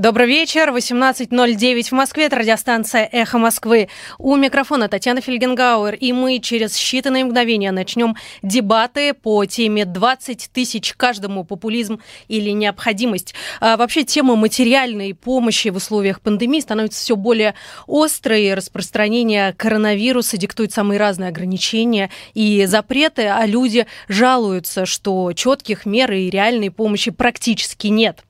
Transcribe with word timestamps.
Добрый 0.00 0.28
вечер. 0.28 0.70
18.09 0.70 1.82
в 1.82 1.92
Москве. 1.92 2.24
Это 2.24 2.36
радиостанция 2.36 3.06
«Эхо 3.12 3.36
Москвы». 3.36 3.90
У 4.18 4.34
микрофона 4.34 4.88
Татьяна 4.88 5.20
Фельгенгауэр. 5.20 5.94
И 5.94 6.14
мы 6.14 6.38
через 6.38 6.74
считанные 6.74 7.26
мгновения 7.26 7.70
начнем 7.70 8.16
дебаты 8.42 9.12
по 9.12 9.44
теме 9.44 9.82
«20 9.82 10.48
тысяч 10.54 10.94
каждому 10.94 11.44
популизм 11.44 12.00
или 12.28 12.48
необходимость». 12.48 13.34
А 13.60 13.76
вообще 13.76 14.04
тема 14.04 14.36
материальной 14.36 15.12
помощи 15.12 15.68
в 15.68 15.76
условиях 15.76 16.22
пандемии 16.22 16.60
становится 16.60 16.98
все 16.98 17.14
более 17.14 17.54
острой. 17.86 18.54
Распространение 18.54 19.52
коронавируса 19.52 20.38
диктует 20.38 20.72
самые 20.72 20.98
разные 20.98 21.28
ограничения 21.28 22.08
и 22.32 22.64
запреты, 22.64 23.26
а 23.26 23.44
люди 23.44 23.86
жалуются, 24.08 24.86
что 24.86 25.34
четких 25.34 25.84
мер 25.84 26.10
и 26.10 26.30
реальной 26.30 26.70
помощи 26.70 27.10
практически 27.10 27.88
нет. 27.88 28.24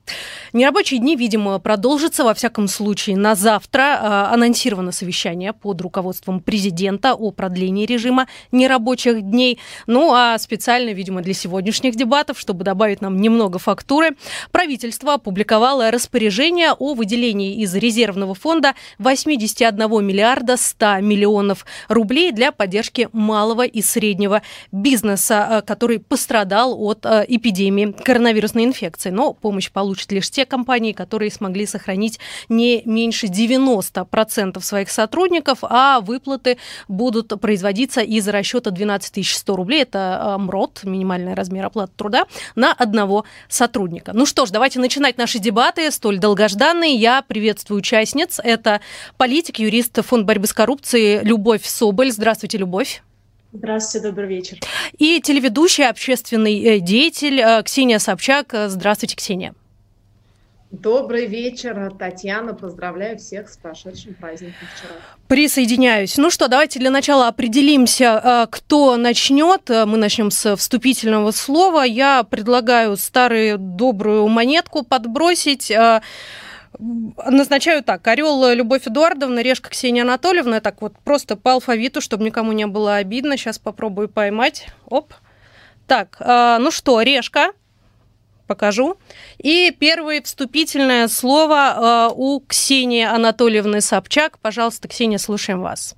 Нерабочие 0.53 0.99
дни, 0.99 1.15
видимо, 1.15 1.59
продолжится. 1.59 2.25
Во 2.25 2.33
всяком 2.33 2.67
случае, 2.67 3.15
на 3.15 3.35
завтра 3.35 3.81
э, 3.81 4.33
анонсировано 4.33 4.91
совещание 4.91 5.53
под 5.53 5.79
руководством 5.79 6.41
президента 6.41 7.13
о 7.13 7.31
продлении 7.31 7.85
режима 7.85 8.27
нерабочих 8.51 9.21
дней. 9.21 9.59
Ну 9.87 10.13
а 10.13 10.37
специально, 10.37 10.89
видимо, 10.89 11.21
для 11.21 11.33
сегодняшних 11.33 11.95
дебатов, 11.95 12.37
чтобы 12.37 12.65
добавить 12.65 12.99
нам 12.99 13.21
немного 13.21 13.59
фактуры, 13.59 14.17
правительство 14.51 15.13
опубликовало 15.13 15.89
распоряжение 15.89 16.73
о 16.73 16.95
выделении 16.95 17.61
из 17.61 17.73
резервного 17.73 18.35
фонда 18.35 18.73
81 18.99 20.05
миллиарда 20.05 20.57
100 20.57 20.97
миллионов 20.99 21.65
рублей 21.87 22.33
для 22.33 22.51
поддержки 22.51 23.07
малого 23.13 23.65
и 23.65 23.81
среднего 23.81 24.41
бизнеса, 24.73 25.47
э, 25.49 25.61
который 25.61 25.99
пострадал 25.99 26.77
от 26.83 27.05
э, 27.05 27.23
эпидемии 27.29 27.93
коронавирусной 28.03 28.65
инфекции. 28.65 29.11
Но 29.11 29.31
помощь 29.31 29.71
получат 30.01 30.11
лишь 30.11 30.29
те 30.29 30.45
компании, 30.45 30.93
которые 30.93 31.31
смогли 31.31 31.65
сохранить 31.65 32.19
не 32.49 32.81
меньше 32.85 33.27
90% 33.27 34.61
своих 34.61 34.89
сотрудников, 34.89 35.59
а 35.61 35.99
выплаты 36.01 36.57
будут 36.87 37.39
производиться 37.39 38.01
из 38.01 38.27
расчета 38.27 38.71
12 38.71 39.25
100 39.25 39.55
рублей, 39.55 39.83
это 39.83 40.17
а, 40.19 40.37
МРОТ, 40.37 40.83
минимальный 40.83 41.33
размер 41.33 41.65
оплаты 41.65 41.93
труда, 41.95 42.25
на 42.55 42.73
одного 42.73 43.25
сотрудника. 43.47 44.11
Ну 44.13 44.25
что 44.25 44.45
ж, 44.45 44.51
давайте 44.51 44.79
начинать 44.79 45.17
наши 45.17 45.39
дебаты, 45.39 45.91
столь 45.91 46.19
долгожданные. 46.19 46.95
Я 46.95 47.21
приветствую 47.21 47.79
участниц. 47.79 48.39
Это 48.43 48.81
политик, 49.17 49.59
юрист 49.59 49.99
Фонд 50.03 50.25
борьбы 50.25 50.47
с 50.47 50.53
коррупцией 50.53 51.23
Любовь 51.23 51.65
Соболь. 51.65 52.11
Здравствуйте, 52.11 52.57
Любовь. 52.57 53.03
Здравствуйте, 53.53 54.07
добрый 54.07 54.27
вечер. 54.27 54.57
И 54.97 55.19
телеведущий, 55.21 55.85
общественный 55.85 56.57
э, 56.61 56.79
деятель 56.79 57.41
э, 57.41 57.61
Ксения 57.63 57.99
Собчак. 57.99 58.53
Здравствуйте, 58.67 59.15
Ксения. 59.17 59.53
Добрый 60.71 61.25
вечер, 61.25 61.91
Татьяна. 61.99 62.53
Поздравляю 62.53 63.17
всех 63.19 63.49
с 63.49 63.57
прошедшим 63.57 64.13
праздником 64.13 64.67
вчера. 64.73 64.93
Присоединяюсь. 65.27 66.17
Ну 66.17 66.29
что, 66.29 66.47
давайте 66.47 66.79
для 66.79 66.89
начала 66.89 67.27
определимся, 67.27 68.21
э, 68.23 68.47
кто 68.49 68.95
начнет. 68.95 69.69
Э, 69.69 69.85
мы 69.85 69.97
начнем 69.97 70.31
с 70.31 70.55
вступительного 70.55 71.31
слова. 71.31 71.81
Я 71.81 72.23
предлагаю 72.23 72.95
старую 72.95 73.57
добрую 73.57 74.29
монетку 74.29 74.83
подбросить. 74.85 75.69
Э, 75.71 76.01
назначаю 76.79 77.83
так. 77.83 78.07
Орел 78.07 78.53
Любовь 78.53 78.87
Эдуардовна, 78.87 79.41
Решка 79.41 79.71
Ксения 79.71 80.03
Анатольевна. 80.03 80.61
Так 80.61 80.81
вот, 80.81 80.93
просто 81.03 81.35
по 81.35 81.51
алфавиту, 81.51 81.99
чтобы 81.99 82.23
никому 82.23 82.53
не 82.53 82.65
было 82.65 82.95
обидно. 82.95 83.35
Сейчас 83.35 83.59
попробую 83.59 84.07
поймать. 84.07 84.67
Оп. 84.85 85.13
Так, 85.85 86.21
ну 86.21 86.71
что, 86.71 87.01
Решка 87.01 87.51
покажу. 88.47 88.97
И 89.37 89.71
первое 89.71 90.21
вступительное 90.21 91.07
слово 91.07 92.09
э, 92.09 92.13
у 92.15 92.39
Ксении 92.41 93.03
Анатольевны 93.03 93.81
Собчак. 93.81 94.39
Пожалуйста, 94.39 94.87
Ксения, 94.87 95.17
слушаем 95.17 95.61
вас. 95.61 95.95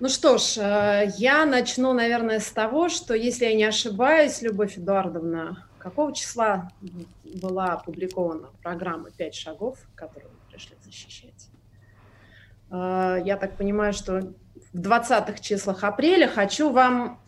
Ну 0.00 0.08
что 0.08 0.38
ж, 0.38 0.56
э, 0.56 1.12
я 1.18 1.44
начну, 1.44 1.92
наверное, 1.92 2.40
с 2.40 2.50
того, 2.50 2.88
что, 2.88 3.14
если 3.14 3.44
я 3.44 3.54
не 3.54 3.64
ошибаюсь, 3.64 4.40
Любовь 4.40 4.78
Эдуардовна, 4.78 5.66
какого 5.78 6.14
числа 6.14 6.70
была 7.42 7.74
опубликована 7.74 8.48
программа 8.62 9.10
«Пять 9.10 9.34
шагов», 9.34 9.76
которую 9.94 10.30
мы 10.30 10.50
пришли 10.50 10.74
защищать? 10.82 11.48
Э, 12.70 13.18
я 13.22 13.36
так 13.36 13.58
понимаю, 13.58 13.92
что 13.92 14.32
в 14.72 14.80
20-х 14.80 15.38
числах 15.40 15.84
апреля 15.84 16.28
хочу 16.28 16.70
вам 16.70 17.20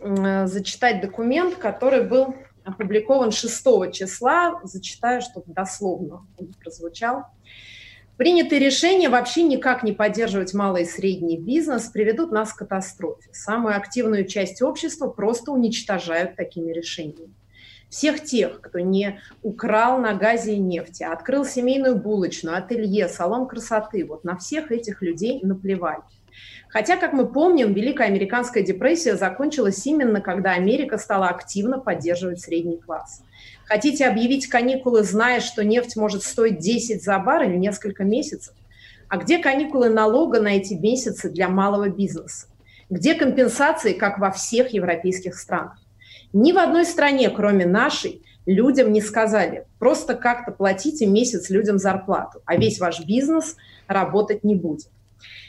зачитать 0.47 1.03
документ, 1.03 1.57
который 1.57 2.05
был 2.05 2.37
опубликован 2.65 3.31
6 3.31 3.93
числа, 3.93 4.61
зачитаю, 4.65 5.21
чтобы 5.21 5.53
дословно 5.53 6.27
он 6.39 6.53
прозвучал. 6.63 7.25
Принятые 8.17 8.61
решения 8.61 9.09
вообще 9.09 9.43
никак 9.43 9.83
не 9.83 9.93
поддерживать 9.93 10.55
малый 10.55 10.83
и 10.83 10.87
средний 10.87 11.39
бизнес 11.39 11.89
приведут 11.89 12.31
нас 12.31 12.53
к 12.53 12.59
катастрофе. 12.59 13.31
Самую 13.33 13.77
активную 13.77 14.27
часть 14.27 14.63
общества 14.63 15.09
просто 15.09 15.51
уничтожают 15.51 16.37
такими 16.37 16.73
решениями. 16.73 17.35
Всех 17.89 18.23
тех, 18.23 18.61
кто 18.61 18.79
не 18.79 19.21
украл 19.43 19.99
на 19.99 20.15
газе 20.15 20.55
и 20.55 20.59
нефти, 20.59 21.03
открыл 21.03 21.45
семейную 21.45 21.97
булочную, 21.97 22.57
ателье, 22.57 23.09
салон 23.09 23.47
красоты, 23.47 24.07
вот 24.07 24.25
на 24.25 24.37
всех 24.37 24.73
этих 24.73 25.03
людей 25.03 25.41
наплевать. 25.43 26.01
Хотя, 26.73 26.97
как 26.97 27.13
мы 27.13 27.27
помним, 27.27 27.75
Великая 27.75 28.07
Американская 28.09 28.63
депрессия 28.63 29.17
закончилась 29.17 29.87
именно, 29.87 30.23
когда 30.23 30.53
Америка 30.53 30.97
стала 30.97 31.29
активно 31.29 31.79
поддерживать 31.79 32.41
средний 32.41 32.79
класс. 32.79 33.23
Хотите 33.67 34.07
объявить 34.07 34.47
каникулы, 34.47 35.03
зная, 35.03 35.41
что 35.41 35.63
нефть 35.65 35.97
может 35.97 36.23
стоить 36.23 36.61
10 36.61 37.05
за 37.05 37.19
баррель 37.19 37.59
несколько 37.59 38.05
месяцев? 38.05 38.55
А 39.09 39.19
где 39.19 39.37
каникулы 39.37 39.91
налога 39.91 40.41
на 40.41 40.57
эти 40.57 40.73
месяцы 40.73 41.29
для 41.29 41.49
малого 41.49 41.91
бизнеса? 41.91 42.47
Где 42.89 43.13
компенсации, 43.15 43.93
как 43.93 44.19
во 44.19 44.31
всех 44.31 44.73
европейских 44.73 45.39
странах? 45.39 45.77
Ни 46.33 46.53
в 46.53 46.59
одной 46.59 46.87
стране, 46.87 47.29
кроме 47.29 47.67
нашей, 47.67 48.23
людям 48.47 48.93
не 48.93 49.03
сказали, 49.03 49.67
просто 49.79 50.15
как-то 50.15 50.53
платите 50.53 51.05
месяц 51.05 51.51
людям 51.51 51.79
зарплату, 51.79 52.41
а 52.47 52.57
весь 52.57 52.81
ваш 52.81 53.05
бизнес 53.05 53.57
работать 53.89 54.43
не 54.43 54.55
будет. 54.55 54.89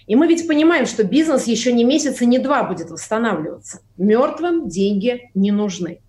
И 0.07 0.15
мы 0.15 0.27
ведь 0.27 0.47
понимаем, 0.47 0.85
что 0.85 1.03
бизнес 1.03 1.45
еще 1.47 1.71
не 1.71 1.83
месяц 1.83 2.21
и 2.21 2.25
не 2.25 2.39
два 2.39 2.63
будет 2.63 2.89
восстанавливаться. 2.89 3.79
Мертвым 3.97 4.67
деньги 4.67 5.29
не 5.33 5.51
нужны. 5.51 5.99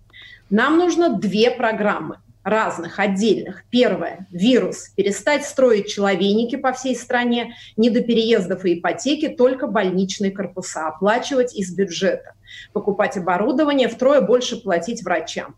Нам 0.49 0.77
нужно 0.77 1.17
две 1.17 1.51
программы 1.51 2.17
разных, 2.43 2.99
отдельных. 2.99 3.63
Первое– 3.71 4.27
вирус. 4.31 4.89
Перестать 4.95 5.45
строить 5.45 5.87
человейники 5.87 6.55
по 6.55 6.73
всей 6.73 6.95
стране, 6.95 7.55
не 7.75 7.89
до 7.89 8.01
переездов 8.01 8.65
и 8.65 8.79
ипотеки, 8.79 9.29
только 9.29 9.67
больничные 9.67 10.31
корпуса, 10.31 10.87
оплачивать 10.87 11.55
из 11.55 11.73
бюджета, 11.73 12.33
покупать 12.71 13.17
оборудование, 13.17 13.87
втрое 13.87 14.21
больше 14.21 14.61
платить 14.61 15.03
врачам 15.03 15.55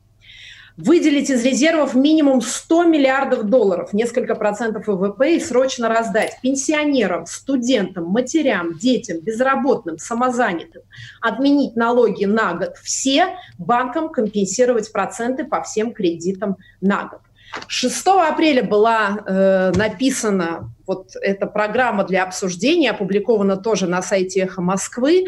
выделить 0.77 1.31
из 1.31 1.43
резервов 1.43 1.95
минимум 1.95 2.41
100 2.41 2.85
миллиардов 2.85 3.43
долларов, 3.45 3.93
несколько 3.93 4.35
процентов 4.35 4.88
ВВП, 4.88 5.35
и 5.35 5.39
срочно 5.39 5.89
раздать 5.89 6.38
пенсионерам, 6.41 7.25
студентам, 7.25 8.05
матерям, 8.05 8.77
детям, 8.77 9.19
безработным, 9.19 9.97
самозанятым, 9.97 10.83
отменить 11.21 11.75
налоги 11.75 12.25
на 12.25 12.53
год 12.53 12.75
все, 12.83 13.35
банкам 13.57 14.09
компенсировать 14.09 14.91
проценты 14.91 15.43
по 15.43 15.63
всем 15.63 15.93
кредитам 15.93 16.57
на 16.79 17.05
год. 17.05 17.21
6 17.67 18.07
апреля 18.07 18.63
была 18.63 19.19
э, 19.25 19.71
написана 19.75 20.71
вот 20.87 21.15
эта 21.21 21.45
программа 21.45 22.05
для 22.05 22.23
обсуждения, 22.23 22.91
опубликована 22.91 23.57
тоже 23.57 23.87
на 23.87 24.01
сайте 24.01 24.41
«Эхо 24.41 24.61
Москвы». 24.61 25.25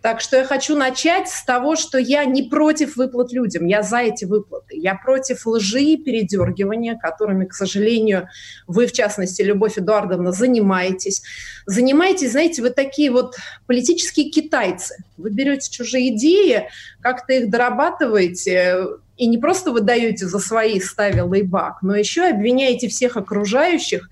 Так 0.00 0.22
что 0.22 0.38
я 0.38 0.44
хочу 0.44 0.76
начать 0.76 1.28
с 1.28 1.44
того, 1.44 1.76
что 1.76 1.98
я 1.98 2.24
не 2.24 2.44
против 2.44 2.96
выплат 2.96 3.32
людям, 3.32 3.66
я 3.66 3.82
за 3.82 3.98
эти 3.98 4.24
выплаты. 4.24 4.76
Я 4.76 4.94
против 4.94 5.46
лжи 5.46 5.82
и 5.82 5.96
передергивания, 5.98 6.96
которыми, 6.96 7.44
к 7.44 7.52
сожалению, 7.52 8.28
вы, 8.66 8.86
в 8.86 8.92
частности, 8.92 9.42
Любовь 9.42 9.78
Эдуардовна, 9.78 10.32
занимаетесь. 10.32 11.22
Занимаетесь, 11.66 12.32
знаете, 12.32 12.62
вы 12.62 12.70
такие 12.70 13.10
вот 13.10 13.36
политические 13.66 14.30
китайцы. 14.30 15.04
Вы 15.18 15.30
берете 15.30 15.70
чужие 15.70 16.14
идеи, 16.14 16.68
как-то 17.02 17.34
их 17.34 17.50
дорабатываете, 17.50 18.86
и 19.20 19.26
не 19.26 19.36
просто 19.36 19.70
выдаете 19.70 20.26
за 20.26 20.38
свои, 20.38 20.80
ставя 20.80 21.24
лейбак, 21.24 21.82
но 21.82 21.94
еще 21.94 22.22
обвиняете 22.22 22.88
всех 22.88 23.18
окружающих, 23.18 24.08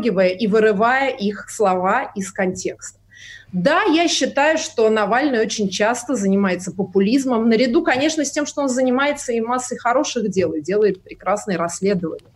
передергивая 0.00 0.28
и 0.28 0.46
вырывая 0.46 1.10
их 1.10 1.48
слова 1.48 2.10
из 2.14 2.32
контекста. 2.32 2.98
Да, 3.52 3.82
я 3.82 4.06
считаю, 4.08 4.58
что 4.58 4.88
Навальный 4.90 5.40
очень 5.40 5.68
часто 5.68 6.14
занимается 6.14 6.70
популизмом, 6.70 7.48
наряду, 7.48 7.82
конечно, 7.82 8.24
с 8.24 8.30
тем, 8.30 8.46
что 8.46 8.62
он 8.62 8.68
занимается 8.68 9.32
и 9.32 9.40
массой 9.40 9.76
хороших 9.76 10.30
дел, 10.30 10.52
и 10.52 10.60
делает 10.60 11.02
прекрасные 11.02 11.56
расследования. 11.56 12.30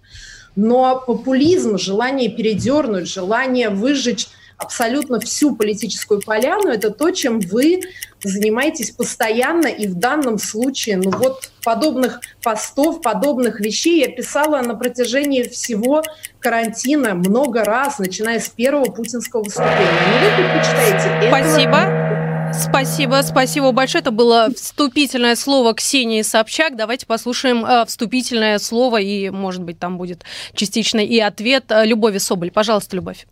Но 0.57 1.03
популизм, 1.07 1.79
желание 1.79 2.31
передернуть, 2.31 3.09
желание 3.09 3.71
выжечь 3.71 4.29
абсолютно 4.57 5.21
всю 5.21 5.55
политическую 5.55 6.21
поляну, 6.21 6.69
это 6.69 6.91
то, 6.91 7.11
чем 7.11 7.41
вы 7.41 7.81
занимаетесь 8.23 8.91
постоянно, 8.91 9.67
и 9.67 9.87
в 9.87 9.95
данном 9.95 10.39
случае, 10.39 10.97
ну 10.97 11.11
вот 11.11 11.51
подобных 11.63 12.21
постов, 12.43 13.03
подобных 13.03 13.61
вещей 13.61 14.01
я 14.01 14.09
писала 14.09 14.61
на 14.63 14.75
протяжении 14.75 15.43
всего 15.43 16.03
карантина 16.39 17.15
много 17.15 17.65
раз, 17.65 17.99
начиная 17.99 18.41
с 18.41 18.49
первого 18.49 18.87
путинского 18.87 19.43
выступления. 19.43 19.79
Но 19.81 20.27
вы 20.27 20.37
предпочитаете 20.37 21.29
Спасибо. 21.29 21.77
Этого... 21.79 22.15
Спасибо, 22.53 23.21
спасибо 23.25 23.73
большое. 23.73 24.01
Это 24.01 24.11
было 24.11 24.49
вступительное 24.55 25.35
слово 25.35 25.75
Ксении 25.75 26.23
Собчак. 26.23 26.77
Давайте 26.77 27.05
послушаем 27.05 27.65
э, 27.65 27.85
вступительное 27.85 28.59
слово, 28.59 29.01
и, 29.01 29.31
может 29.31 29.63
быть, 29.63 29.79
там 29.79 29.99
будет 29.99 30.25
частично 30.55 31.01
и 31.01 31.19
ответ 31.19 31.65
э, 31.71 31.85
Любови 31.85 32.19
Соболь. 32.19 32.53
Пожалуйста, 32.53 32.95
Любовь. 32.97 33.27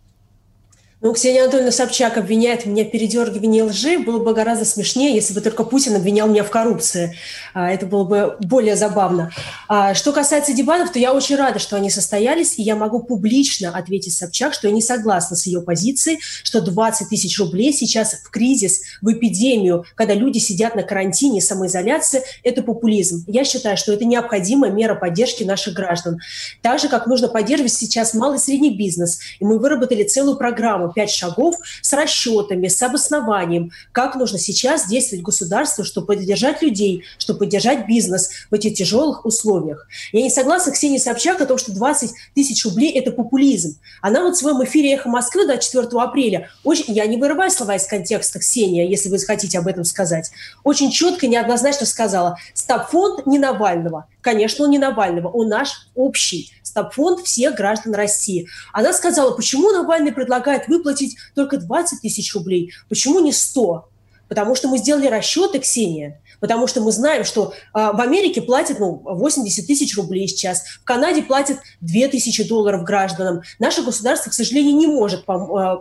Ну, 1.03 1.11
Ксения 1.11 1.41
Анатольевна 1.41 1.73
Собчак 1.73 2.17
обвиняет 2.17 2.65
меня 2.65 2.85
в 2.85 2.89
передергивании 2.89 3.59
лжи. 3.59 3.99
Было 3.99 4.19
бы 4.19 4.33
гораздо 4.33 4.63
смешнее, 4.63 5.13
если 5.13 5.33
бы 5.33 5.41
только 5.41 5.65
Путин 5.65 5.97
обвинял 5.97 6.29
меня 6.29 6.45
в 6.45 6.49
коррупции. 6.49 7.17
А, 7.53 7.69
это 7.69 7.85
было 7.85 8.05
бы 8.05 8.37
более 8.39 8.77
забавно. 8.77 9.29
А, 9.67 9.95
что 9.95 10.13
касается 10.13 10.53
дебатов, 10.53 10.93
то 10.93 10.99
я 10.99 11.13
очень 11.13 11.35
рада, 11.35 11.59
что 11.59 11.75
они 11.75 11.89
состоялись, 11.89 12.57
и 12.57 12.61
я 12.61 12.77
могу 12.77 13.03
публично 13.03 13.75
ответить 13.75 14.13
Собчак, 14.13 14.53
что 14.53 14.69
я 14.69 14.73
не 14.73 14.81
согласна 14.81 15.35
с 15.35 15.45
ее 15.45 15.61
позицией, 15.61 16.19
что 16.21 16.61
20 16.61 17.09
тысяч 17.09 17.37
рублей 17.37 17.73
сейчас 17.73 18.13
в 18.23 18.29
кризис, 18.29 18.83
в 19.01 19.11
эпидемию, 19.11 19.83
когда 19.95 20.13
люди 20.13 20.37
сидят 20.37 20.73
на 20.73 20.83
карантине, 20.83 21.41
самоизоляции, 21.41 22.21
это 22.43 22.63
популизм. 22.63 23.25
Я 23.27 23.43
считаю, 23.43 23.75
что 23.75 23.91
это 23.91 24.05
необходимая 24.05 24.71
мера 24.71 24.95
поддержки 24.95 25.43
наших 25.43 25.73
граждан. 25.73 26.21
Так 26.61 26.79
же, 26.79 26.87
как 26.87 27.07
нужно 27.07 27.27
поддерживать 27.27 27.73
сейчас 27.73 28.13
малый 28.13 28.37
и 28.37 28.39
средний 28.39 28.73
бизнес. 28.77 29.19
И 29.41 29.43
мы 29.43 29.59
выработали 29.59 30.05
целую 30.05 30.37
программу 30.37 30.92
пять 30.93 31.11
шагов 31.11 31.55
с 31.81 31.93
расчетами, 31.93 32.67
с 32.67 32.81
обоснованием, 32.81 33.71
как 33.91 34.15
нужно 34.15 34.37
сейчас 34.37 34.87
действовать 34.87 35.23
государству, 35.23 35.83
чтобы 35.83 36.07
поддержать 36.07 36.61
людей, 36.61 37.03
чтобы 37.17 37.39
поддержать 37.39 37.87
бизнес 37.87 38.29
в 38.49 38.53
этих 38.53 38.75
тяжелых 38.75 39.25
условиях. 39.25 39.87
Я 40.11 40.21
не 40.21 40.29
согласна 40.29 40.71
с 40.71 40.75
Ксенией 40.75 40.99
Собчак 40.99 41.41
о 41.41 41.45
том, 41.45 41.57
что 41.57 41.71
20 41.71 42.11
тысяч 42.35 42.63
рублей– 42.65 42.91
это 42.97 43.11
популизм. 43.11 43.77
Она 44.01 44.21
вот 44.23 44.35
в 44.35 44.39
своем 44.39 44.63
эфире 44.63 44.93
«Эхо 44.93 45.09
Москвы» 45.09 45.45
24 45.45 45.87
апреля, 46.01 46.49
очень, 46.63 46.93
я 46.93 47.05
не 47.05 47.17
вырываю 47.17 47.51
слова 47.51 47.75
из 47.75 47.85
контекста, 47.85 48.39
Ксения, 48.39 48.87
если 48.87 49.09
вы 49.09 49.19
хотите 49.19 49.59
об 49.59 49.67
этом 49.67 49.83
сказать, 49.83 50.31
очень 50.63 50.91
четко 50.91 51.25
и 51.25 51.29
неоднозначно 51.29 51.85
сказала, 51.85 52.37
стабфонд 52.53 53.25
не 53.25 53.39
Навального. 53.39 54.07
Конечно, 54.21 54.65
он 54.65 54.71
не 54.71 54.79
Навального, 54.79 55.27
он 55.27 55.49
наш 55.49 55.87
общий 55.95 56.51
стабфонд 56.63 57.21
всех 57.25 57.55
граждан 57.55 57.93
России. 57.93 58.47
Она 58.71 58.93
сказала, 58.93 59.35
почему 59.35 59.71
Навальный 59.71 60.11
предлагает 60.11 60.67
выплатить 60.67 61.17
только 61.35 61.57
20 61.57 62.01
тысяч 62.01 62.33
рублей, 62.33 62.73
почему 62.89 63.19
не 63.19 63.31
100? 63.31 63.89
Потому 64.27 64.55
что 64.55 64.67
мы 64.67 64.79
сделали 64.79 65.07
расчеты, 65.07 65.59
Ксения, 65.59 66.21
потому 66.39 66.67
что 66.67 66.81
мы 66.81 66.91
знаем, 66.91 67.23
что 67.23 67.53
э, 67.53 67.53
в 67.73 67.99
Америке 68.01 68.41
платят 68.41 68.79
ну, 68.79 69.01
80 69.03 69.65
тысяч 69.65 69.95
рублей 69.97 70.27
сейчас, 70.27 70.63
в 70.81 70.83
Канаде 70.83 71.21
платят 71.21 71.57
2 71.81 72.07
тысячи 72.09 72.47
долларов 72.47 72.83
гражданам. 72.83 73.41
Наше 73.59 73.83
государство, 73.83 74.29
к 74.29 74.33
сожалению, 74.33 74.75
не 74.75 74.87
может 74.87 75.23
э, 75.27 75.75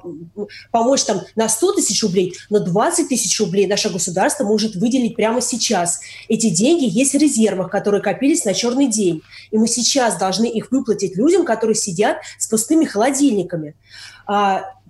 помочь 0.71 1.05
там 1.05 1.23
на 1.37 1.49
100 1.49 1.73
тысяч 1.73 2.03
рублей, 2.03 2.35
но 2.51 2.61
20 2.61 3.09
тысяч 3.09 3.39
рублей 3.41 3.67
наше 3.67 3.91
государство 3.91 4.45
может 4.45 4.77
выделить 4.77 5.17
прямо 5.17 5.41
сейчас. 5.41 6.01
Эти 6.29 6.51
деньги 6.51 6.85
есть 6.85 7.15
в 7.15 7.19
резервах, 7.19 7.71
которые 7.71 8.03
копились 8.03 8.45
на 8.45 8.55
черный 8.55 8.89
день. 8.89 9.23
И 9.51 9.59
мы 9.59 9.69
сейчас 9.69 10.17
должны 10.17 10.47
их 10.47 10.71
выплатить 10.71 11.17
людям, 11.17 11.45
которые 11.45 11.75
сидят 11.75 12.19
с 12.39 12.47
пустыми 12.47 12.85
холодильниками. 12.85 13.75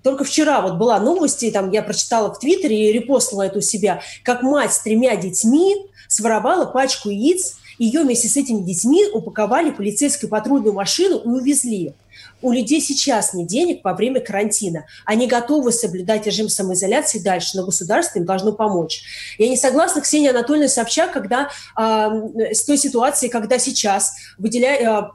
А, 0.02 0.04
только 0.04 0.25
вчера 0.25 0.60
вот 0.60 0.75
была 0.75 0.99
новость, 0.99 1.43
и 1.43 1.50
там 1.50 1.70
я 1.70 1.82
прочитала 1.82 2.32
в 2.32 2.38
Твиттере 2.38 2.90
и 2.90 2.93
репостила 2.93 3.43
это 3.43 3.58
у 3.58 3.62
себя, 3.62 4.00
как 4.22 4.43
мать 4.43 4.72
с 4.72 4.81
тремя 4.81 5.16
детьми 5.16 5.87
своровала 6.08 6.66
пачку 6.66 7.08
яиц, 7.08 7.56
ее 7.78 8.02
вместе 8.02 8.28
с 8.28 8.37
этими 8.37 8.60
детьми 8.60 9.06
упаковали 9.12 9.70
в 9.70 9.76
полицейскую 9.76 10.28
патрульную 10.31 10.75
машину 10.75 11.19
и 11.19 11.28
увезли. 11.28 11.94
У 12.43 12.52
людей 12.52 12.81
сейчас 12.81 13.34
нет 13.34 13.46
денег 13.46 13.81
во 13.82 13.94
время 13.94 14.20
карантина. 14.20 14.84
Они 15.04 15.26
готовы 15.26 15.72
соблюдать 15.72 16.26
режим 16.26 16.49
самоизоляции 16.49 17.19
дальше, 17.19 17.56
но 17.56 17.64
государство 17.64 18.19
им 18.19 18.26
должно 18.26 18.52
помочь. 18.52 19.02
Я 19.38 19.49
не 19.49 19.56
согласна, 19.56 20.02
Ксения 20.02 20.31
Анатольевна 20.31 20.69
Собчак, 20.69 21.12
когда 21.12 21.49
э, 21.78 22.52
с 22.52 22.64
той 22.64 22.76
ситуацией, 22.76 23.31
когда 23.31 23.58
сейчас 23.58 24.12
выделяют 24.38 25.12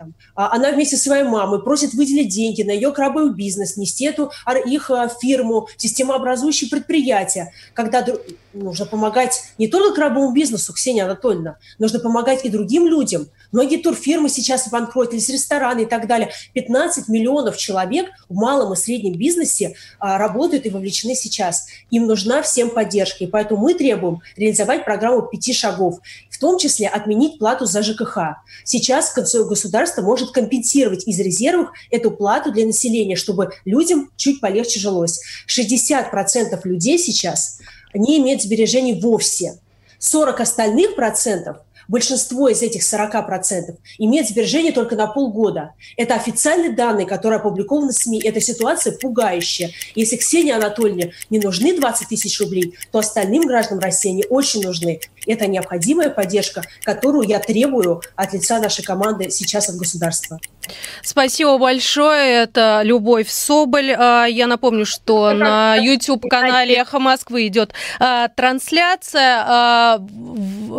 там, 0.00 0.14
а 0.34 0.54
она 0.54 0.72
вместе 0.72 0.96
со 0.96 1.02
своей 1.04 1.24
мамой 1.24 1.62
просит 1.62 1.92
выделить 1.92 2.30
деньги 2.34 2.62
на 2.62 2.70
ее 2.70 2.90
крабовый 2.90 3.34
бизнес, 3.34 3.76
нести 3.76 4.06
эту 4.06 4.32
их 4.64 4.90
а, 4.90 5.08
фирму, 5.08 5.68
системообразующие 5.76 6.70
предприятия, 6.70 7.52
когда 7.74 8.06
нужно 8.54 8.86
помогать 8.86 9.42
не 9.58 9.68
только 9.68 9.94
крабовому 9.94 10.32
бизнесу, 10.32 10.72
Ксения 10.72 11.04
Анатольевна, 11.04 11.58
нужно 11.78 11.98
помогать 11.98 12.46
и 12.46 12.48
другим 12.48 12.86
людям. 12.86 13.28
Многие 13.52 13.78
турфирмы 13.78 14.28
сейчас 14.28 14.68
банкротились, 14.70 15.28
рестораны 15.28 15.82
и 15.82 15.86
так 15.86 16.06
далее. 16.06 16.30
15 16.54 17.08
миллионов 17.08 17.56
человек 17.56 18.10
в 18.28 18.34
малом 18.34 18.72
и 18.72 18.76
среднем 18.76 19.14
бизнесе 19.14 19.74
а, 19.98 20.18
работают 20.18 20.66
и 20.66 20.70
вовлечены 20.70 21.14
сейчас. 21.14 21.66
Им 21.90 22.06
нужна 22.06 22.42
всем 22.42 22.70
поддержка. 22.70 23.24
И 23.24 23.26
поэтому 23.26 23.60
мы 23.60 23.74
требуем 23.74 24.20
реализовать 24.36 24.84
программу 24.84 25.22
пяти 25.22 25.52
шагов, 25.52 25.98
в 26.30 26.38
том 26.38 26.58
числе 26.58 26.88
отменить 26.88 27.38
плату 27.38 27.66
за 27.66 27.82
ЖКХ. 27.82 28.36
Сейчас 28.64 29.12
государство 29.14 30.02
может 30.02 30.30
компенсировать 30.30 31.06
из 31.06 31.18
резервов 31.18 31.70
эту 31.90 32.10
плату 32.10 32.52
для 32.52 32.66
населения, 32.66 33.16
чтобы 33.16 33.50
людям 33.64 34.10
чуть 34.16 34.40
полегче 34.40 34.78
жилось. 34.78 35.20
60% 35.48 36.60
людей 36.64 36.98
сейчас 36.98 37.58
не 37.94 38.18
имеют 38.18 38.42
сбережений 38.42 39.00
вовсе. 39.00 39.58
40 39.98 40.40
остальных 40.40 40.94
процентов– 40.94 41.58
большинство 41.90 42.48
из 42.48 42.62
этих 42.62 42.82
40% 42.82 43.76
имеет 43.98 44.28
сбережения 44.28 44.72
только 44.72 44.94
на 44.94 45.08
полгода. 45.08 45.74
Это 45.96 46.14
официальные 46.14 46.72
данные, 46.72 47.06
которые 47.06 47.40
опубликованы 47.40 47.92
в 47.92 47.96
СМИ. 47.96 48.20
Эта 48.24 48.40
ситуация 48.40 48.96
пугающая. 48.96 49.72
Если 49.94 50.16
Ксении 50.16 50.52
Анатольевне 50.52 51.12
не 51.30 51.40
нужны 51.40 51.76
20 51.76 52.08
тысяч 52.08 52.40
рублей, 52.40 52.74
то 52.92 53.00
остальным 53.00 53.42
гражданам 53.42 53.82
России 53.82 54.12
они 54.12 54.24
очень 54.30 54.62
нужны. 54.62 55.00
Это 55.26 55.46
необходимая 55.48 56.10
поддержка, 56.10 56.62
которую 56.84 57.28
я 57.28 57.40
требую 57.40 58.00
от 58.14 58.32
лица 58.32 58.60
нашей 58.60 58.84
команды 58.84 59.28
сейчас 59.30 59.68
от 59.68 59.76
государства. 59.76 60.38
Спасибо 61.02 61.58
большое. 61.58 62.42
Это 62.42 62.80
Любовь 62.84 63.28
Соболь. 63.28 63.92
А, 63.96 64.26
я 64.26 64.46
напомню, 64.46 64.86
что 64.86 65.32
на 65.32 65.76
YouTube-канале 65.76 66.76
«Эхо 66.76 66.98
Москвы» 66.98 67.46
идет 67.46 67.72
а, 67.98 68.28
трансляция. 68.28 69.44
А, 69.46 70.00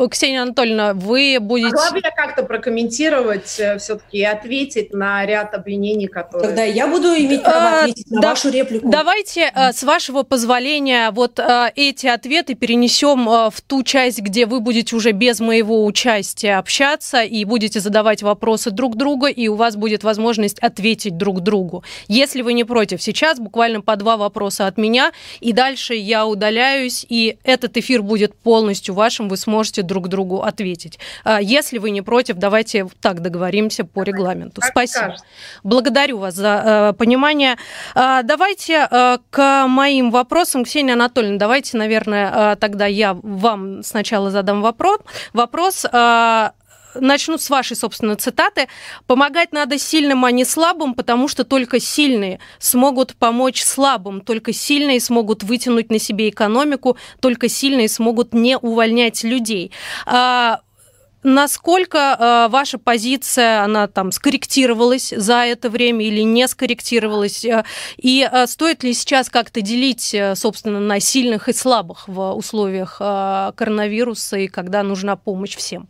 Ксения 0.10 0.44
Анатольевна, 0.44 0.94
вы 0.94 1.38
будете... 1.40 1.76
Могла 1.76 1.92
бы 1.92 2.00
я 2.04 2.12
как-то 2.12 2.44
прокомментировать 2.44 3.60
э, 3.60 3.78
все-таки 3.78 4.20
и 4.20 4.24
ответить 4.24 4.94
на 4.94 5.26
ряд 5.26 5.54
обвинений, 5.54 6.08
которые... 6.08 6.48
Тогда 6.48 6.64
я 6.64 6.88
буду 6.88 7.08
иметь 7.10 7.44
право 7.44 7.80
ответить 7.80 8.10
на 8.10 8.22
да, 8.22 8.30
вашу 8.30 8.50
реплику. 8.50 8.90
Давайте, 8.90 9.52
э, 9.54 9.74
с 9.74 9.84
вашего 9.84 10.24
позволения, 10.24 11.12
вот 11.12 11.40
э, 11.40 11.72
эти 11.76 12.08
ответы 12.08 12.56
перенесем 12.56 13.26
в 13.26 13.62
ту 13.66 13.84
часть, 13.84 14.20
где 14.20 14.46
вы 14.46 14.60
будете 14.60 14.96
уже 14.96 15.12
без 15.12 15.40
моего 15.40 15.86
участия 15.86 16.58
общаться 16.58 17.22
и 17.22 17.44
будете 17.46 17.80
задавать 17.80 18.24
вопросы 18.24 18.72
друг 18.72 18.96
другу, 18.96 19.28
и 19.28 19.48
у 19.48 19.56
вас 19.56 19.76
будет 19.82 20.04
возможность 20.06 20.60
ответить 20.60 21.18
друг 21.18 21.42
другу. 21.42 21.84
Если 22.08 22.42
вы 22.44 22.54
не 22.54 22.64
против, 22.64 23.02
сейчас 23.02 23.40
буквально 23.40 23.82
по 23.82 23.96
два 23.98 24.16
вопроса 24.16 24.68
от 24.68 24.78
меня, 24.78 25.12
и 25.42 25.52
дальше 25.52 25.96
я 25.96 26.26
удаляюсь, 26.26 27.06
и 27.10 27.38
этот 27.44 27.76
эфир 27.76 28.02
будет 28.02 28.34
полностью 28.36 28.96
вашим, 28.96 29.28
вы 29.28 29.36
сможете 29.36 29.82
друг 29.82 30.08
другу 30.08 30.44
ответить. 30.44 31.00
А, 31.26 31.42
если 31.42 31.80
вы 31.80 31.90
не 31.92 32.02
против, 32.02 32.38
давайте 32.38 32.88
так 33.02 33.22
договоримся 33.22 33.84
по 33.84 34.04
регламенту. 34.04 34.62
Спасибо. 34.64 35.18
Благодарю 35.64 36.20
вас 36.20 36.36
за 36.36 36.92
э, 36.94 36.94
понимание. 36.98 37.58
А, 37.96 38.22
давайте 38.24 38.88
э, 38.90 39.18
к 39.30 39.68
моим 39.68 40.12
вопросам. 40.12 40.64
Ксения 40.64 40.94
Анатольевна, 40.94 41.38
давайте, 41.38 41.78
наверное, 41.78 42.54
э, 42.54 42.56
тогда 42.56 42.86
я 42.86 43.18
вам 43.24 43.84
сначала 43.84 44.30
задам 44.30 44.62
вопрос. 44.62 45.00
Вопрос 45.34 45.86
начну 46.96 47.38
с 47.38 47.50
вашей, 47.50 47.76
собственно, 47.76 48.16
цитаты. 48.16 48.68
«Помогать 49.08 49.52
надо 49.52 49.78
сильным, 49.78 50.26
а 50.26 50.32
не 50.32 50.46
слабым, 50.46 50.94
потому 50.94 51.28
что 51.28 51.44
только 51.44 51.80
сильные 51.80 52.40
смогут 52.60 53.16
помочь 53.16 53.64
слабым, 53.64 54.22
только 54.22 54.54
сильные 54.54 55.00
смогут 55.00 55.44
вытянуть 55.44 55.90
на 55.90 56.00
себе 56.00 56.30
экономику, 56.30 56.98
только 57.20 57.50
сильные 57.50 57.90
смогут 57.90 58.34
не 58.34 58.58
увольнять 58.58 59.24
людей». 59.24 59.72
Насколько 61.24 61.98
э, 61.98 62.52
ваша 62.52 62.80
позиция, 62.80 63.64
она 63.64 63.88
там 63.88 64.12
скорректировалась 64.12 65.14
за 65.16 65.46
это 65.46 65.70
время 65.70 66.06
или 66.06 66.22
не 66.22 66.48
скорректировалась? 66.48 67.46
Э, 67.46 67.64
и 67.98 68.28
э, 68.30 68.48
стоит 68.48 68.84
ли 68.84 68.94
сейчас 68.94 69.30
как-то 69.30 69.62
делить, 69.62 70.16
собственно, 70.34 70.80
на 70.80 71.00
сильных 71.00 71.48
и 71.48 71.54
слабых 71.54 72.08
в 72.08 72.34
условиях 72.34 72.98
э, 73.00 73.52
коронавируса 73.56 74.38
и 74.38 74.48
когда 74.48 74.82
нужна 74.82 75.16
помощь 75.16 75.56
всем? 75.56 75.88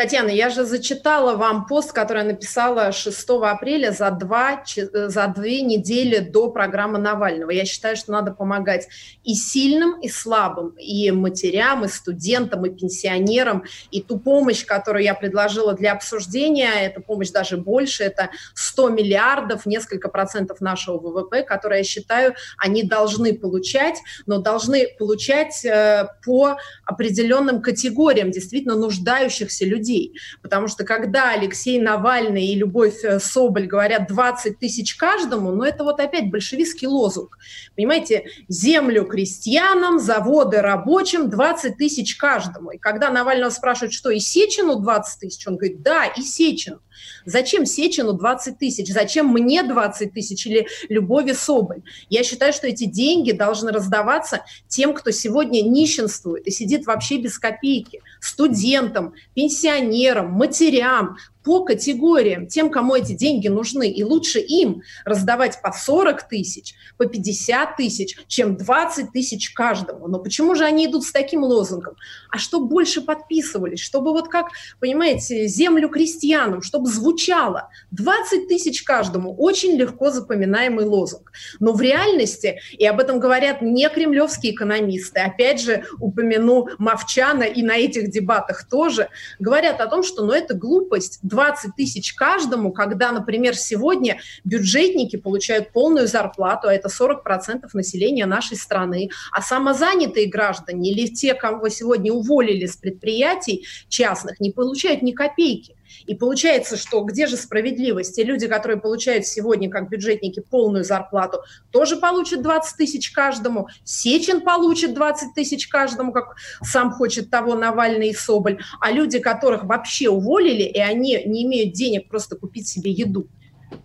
Татьяна, 0.00 0.30
я 0.30 0.48
же 0.48 0.64
зачитала 0.64 1.36
вам 1.36 1.66
пост, 1.66 1.92
который 1.92 2.20
я 2.20 2.24
написала 2.24 2.90
6 2.90 3.28
апреля 3.42 3.90
за, 3.90 4.10
два, 4.10 4.64
за 4.64 5.26
две 5.36 5.60
недели 5.60 6.20
до 6.20 6.50
программы 6.50 6.96
Навального. 6.98 7.50
Я 7.50 7.66
считаю, 7.66 7.96
что 7.96 8.10
надо 8.10 8.32
помогать 8.32 8.88
и 9.24 9.34
сильным, 9.34 10.00
и 10.00 10.08
слабым, 10.08 10.70
и 10.78 11.10
матерям, 11.10 11.84
и 11.84 11.88
студентам, 11.88 12.64
и 12.64 12.70
пенсионерам. 12.70 13.64
И 13.90 14.00
ту 14.00 14.18
помощь, 14.18 14.64
которую 14.64 15.04
я 15.04 15.12
предложила 15.12 15.74
для 15.74 15.92
обсуждения, 15.92 16.70
эта 16.80 17.02
помощь 17.02 17.28
даже 17.28 17.58
больше, 17.58 18.04
это 18.04 18.30
100 18.54 18.88
миллиардов, 18.88 19.66
несколько 19.66 20.08
процентов 20.08 20.62
нашего 20.62 20.96
ВВП, 20.96 21.42
которые, 21.42 21.80
я 21.80 21.84
считаю, 21.84 22.34
они 22.56 22.84
должны 22.84 23.34
получать, 23.34 23.98
но 24.24 24.38
должны 24.38 24.88
получать 24.98 25.62
э, 25.62 26.08
по 26.24 26.56
определенным 26.86 27.60
категориям 27.60 28.30
действительно 28.30 28.76
нуждающихся 28.76 29.66
людей 29.66 29.89
людей. 29.90 30.18
Потому 30.42 30.68
что 30.68 30.84
когда 30.84 31.30
Алексей 31.30 31.80
Навальный 31.80 32.46
и 32.46 32.54
Любовь 32.54 33.04
э, 33.04 33.18
Соболь 33.18 33.66
говорят 33.66 34.08
20 34.08 34.58
тысяч 34.58 34.94
каждому, 34.94 35.52
ну 35.52 35.64
это 35.64 35.84
вот 35.84 36.00
опять 36.00 36.30
большевистский 36.30 36.86
лозунг. 36.86 37.38
Понимаете, 37.76 38.26
землю 38.48 39.04
крестьянам, 39.04 39.98
заводы 39.98 40.60
рабочим, 40.60 41.28
20 41.28 41.76
тысяч 41.76 42.16
каждому. 42.16 42.72
И 42.72 42.78
когда 42.78 43.10
Навального 43.10 43.50
спрашивают, 43.50 43.92
что 43.92 44.10
и 44.10 44.18
Сечину 44.18 44.76
20 44.80 45.20
тысяч, 45.20 45.46
он 45.46 45.56
говорит, 45.56 45.82
да, 45.82 46.06
и 46.06 46.22
Сечину. 46.22 46.80
Зачем 47.24 47.66
Сечину 47.66 48.12
20 48.12 48.58
тысяч? 48.58 48.92
Зачем 48.92 49.28
мне 49.28 49.62
20 49.62 50.12
тысяч 50.12 50.46
или 50.46 50.66
Любови 50.88 51.32
Соболь? 51.32 51.82
Я 52.08 52.24
считаю, 52.24 52.52
что 52.52 52.66
эти 52.66 52.84
деньги 52.84 53.32
должны 53.32 53.72
раздаваться 53.72 54.44
тем, 54.68 54.94
кто 54.94 55.10
сегодня 55.10 55.62
нищенствует 55.62 56.46
и 56.46 56.50
сидит 56.50 56.86
вообще 56.86 57.18
без 57.18 57.38
копейки. 57.38 58.00
Студентам, 58.20 59.14
пенсионерам, 59.34 60.30
матерям, 60.32 61.16
по 61.42 61.64
категориям, 61.64 62.46
тем, 62.46 62.70
кому 62.70 62.94
эти 62.94 63.12
деньги 63.12 63.48
нужны. 63.48 63.90
И 63.90 64.04
лучше 64.04 64.40
им 64.40 64.82
раздавать 65.04 65.60
по 65.62 65.72
40 65.72 66.28
тысяч, 66.28 66.74
по 66.96 67.06
50 67.06 67.76
тысяч, 67.76 68.16
чем 68.26 68.56
20 68.56 69.12
тысяч 69.12 69.50
каждому. 69.50 70.08
Но 70.08 70.18
почему 70.18 70.54
же 70.54 70.64
они 70.64 70.86
идут 70.86 71.04
с 71.04 71.12
таким 71.12 71.42
лозунгом? 71.42 71.96
А 72.30 72.38
чтобы 72.38 72.66
больше 72.66 73.00
подписывались, 73.00 73.80
чтобы 73.80 74.12
вот 74.12 74.28
как, 74.28 74.48
понимаете, 74.78 75.46
землю 75.46 75.88
крестьянам, 75.88 76.62
чтобы 76.62 76.88
звучало 76.88 77.70
20 77.90 78.48
тысяч 78.48 78.82
каждому. 78.82 79.34
Очень 79.34 79.76
легко 79.76 80.10
запоминаемый 80.10 80.84
лозунг. 80.84 81.32
Но 81.58 81.72
в 81.72 81.80
реальности, 81.80 82.60
и 82.72 82.86
об 82.86 83.00
этом 83.00 83.20
говорят 83.20 83.62
не 83.62 83.88
кремлевские 83.88 84.54
экономисты, 84.54 85.20
опять 85.20 85.60
же, 85.60 85.84
упомяну 85.98 86.68
Мовчана 86.78 87.44
и 87.44 87.62
на 87.62 87.76
этих 87.76 88.10
дебатах 88.10 88.68
тоже, 88.68 89.08
говорят 89.38 89.80
о 89.80 89.86
том, 89.86 90.02
что 90.02 90.24
ну, 90.24 90.32
это 90.32 90.54
глупость 90.54 91.20
20 91.30 91.74
тысяч 91.74 92.12
каждому, 92.12 92.72
когда, 92.72 93.12
например, 93.12 93.56
сегодня 93.56 94.20
бюджетники 94.44 95.16
получают 95.16 95.72
полную 95.72 96.06
зарплату, 96.06 96.68
а 96.68 96.74
это 96.74 96.88
40% 96.88 97.68
населения 97.72 98.26
нашей 98.26 98.58
страны, 98.58 99.08
а 99.32 99.40
самозанятые 99.40 100.28
граждане 100.28 100.90
или 100.90 101.06
те, 101.06 101.32
кого 101.34 101.70
сегодня 101.70 102.12
уволили 102.12 102.66
с 102.66 102.76
предприятий 102.76 103.64
частных, 103.88 104.40
не 104.40 104.50
получают 104.50 105.00
ни 105.00 105.12
копейки. 105.12 105.74
И 106.06 106.14
получается, 106.14 106.76
что 106.76 107.02
где 107.02 107.26
же 107.26 107.36
справедливость? 107.36 108.16
Те 108.16 108.24
люди, 108.24 108.46
которые 108.46 108.80
получают 108.80 109.26
сегодня, 109.26 109.70
как 109.70 109.88
бюджетники, 109.88 110.40
полную 110.40 110.84
зарплату, 110.84 111.40
тоже 111.70 111.96
получат 111.96 112.42
20 112.42 112.76
тысяч 112.76 113.10
каждому. 113.10 113.68
Сечин 113.84 114.40
получит 114.40 114.94
20 114.94 115.34
тысяч 115.34 115.68
каждому, 115.68 116.12
как 116.12 116.36
сам 116.62 116.92
хочет 116.92 117.30
того 117.30 117.54
Навальный 117.54 118.10
и 118.10 118.14
Соболь. 118.14 118.60
А 118.80 118.90
люди, 118.90 119.18
которых 119.18 119.64
вообще 119.64 120.08
уволили, 120.08 120.62
и 120.62 120.78
они 120.78 121.22
не 121.26 121.44
имеют 121.44 121.74
денег 121.74 122.08
просто 122.08 122.36
купить 122.36 122.68
себе 122.68 122.90
еду, 122.90 123.28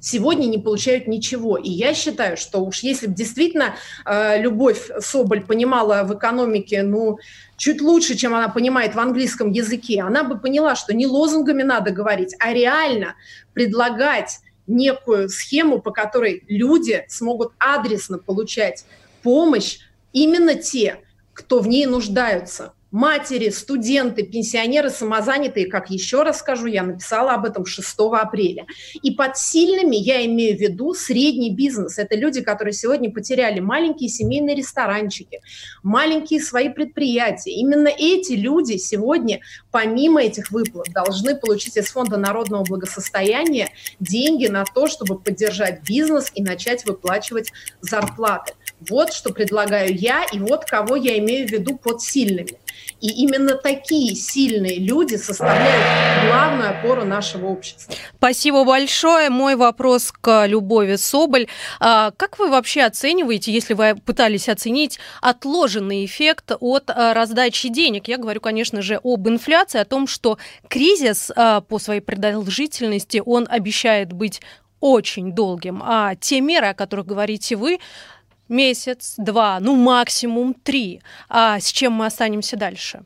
сегодня 0.05 0.45
не 0.45 0.59
получают 0.59 1.07
ничего. 1.07 1.57
И 1.57 1.69
я 1.69 1.95
считаю, 1.95 2.37
что 2.37 2.59
уж 2.59 2.83
если 2.83 3.07
бы 3.07 3.15
действительно 3.15 3.75
э, 4.05 4.39
Любовь 4.39 4.91
Соболь 4.99 5.41
понимала 5.41 6.03
в 6.03 6.13
экономике, 6.15 6.83
ну, 6.83 7.17
чуть 7.57 7.81
лучше, 7.81 8.15
чем 8.15 8.35
она 8.35 8.49
понимает 8.49 8.93
в 8.93 8.99
английском 8.99 9.51
языке, 9.51 10.03
она 10.03 10.23
бы 10.23 10.37
поняла, 10.37 10.75
что 10.75 10.93
не 10.93 11.07
лозунгами 11.07 11.63
надо 11.63 11.89
говорить, 11.89 12.35
а 12.39 12.53
реально 12.53 13.15
предлагать 13.53 14.41
некую 14.67 15.27
схему, 15.27 15.81
по 15.81 15.89
которой 15.89 16.43
люди 16.47 17.03
смогут 17.07 17.53
адресно 17.57 18.19
получать 18.19 18.85
помощь 19.23 19.79
именно 20.13 20.53
те, 20.53 20.99
кто 21.33 21.59
в 21.59 21.67
ней 21.67 21.87
нуждаются 21.87 22.74
матери, 22.95 23.49
студенты, 23.49 24.23
пенсионеры, 24.23 24.89
самозанятые, 24.89 25.67
как 25.67 25.89
еще 25.89 26.23
раз 26.23 26.39
скажу, 26.39 26.67
я 26.67 26.81
написала 26.81 27.33
об 27.33 27.45
этом 27.45 27.65
6 27.65 27.87
апреля. 28.13 28.65
И 29.03 29.11
под 29.11 29.37
сильными 29.37 29.97
я 29.97 30.25
имею 30.25 30.57
в 30.57 30.61
виду 30.61 30.93
средний 30.93 31.53
бизнес. 31.53 31.99
Это 31.99 32.15
люди, 32.15 32.39
которые 32.41 32.71
сегодня 32.71 33.11
потеряли 33.11 33.59
маленькие 33.59 34.07
семейные 34.07 34.55
ресторанчики, 34.55 35.41
маленькие 35.83 36.39
свои 36.39 36.69
предприятия. 36.69 37.51
Именно 37.51 37.89
эти 37.89 38.31
люди 38.31 38.77
сегодня, 38.77 39.41
помимо 39.71 40.23
этих 40.23 40.51
выплат, 40.51 40.87
должны 40.93 41.35
получить 41.35 41.75
из 41.75 41.89
Фонда 41.89 42.15
народного 42.15 42.63
благосостояния 42.63 43.71
деньги 43.99 44.47
на 44.47 44.63
то, 44.63 44.87
чтобы 44.87 45.19
поддержать 45.19 45.81
бизнес 45.85 46.31
и 46.33 46.41
начать 46.41 46.85
выплачивать 46.85 47.51
зарплаты. 47.81 48.53
Вот 48.79 49.11
что 49.11 49.33
предлагаю 49.33 49.93
я, 49.93 50.23
и 50.23 50.39
вот 50.39 50.63
кого 50.63 50.95
я 50.95 51.17
имею 51.17 51.45
в 51.45 51.51
виду 51.51 51.77
под 51.77 52.01
сильными. 52.01 52.57
И 53.05 53.09
именно 53.09 53.53
такие 53.53 54.15
сильные 54.15 54.79
люди 54.79 55.15
составляют 55.15 56.27
главную 56.27 56.71
опору 56.71 57.05
нашего 57.05 57.45
общества. 57.45 57.93
Спасибо 58.17 58.63
большое. 58.63 59.29
Мой 59.29 59.55
вопрос 59.55 60.11
к 60.11 60.47
Любови 60.47 60.95
Соболь. 60.95 61.45
А, 61.79 62.09
как 62.17 62.39
вы 62.39 62.49
вообще 62.49 62.81
оцениваете, 62.81 63.51
если 63.51 63.75
вы 63.75 63.95
пытались 63.95 64.49
оценить 64.49 64.97
отложенный 65.21 66.03
эффект 66.03 66.53
от 66.59 66.89
а, 66.89 67.13
раздачи 67.13 67.69
денег? 67.69 68.07
Я 68.07 68.17
говорю, 68.17 68.41
конечно 68.41 68.81
же, 68.81 68.99
об 69.03 69.29
инфляции, 69.29 69.79
о 69.79 69.85
том, 69.85 70.07
что 70.07 70.39
кризис 70.67 71.31
а, 71.35 71.61
по 71.61 71.77
своей 71.77 72.01
продолжительности, 72.01 73.21
он 73.23 73.45
обещает 73.47 74.13
быть 74.13 74.41
очень 74.79 75.31
долгим, 75.31 75.81
а 75.83 76.15
те 76.15 76.41
меры, 76.41 76.67
о 76.67 76.73
которых 76.73 77.05
говорите 77.05 77.55
вы, 77.55 77.79
месяц, 78.49 79.15
два, 79.17 79.59
ну 79.59 79.75
максимум 79.75 80.53
три. 80.53 81.01
А 81.29 81.59
с 81.59 81.71
чем 81.71 81.93
мы 81.93 82.05
останемся 82.05 82.57
дальше? 82.57 83.03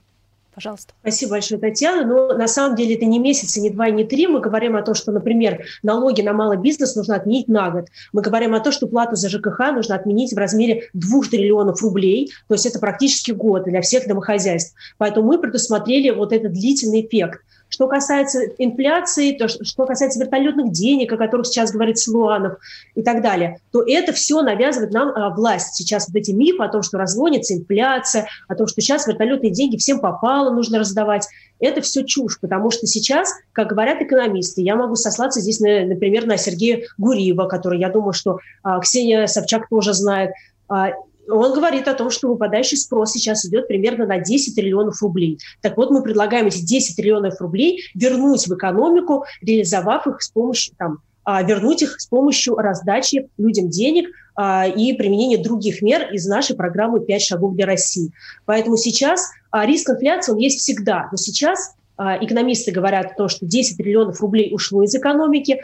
Пожалуйста. 0.60 0.93
Спасибо 1.00 1.31
большое, 1.31 1.62
Татьяна. 1.62 2.05
Но 2.05 2.27
ну, 2.27 2.38
на 2.38 2.50
самом 2.50 2.75
деле 2.75 2.96
это 2.96 3.05
не 3.05 3.17
месяц, 3.17 3.55
и 3.55 3.62
не 3.62 3.69
два, 3.69 3.88
и 3.88 3.93
не 3.93 4.03
три. 4.03 4.27
Мы 4.27 4.41
говорим 4.41 4.75
о 4.75 4.81
том, 4.81 4.93
что, 4.93 5.13
например, 5.13 5.63
налоги 5.84 6.22
на 6.22 6.34
малый 6.34 6.58
бизнес 6.58 6.98
нужно 6.98 7.15
отменить 7.15 7.48
на 7.48 7.69
год. 7.69 7.86
Мы 8.12 8.22
говорим 8.22 8.53
о 8.53 8.60
том, 8.60 8.74
что 8.74 8.88
плату 8.88 9.15
за 9.15 9.29
ЖКХ 9.29 9.72
нужно 9.74 9.96
отменить 9.96 10.34
в 10.34 10.38
размере 10.38 10.89
2 10.93 11.22
триллионов 11.31 11.81
рублей. 11.81 12.29
То 12.50 12.55
есть 12.55 12.65
это 12.65 12.77
практически 12.77 13.31
год 13.31 13.63
для 13.63 13.79
всех 13.79 14.05
домохозяйств. 14.05 14.75
Поэтому 14.98 15.27
мы 15.27 15.39
предусмотрели 15.39 16.10
вот 16.10 16.34
этот 16.34 16.51
длительный 16.51 17.05
эффект. 17.05 17.39
Что 17.70 17.88
касается 17.88 18.42
инфляции, 18.58 19.38
то, 19.38 19.48
что 19.48 19.86
касается 19.86 20.20
вертолетных 20.20 20.72
денег, 20.72 21.14
о 21.14 21.18
которых 21.18 21.46
сейчас 21.46 21.72
говорит 21.72 22.00
Слуанов 22.00 22.58
и 22.96 23.04
так 23.04 23.22
далее, 23.22 23.60
то 23.72 23.84
это 23.86 24.12
все 24.12 24.42
навязывает 24.42 24.92
нам 24.92 25.10
а, 25.10 25.30
власть. 25.30 25.76
Сейчас 25.76 26.08
вот 26.08 26.16
эти 26.16 26.32
мифы 26.32 26.64
о 26.64 26.70
том, 26.70 26.82
что 26.82 26.98
разгонится 26.98 27.54
инфляция, 27.54 28.28
о 28.48 28.56
том, 28.56 28.68
что 28.68 28.82
сейчас 28.82 29.08
вертолетные 29.08 29.52
деньги 29.52 29.78
всем 29.78 30.00
попало, 30.00 30.50
нужно 30.52 30.80
раздавать. 30.80 31.28
Это 31.60 31.82
все 31.82 32.04
чушь, 32.04 32.40
потому 32.40 32.72
что 32.72 32.88
сейчас, 32.88 33.34
как 33.52 33.70
говорят 33.70 34.02
экономисты, 34.02 34.62
я 34.62 34.76
могу 34.76 34.96
сослаться 34.96 35.40
здесь, 35.40 35.60
на, 35.60 35.86
например, 35.86 36.26
на 36.26 36.38
Сергея 36.38 36.84
Гуриева, 36.98 37.46
который, 37.46 37.80
я 37.80 37.90
думаю, 37.90 38.14
что 38.14 38.40
а, 38.64 38.80
Ксения 38.80 39.28
Собчак 39.28 39.70
тоже 39.70 39.94
знает, 39.94 40.32
а, 40.68 40.92
он 41.29 41.53
говорит 41.53 41.88
о 41.88 41.93
том, 41.93 42.09
что 42.09 42.27
выпадающий 42.27 42.77
спрос 42.77 43.12
сейчас 43.12 43.45
идет 43.45 43.67
примерно 43.67 44.05
на 44.05 44.19
10 44.19 44.55
триллионов 44.55 45.01
рублей. 45.01 45.39
Так 45.62 45.77
вот, 45.77 45.91
мы 45.91 46.01
предлагаем 46.01 46.48
эти 46.48 46.62
10 46.62 46.95
триллионов 46.95 47.39
рублей 47.39 47.83
вернуть 47.93 48.48
в 48.48 48.55
экономику, 48.55 49.25
реализовав 49.41 50.07
их 50.07 50.21
с 50.21 50.29
помощью, 50.29 50.74
там, 50.77 51.00
а, 51.24 51.43
вернуть 51.43 51.83
их 51.83 52.00
с 52.00 52.07
помощью 52.07 52.55
раздачи 52.55 53.29
людям 53.38 53.69
денег 53.69 54.09
а, 54.36 54.65
и 54.67 54.93
применения 54.93 55.38
других 55.38 55.83
мер 55.83 56.12
из 56.12 56.25
нашей 56.25 56.55
программы 56.55 57.01
«Пять 57.01 57.21
шагов 57.21 57.53
для 57.53 57.67
России». 57.67 58.12
Поэтому 58.45 58.77
сейчас 58.77 59.29
а, 59.51 59.63
риск 59.65 59.89
инфляции, 59.89 60.31
он 60.31 60.39
есть 60.39 60.59
всегда. 60.59 61.07
Но 61.12 61.17
сейчас 61.17 61.75
экономисты 62.01 62.71
говорят 62.71 63.12
о 63.12 63.15
том, 63.15 63.27
что 63.27 63.45
10 63.45 63.75
триллионов 63.75 64.21
рублей 64.21 64.53
ушло 64.53 64.81
из 64.83 64.95
экономики, 64.95 65.59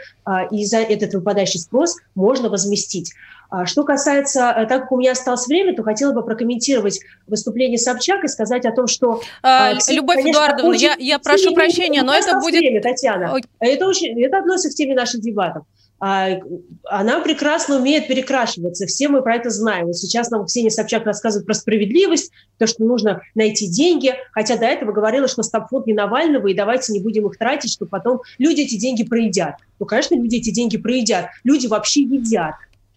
и 0.50 0.66
за 0.66 0.80
этот 0.80 1.14
выпадающий 1.14 1.58
спрос 1.58 1.96
можно 2.14 2.50
возместить. 2.50 3.14
А 3.48 3.66
что 3.66 3.84
касается, 3.84 4.52
э, 4.56 4.66
так 4.66 4.82
как 4.82 4.92
у 4.92 4.98
меня 4.98 5.12
осталось 5.12 5.46
время, 5.46 5.74
то 5.74 5.82
хотела 5.82 6.12
бы 6.12 6.24
прокомментировать 6.24 7.00
выступление 7.26 7.78
Собчак 7.78 8.24
и 8.24 8.28
сказать 8.28 8.66
о 8.66 8.72
том, 8.72 8.86
что... 8.86 9.20
А, 9.42 9.72
э, 9.72 9.78
все, 9.78 9.94
Любовь 9.94 10.16
конечно, 10.16 10.38
Эдуардовна, 10.38 10.74
я, 10.74 10.96
я 10.98 11.18
прошу 11.18 11.54
прощения, 11.54 12.02
но 12.02 12.14
это 12.14 12.38
будет... 12.38 12.60
Время, 12.60 12.82
Татьяна. 12.82 13.32
Ой. 13.32 13.42
Это, 13.60 13.86
очень, 13.86 14.20
это 14.22 14.38
относится 14.38 14.70
к 14.70 14.74
теме 14.74 14.94
наших 14.94 15.20
дебатов. 15.20 15.64
а, 15.98 16.40
она 16.84 17.20
прекрасно 17.20 17.76
умеет 17.76 18.08
перекрашиваться. 18.08 18.86
Все 18.86 19.08
мы 19.08 19.22
про 19.22 19.36
это 19.36 19.50
знаем. 19.50 19.86
Вот 19.86 19.96
сейчас 19.96 20.30
нам 20.30 20.44
Ксения 20.44 20.70
Собчак 20.70 21.06
рассказывает 21.06 21.46
про 21.46 21.54
справедливость, 21.54 22.32
то, 22.58 22.66
что 22.66 22.84
нужно 22.84 23.22
найти 23.34 23.68
деньги, 23.68 24.14
хотя 24.32 24.56
до 24.56 24.66
этого 24.66 24.92
говорила, 24.92 25.28
что 25.28 25.42
стабфонд 25.42 25.86
не 25.86 25.94
Навального, 25.94 26.48
и 26.48 26.54
давайте 26.54 26.92
не 26.92 27.00
будем 27.00 27.26
их 27.26 27.38
тратить, 27.38 27.72
что 27.72 27.86
потом 27.86 28.22
люди 28.38 28.62
эти 28.62 28.76
деньги 28.76 29.04
проедят. 29.04 29.54
Ну, 29.78 29.86
конечно, 29.86 30.16
люди 30.16 30.36
эти 30.36 30.50
деньги 30.50 30.76
проедят. 30.76 31.26
Люди 31.44 31.66
вообще 31.66 32.02
едят. 32.02 32.56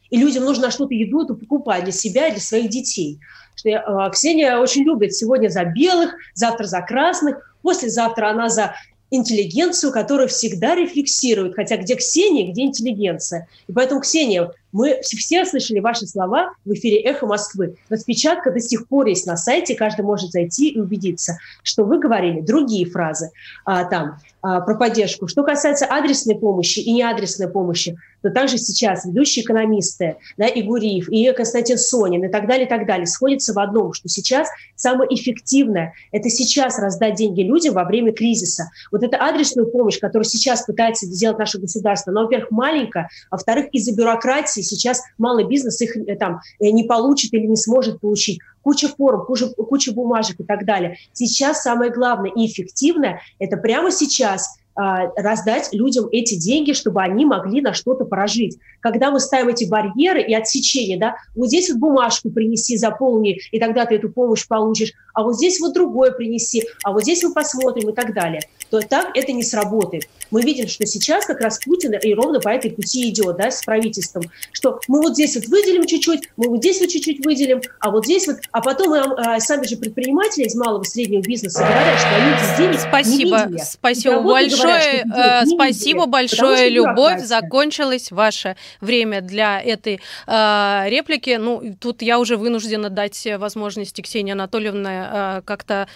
И 0.10 0.18
людям 0.18 0.46
нужно 0.46 0.72
что-то 0.72 0.94
еду 0.94 1.24
эту 1.24 1.36
покупать 1.36 1.84
для 1.84 1.94
себя 1.94 2.30
для 2.30 2.40
своих 2.40 2.70
детей. 2.70 3.20
Что 3.56 3.70
я, 3.70 3.80
а, 3.82 4.10
Ксения 4.10 4.58
очень 4.58 4.84
любит 4.84 5.14
сегодня 5.14 5.50
за 5.50 5.66
белых, 5.66 6.16
завтра 6.34 6.66
за 6.66 6.82
красных, 6.82 7.56
послезавтра 7.62 8.30
она 8.30 8.50
за 8.50 8.76
интеллигенцию, 9.12 9.92
которая 9.92 10.28
всегда 10.28 10.76
рефлексирует, 10.76 11.56
хотя 11.56 11.78
где 11.78 11.96
Ксения, 11.96 12.52
где 12.52 12.64
интеллигенция. 12.64 13.48
И 13.68 13.72
поэтому, 13.72 14.02
Ксения, 14.02 14.52
мы 14.72 15.00
все 15.02 15.46
слышали 15.46 15.80
ваши 15.80 16.06
слова 16.06 16.52
в 16.66 16.74
эфире 16.74 17.02
«Эхо 17.02 17.26
Москвы». 17.26 17.76
Распечатка 17.90 18.52
до 18.52 18.60
сих 18.60 18.88
пор 18.88 19.08
есть 19.08 19.26
на 19.26 19.38
сайте, 19.38 19.76
каждый 19.76 20.02
может 20.02 20.32
зайти 20.32 20.70
и 20.70 20.80
убедиться, 20.80 21.38
что 21.64 21.84
вы 21.84 22.00
говорили 22.00 22.42
другие 22.42 22.86
фразы 22.86 23.32
а, 23.66 23.86
там 23.86 24.20
а, 24.42 24.62
про 24.62 24.76
поддержку. 24.76 25.28
Что 25.28 25.44
касается 25.44 25.86
адресной 25.86 26.36
помощи 26.36 26.80
и 26.80 26.92
неадресной 26.92 27.50
помощи, 27.50 27.98
то 28.22 28.30
также 28.30 28.58
сейчас 28.58 29.06
ведущие 29.06 29.44
экономисты, 29.44 30.18
да, 30.38 30.48
и 30.48 30.62
Гуриев, 30.62 31.10
и 31.10 31.32
Константин 31.34 31.78
Сонин, 31.78 32.24
и 32.24 32.28
так 32.30 32.48
далее, 32.48 32.66
и 32.66 32.70
так 32.70 32.86
далее, 32.86 33.06
сходятся 33.06 33.54
в 33.54 33.60
одном, 33.60 33.94
что 33.94 34.08
сейчас 34.08 34.48
самое 34.76 35.14
эффективное– 35.14 35.94
это 36.12 36.30
сейчас 36.30 36.80
раздать 36.80 37.16
деньги 37.16 37.42
людям 37.42 37.74
во 37.74 37.84
время 37.86 38.12
кризиса. 38.12 38.70
Вот 38.92 39.04
эта 39.04 39.18
адресную 39.18 39.70
помощь, 39.70 40.00
которую 40.00 40.26
сейчас 40.26 40.64
пытается 40.64 41.06
сделать 41.06 41.40
наше 41.40 41.60
государство, 41.60 42.12
она, 42.12 42.24
во-первых, 42.24 42.52
маленькая, 42.52 43.10
а 43.30 43.36
во-вторых, 43.36 43.68
из-за 43.72 43.96
бюрократии 43.96 44.59
и 44.60 44.64
сейчас 44.64 45.02
малый 45.18 45.46
бизнес 45.46 45.82
их 45.82 45.96
э, 45.96 46.16
там 46.16 46.42
э, 46.60 46.70
не 46.70 46.84
получит 46.84 47.34
или 47.34 47.46
не 47.46 47.56
сможет 47.56 48.00
получить. 48.00 48.40
Куча 48.62 48.90
форм, 48.90 49.26
куча, 49.26 49.48
куча 49.50 49.94
бумажек 49.94 50.40
и 50.40 50.44
так 50.44 50.66
далее. 50.66 50.98
Сейчас 51.14 51.64
самое 51.64 51.92
главное 51.92 52.32
и 52.32 52.46
эффективное– 52.46 53.22
это 53.40 53.58
прямо 53.58 53.92
сейчас 53.92 54.60
а, 54.82 55.12
раздать 55.18 55.74
людям 55.74 56.08
эти 56.10 56.36
деньги, 56.36 56.72
чтобы 56.72 57.02
они 57.02 57.26
могли 57.26 57.60
на 57.60 57.74
что-то 57.74 58.06
прожить. 58.06 58.58
Когда 58.80 59.12
мы 59.12 59.20
ставим 59.20 59.50
эти 59.50 59.66
барьеры 59.66 60.22
и 60.22 60.34
отсечения, 60.34 60.98
да, 60.98 61.16
вот 61.36 61.48
здесь 61.48 61.70
вот 61.70 61.80
бумажку 61.80 62.30
принеси, 62.30 62.78
заполни, 62.78 63.40
и 63.52 63.60
тогда 63.60 63.86
ты 63.86 63.96
эту 63.96 64.10
помощь 64.10 64.48
получишь, 64.48 64.94
а 65.14 65.24
вот 65.24 65.36
здесь 65.36 65.60
вот 65.60 65.74
другое 65.74 66.12
принеси, 66.12 66.64
а 66.84 66.92
вот 66.92 67.04
здесь 67.04 67.24
мы 67.24 67.34
посмотрим 67.34 67.90
и 67.90 67.94
так 67.94 68.14
далее, 68.14 68.42
то 68.70 68.80
так 68.82 69.16
это 69.16 69.32
не 69.32 69.44
сработает. 69.44 70.08
Мы 70.32 70.44
видим, 70.44 70.68
что 70.68 70.86
сейчас 70.86 71.26
как 71.26 71.42
раз 71.42 71.60
Путин 71.60 71.94
и 71.94 72.14
ровно 72.14 72.40
по 72.40 72.50
этой 72.50 72.72
пути 72.72 73.10
идет, 73.10 73.38
да, 73.38 73.50
с 73.50 73.64
правительством, 73.64 74.24
что 74.52 74.80
мы 74.88 75.02
вот 75.02 75.14
здесь 75.14 75.36
вот 75.36 75.46
выделим 75.46 75.86
чуть-чуть, 75.86 76.30
мы 76.38 76.50
вот 76.50 76.60
здесь 76.60 76.80
вот 76.80 76.90
чуть-чуть 76.90 77.26
выделим, 77.26 77.62
а 77.80 77.90
вот 77.90 78.06
здесь 78.06 78.28
вот, 78.28 78.38
а 78.52 78.62
потом 78.62 78.94
а, 78.94 79.40
сами 79.40 79.66
же 79.66 79.78
предприниматели 79.78 80.46
из 80.46 80.56
малого 80.56 80.84
и 80.84 80.86
среднего 80.86 81.22
бизнеса 81.22 81.60
говорят, 81.60 82.00
что 82.00 82.16
они 82.16 82.38
здесь 82.38 82.58
денег 82.58 82.80
Спасибо, 82.80 83.38
не 83.40 83.46
видели. 83.46 83.64
спасибо 83.66 84.22
большое, 84.22 85.04
говорят, 85.06 85.44
э, 85.44 85.46
спасибо 85.48 86.00
видели, 86.02 86.12
большое, 86.12 86.70
Любовь, 86.70 87.24
закончилось 87.24 88.12
ваше 88.12 88.56
время 88.82 89.22
для 89.22 89.60
этой 89.60 90.00
э, 90.28 90.84
реплики. 90.88 91.38
Ну, 91.40 91.76
тут 91.80 92.02
я 92.02 92.20
уже 92.20 92.38
вынуждена 92.38 92.90
дать 92.90 93.28
возможности 93.38 94.02
Ксении 94.02 94.34
Анатольевне 94.34 94.99
э, 95.00 95.42
как-то 95.46 95.88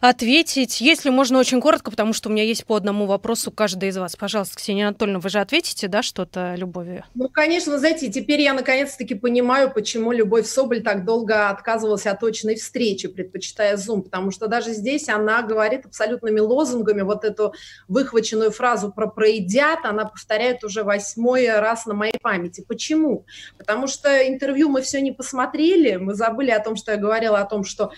ответить, 0.00 0.80
если 0.80 1.10
можно 1.10 1.38
очень 1.38 1.60
коротко, 1.60 1.90
потому 1.90 2.12
что 2.12 2.28
у 2.28 2.32
меня 2.32 2.44
есть 2.44 2.64
по 2.64 2.76
одному 2.76 3.06
вопросу 3.06 3.50
каждый 3.50 3.88
из 3.88 3.96
вас. 3.96 4.16
Пожалуйста, 4.16 4.56
Ксения 4.56 4.86
Анатольевна, 4.86 5.20
вы 5.20 5.28
же 5.28 5.40
ответите, 5.40 5.88
да, 5.88 6.02
что-то 6.02 6.54
Любови? 6.56 7.04
Ну, 7.14 7.28
конечно, 7.28 7.78
знаете, 7.78 8.10
теперь 8.10 8.40
я 8.40 8.52
наконец-таки 8.54 9.14
понимаю, 9.14 9.72
почему 9.72 10.12
Любовь 10.12 10.46
Соболь 10.46 10.82
так 10.82 11.04
долго 11.04 11.48
отказывалась 11.48 12.06
от 12.06 12.22
очной 12.22 12.56
встречи, 12.56 13.08
предпочитая 13.08 13.76
Zoom, 13.76 14.02
потому 14.02 14.30
что 14.30 14.48
даже 14.48 14.72
здесь 14.72 15.08
она 15.08 15.42
говорит 15.42 15.86
абсолютными 15.86 16.40
лозунгами 16.40 17.02
вот 17.02 17.24
эту 17.24 17.54
выхваченную 17.88 18.50
фразу 18.50 18.92
про 18.92 19.06
«проедят», 19.06 19.80
она 19.84 20.04
повторяет 20.04 20.64
уже 20.64 20.84
восьмой 20.84 21.48
раз 21.48 21.86
на 21.86 21.94
моей 21.94 22.18
памяти. 22.20 22.64
Почему? 22.66 23.26
Потому 23.58 23.86
что 23.86 24.26
интервью 24.28 24.68
мы 24.68 24.82
все 24.82 25.00
не 25.00 25.12
посмотрели, 25.12 25.96
мы 25.96 26.14
забыли 26.14 26.50
о 26.50 26.60
том, 26.60 26.76
что 26.76 26.92
я 26.92 26.98
говорила 26.98 27.38
о 27.38 27.44
том, 27.44 27.64
что 27.64 27.92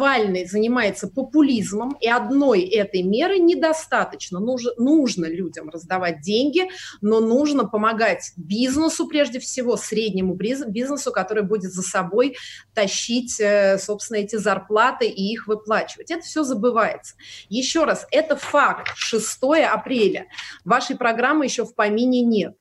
Навальный 0.00 0.46
занимается 0.46 1.08
популизмом, 1.08 1.94
и 2.00 2.08
одной 2.08 2.62
этой 2.62 3.02
меры 3.02 3.38
недостаточно. 3.38 4.40
Нужно, 4.40 4.70
нужно 4.78 5.26
людям 5.26 5.68
раздавать 5.68 6.22
деньги, 6.22 6.70
но 7.02 7.20
нужно 7.20 7.66
помогать 7.66 8.32
бизнесу, 8.38 9.06
прежде 9.06 9.40
всего, 9.40 9.76
среднему 9.76 10.34
бизнесу, 10.34 11.12
который 11.12 11.42
будет 11.42 11.72
за 11.72 11.82
собой 11.82 12.36
тащить, 12.74 13.38
э, 13.40 13.78
собственно, 13.78 14.16
эти 14.16 14.36
зарплаты 14.36 15.06
и 15.06 15.32
их 15.32 15.46
выплачивать. 15.46 16.10
Это 16.10 16.22
все 16.22 16.44
забывается. 16.44 17.16
Еще 17.50 17.84
раз, 17.84 18.06
это 18.10 18.36
факт. 18.36 18.88
6 18.96 19.38
апреля. 19.70 20.28
Вашей 20.64 20.96
программы 20.96 21.44
еще 21.44 21.66
в 21.66 21.74
помине 21.74 22.22
нет. 22.22 22.54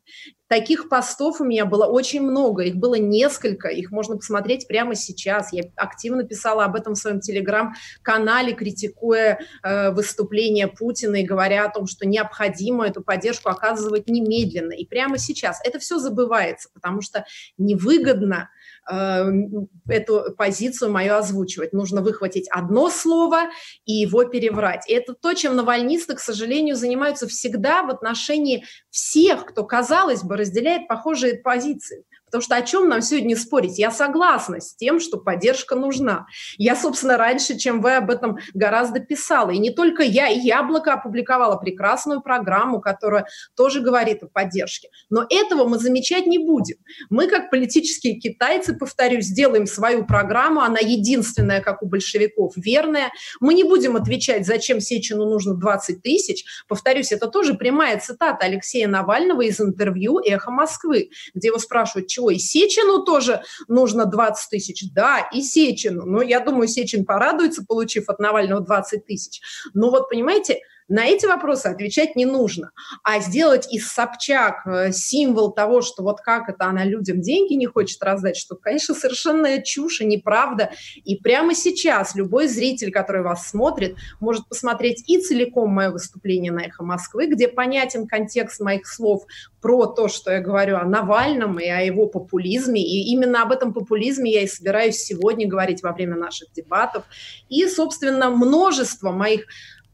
Таких 0.49 0.89
постов 0.89 1.41
у 1.41 1.45
меня 1.45 1.65
было 1.65 1.85
очень 1.85 2.21
много, 2.21 2.63
их 2.63 2.75
было 2.75 2.95
несколько, 2.95 3.67
их 3.67 3.91
можно 3.91 4.15
посмотреть 4.15 4.67
прямо 4.67 4.95
сейчас. 4.95 5.53
Я 5.53 5.65
активно 5.75 6.23
писала 6.23 6.65
об 6.65 6.75
этом 6.75 6.95
в 6.95 6.97
своем 6.97 7.19
телеграм-канале, 7.19 8.53
критикуя 8.53 9.39
э, 9.61 9.91
выступление 9.91 10.67
Путина 10.67 11.17
и 11.17 11.23
говоря 11.23 11.65
о 11.65 11.71
том, 11.71 11.85
что 11.85 12.07
необходимо 12.07 12.87
эту 12.87 13.03
поддержку 13.03 13.49
оказывать 13.49 14.09
немедленно. 14.09 14.73
И 14.73 14.87
прямо 14.87 15.19
сейчас. 15.19 15.61
Это 15.63 15.77
все 15.77 15.99
забывается, 15.99 16.69
потому 16.73 17.03
что 17.03 17.25
невыгодно 17.59 18.49
эту 18.89 20.33
позицию 20.37 20.91
мою 20.91 21.15
озвучивать. 21.15 21.73
Нужно 21.73 22.01
выхватить 22.01 22.47
одно 22.49 22.89
слово 22.89 23.49
и 23.85 23.93
его 23.93 24.25
переврать. 24.25 24.89
И 24.89 24.93
это 24.93 25.13
то, 25.13 25.33
чем 25.33 25.55
навальнисты, 25.55 26.15
к 26.15 26.19
сожалению, 26.19 26.75
занимаются 26.75 27.27
всегда 27.27 27.83
в 27.83 27.89
отношении 27.89 28.65
всех, 28.89 29.45
кто, 29.45 29.63
казалось 29.63 30.23
бы, 30.23 30.37
разделяет 30.37 30.87
похожие 30.87 31.35
позиции. 31.35 32.03
Потому 32.29 32.43
что 32.43 32.55
о 32.55 32.61
чем 32.61 32.87
нам 32.87 33.01
сегодня 33.01 33.35
спорить? 33.35 33.79
Я 33.79 33.91
согласна 33.91 34.59
с 34.61 34.75
тем, 34.75 34.99
что 34.99 35.17
поддержка 35.17 35.75
нужна. 35.75 36.27
Я, 36.57 36.75
собственно, 36.75 37.17
раньше, 37.17 37.57
чем 37.57 37.81
вы 37.81 37.95
об 37.95 38.11
этом 38.11 38.37
гораздо 38.53 38.99
писала. 38.99 39.49
И 39.49 39.57
не 39.57 39.71
только 39.71 40.03
я, 40.03 40.27
и 40.27 40.39
Яблоко 40.39 40.93
опубликовала 40.93 41.57
прекрасную 41.57 42.21
программу, 42.21 42.81
которая 42.81 43.25
тоже 43.55 43.81
говорит 43.81 44.23
о 44.23 44.27
поддержке. 44.27 44.89
Но 45.09 45.25
этого 45.27 45.67
мы 45.67 45.79
замечать 45.79 46.27
не 46.27 46.37
будем. 46.37 46.77
Мы, 47.09 47.27
как 47.27 47.49
политические 47.49 48.19
китайцы, 48.19 48.75
повторюсь, 48.75 49.25
сделаем 49.25 49.65
свою 49.65 50.05
программу, 50.05 50.61
она 50.61 50.77
единственная, 50.79 51.61
как 51.61 51.81
у 51.81 51.87
большевиков, 51.87 52.53
верная. 52.55 53.11
Мы 53.39 53.55
не 53.55 53.63
будем 53.63 53.95
отвечать, 53.95 54.45
зачем 54.45 54.79
Сечину 54.79 55.25
нужно 55.25 55.55
20 55.55 56.03
тысяч. 56.03 56.45
Повторюсь, 56.67 57.11
это 57.11 57.27
тоже 57.27 57.55
прямая 57.55 57.99
цитата 57.99 58.45
Алексея 58.45 58.87
Навального 58.87 59.41
из 59.41 59.59
интервью 59.59 60.19
«Эхо 60.19 60.51
Москвы», 60.51 61.09
где 61.33 61.47
его 61.47 61.57
спрашивают, 61.57 62.07
чего? 62.19 62.31
И 62.31 62.37
Сечину 62.37 63.03
тоже 63.03 63.41
нужно 63.67 64.05
20 64.05 64.49
тысяч? 64.49 64.83
Да, 64.93 65.27
и 65.33 65.41
Сечину. 65.41 66.05
Но 66.05 66.21
я 66.21 66.39
думаю, 66.39 66.67
Сечин 66.67 67.05
порадуется, 67.05 67.63
получив 67.65 68.09
от 68.09 68.19
Навального 68.19 68.61
20 68.61 69.05
тысяч. 69.05 69.41
Но 69.73 69.89
вот, 69.89 70.09
понимаете, 70.09 70.59
на 70.89 71.05
эти 71.05 71.27
вопросы 71.27 71.67
отвечать 71.67 72.15
не 72.15 72.25
нужно, 72.25 72.71
а 73.03 73.19
сделать 73.19 73.71
из 73.71 73.87
Собчак 73.87 74.65
э, 74.65 74.91
символ 74.91 75.51
того, 75.51 75.81
что 75.81 76.01
вот 76.03 76.19
как 76.21 76.49
это 76.49 76.65
она 76.65 76.83
людям 76.83 77.21
деньги 77.21 77.53
не 77.53 77.67
хочет 77.67 78.01
раздать, 78.03 78.35
что, 78.35 78.55
конечно, 78.55 78.95
совершенная 78.95 79.61
чушь 79.61 80.01
и 80.01 80.05
неправда. 80.05 80.71
И 81.05 81.15
прямо 81.15 81.53
сейчас 81.53 82.15
любой 82.15 82.47
зритель, 82.47 82.91
который 82.91 83.21
вас 83.21 83.47
смотрит, 83.47 83.97
может 84.19 84.47
посмотреть 84.49 85.07
и 85.07 85.19
целиком 85.19 85.69
мое 85.69 85.91
выступление 85.91 86.51
на 86.51 86.65
«Эхо 86.65 86.83
Москвы», 86.83 87.27
где 87.27 87.47
понятен 87.47 88.07
контекст 88.07 88.59
моих 88.59 88.87
слов 88.87 89.25
про 89.61 89.85
то, 89.85 90.07
что 90.07 90.31
я 90.31 90.39
говорю 90.39 90.77
о 90.77 90.85
Навальном 90.85 91.59
и 91.59 91.67
о 91.67 91.81
его 91.81 92.07
популизме. 92.07 92.81
И 92.81 93.11
именно 93.11 93.43
об 93.43 93.51
этом 93.51 93.73
популизме 93.73 94.31
я 94.31 94.41
и 94.41 94.47
собираюсь 94.47 94.97
сегодня 94.97 95.47
говорить 95.47 95.83
во 95.83 95.91
время 95.91 96.15
наших 96.15 96.51
дебатов. 96.51 97.03
И, 97.47 97.67
собственно, 97.67 98.31
множество 98.31 99.11
моих 99.11 99.45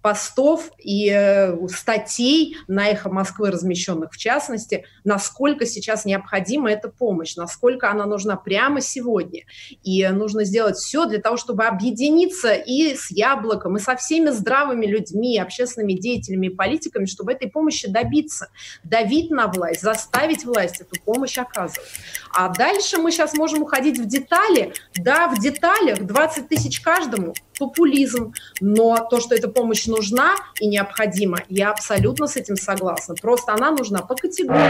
постов 0.05 0.69
и 0.77 1.09
э, 1.11 1.57
статей 1.67 2.57
на 2.67 2.89
«Эхо 2.89 3.09
Москвы», 3.09 3.49
размещенных 3.49 4.11
в 4.11 4.17
частности, 4.17 4.85
насколько 5.03 5.65
сейчас 5.65 6.05
необходима 6.05 6.69
эта 6.71 6.89
помощь, 6.89 7.35
насколько 7.35 7.89
она 7.89 8.05
нужна 8.05 8.35
прямо 8.35 8.81
сегодня. 8.81 9.45
И 9.81 10.07
нужно 10.09 10.43
сделать 10.43 10.75
все 10.75 11.07
для 11.07 11.19
того, 11.19 11.37
чтобы 11.37 11.63
объединиться 11.65 12.53
и 12.53 12.93
с 12.93 13.09
«Яблоком», 13.09 13.77
и 13.77 13.79
со 13.79 13.95
всеми 13.95 14.29
здравыми 14.29 14.85
людьми, 14.85 15.39
общественными 15.39 15.93
деятелями 15.93 16.49
политиками, 16.49 17.05
чтобы 17.05 17.31
этой 17.31 17.49
помощи 17.49 17.89
добиться, 17.89 18.49
давить 18.83 19.31
на 19.31 19.47
власть, 19.47 19.81
заставить 19.81 20.45
власть 20.45 20.81
эту 20.81 21.01
помощь 21.01 21.39
оказывать. 21.39 21.89
А 22.31 22.49
дальше 22.49 22.99
мы 22.99 23.11
сейчас 23.11 23.33
можем 23.33 23.63
уходить 23.63 23.97
в 23.97 24.05
детали. 24.05 24.71
Да, 24.99 25.29
в 25.29 25.39
деталях 25.39 26.05
20 26.05 26.47
тысяч 26.47 26.79
каждому– 26.79 27.33
популизм, 27.57 28.33
но 28.61 28.97
то, 29.09 29.19
что 29.19 29.35
эта 29.35 29.47
помощь 29.47 29.85
нужна 29.87 30.35
и 30.59 30.67
необходима, 30.67 31.39
я 31.49 31.71
абсолютно 31.71 32.27
с 32.27 32.35
этим 32.35 32.55
согласна. 32.55 33.15
Просто 33.15 33.53
она 33.53 33.71
нужна 33.71 33.99
по 33.99 34.15
категориям 34.15 34.65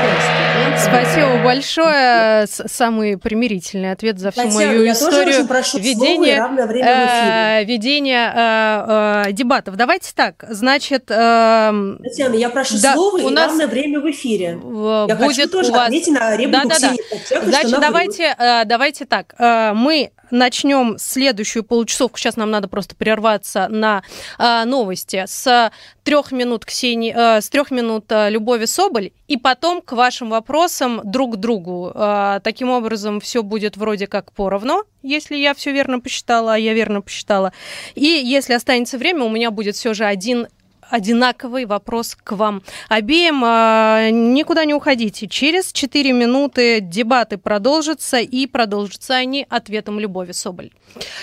Спасибо 0.77 1.43
большое. 1.43 2.45
Самый 2.47 3.17
примирительный 3.17 3.91
ответ 3.91 4.19
за 4.19 4.31
всю 4.31 4.43
Татьяна, 4.43 4.65
мою 4.65 4.91
историю 4.91 5.47
прошу 5.47 5.79
ведения, 5.79 6.41
э, 6.83 7.63
ведения 7.63 8.33
э, 8.35 9.29
э, 9.29 9.31
дебатов. 9.33 9.75
Давайте 9.75 10.11
так, 10.13 10.43
значит... 10.49 11.09
Э, 11.09 11.71
Татьяна, 12.03 12.35
я 12.35 12.49
прошу 12.49 12.75
да, 12.81 12.93
слово 12.93 13.17
у 13.17 13.29
и 13.29 13.33
нас 13.33 13.47
равное 13.47 13.67
время 13.67 13.99
в 13.99 14.09
эфире. 14.11 14.59
Я 15.07 15.15
будет 15.15 15.35
хочу 15.35 15.49
тоже 15.49 15.71
у 15.71 15.73
вас... 15.73 15.87
ответить 15.87 16.13
на 16.13 16.35
реплику 16.35 16.67
да, 16.67 16.75
да, 16.79 16.93
да. 17.31 17.41
Значит, 17.43 17.79
давайте, 17.79 18.35
э, 18.37 18.65
давайте 18.65 19.05
так. 19.05 19.35
Э, 19.37 19.73
мы 19.73 20.11
начнем 20.31 20.97
следующую 20.97 21.63
получасовку. 21.63 22.17
Сейчас 22.17 22.35
нам 22.35 22.51
надо 22.51 22.67
просто 22.67 22.95
прерваться 22.95 23.67
на 23.69 24.03
э, 24.37 24.63
новости 24.65 25.23
с 25.27 25.71
трех 26.03 26.31
минут 26.31 26.65
Ксении, 26.65 27.13
э, 27.15 27.41
с 27.41 27.49
трех 27.49 27.71
минут 27.71 28.05
э, 28.09 28.29
Любови 28.29 28.65
Соболь, 28.65 29.11
и 29.27 29.37
потом 29.37 29.81
к 29.81 29.93
вашим 29.93 30.29
вопросам 30.29 31.01
друг 31.03 31.37
другу. 31.37 31.91
Э, 31.93 32.39
таким 32.43 32.69
образом, 32.69 33.19
все 33.19 33.43
будет 33.43 33.75
вроде 33.77 34.07
как 34.07 34.31
поровну, 34.31 34.83
если 35.01 35.35
я 35.35 35.53
все 35.53 35.71
верно 35.71 35.99
посчитала, 35.99 36.53
а 36.53 36.57
я 36.57 36.73
верно 36.73 37.01
посчитала. 37.01 37.53
И 37.95 38.05
если 38.05 38.53
останется 38.53 38.97
время, 38.97 39.23
у 39.23 39.29
меня 39.29 39.51
будет 39.51 39.75
все 39.75 39.93
же 39.93 40.05
один 40.05 40.47
одинаковый 40.89 41.65
вопрос 41.65 42.15
к 42.15 42.33
вам 42.33 42.63
обеим. 42.89 43.41
А, 43.43 44.09
никуда 44.09 44.65
не 44.65 44.73
уходите. 44.73 45.27
Через 45.27 45.71
4 45.71 46.11
минуты 46.11 46.79
дебаты 46.79 47.37
продолжатся, 47.37 48.17
и 48.17 48.47
продолжатся 48.47 49.15
они 49.15 49.45
ответом 49.49 49.99
Любови 49.99 50.31
Соболь. 50.31 50.71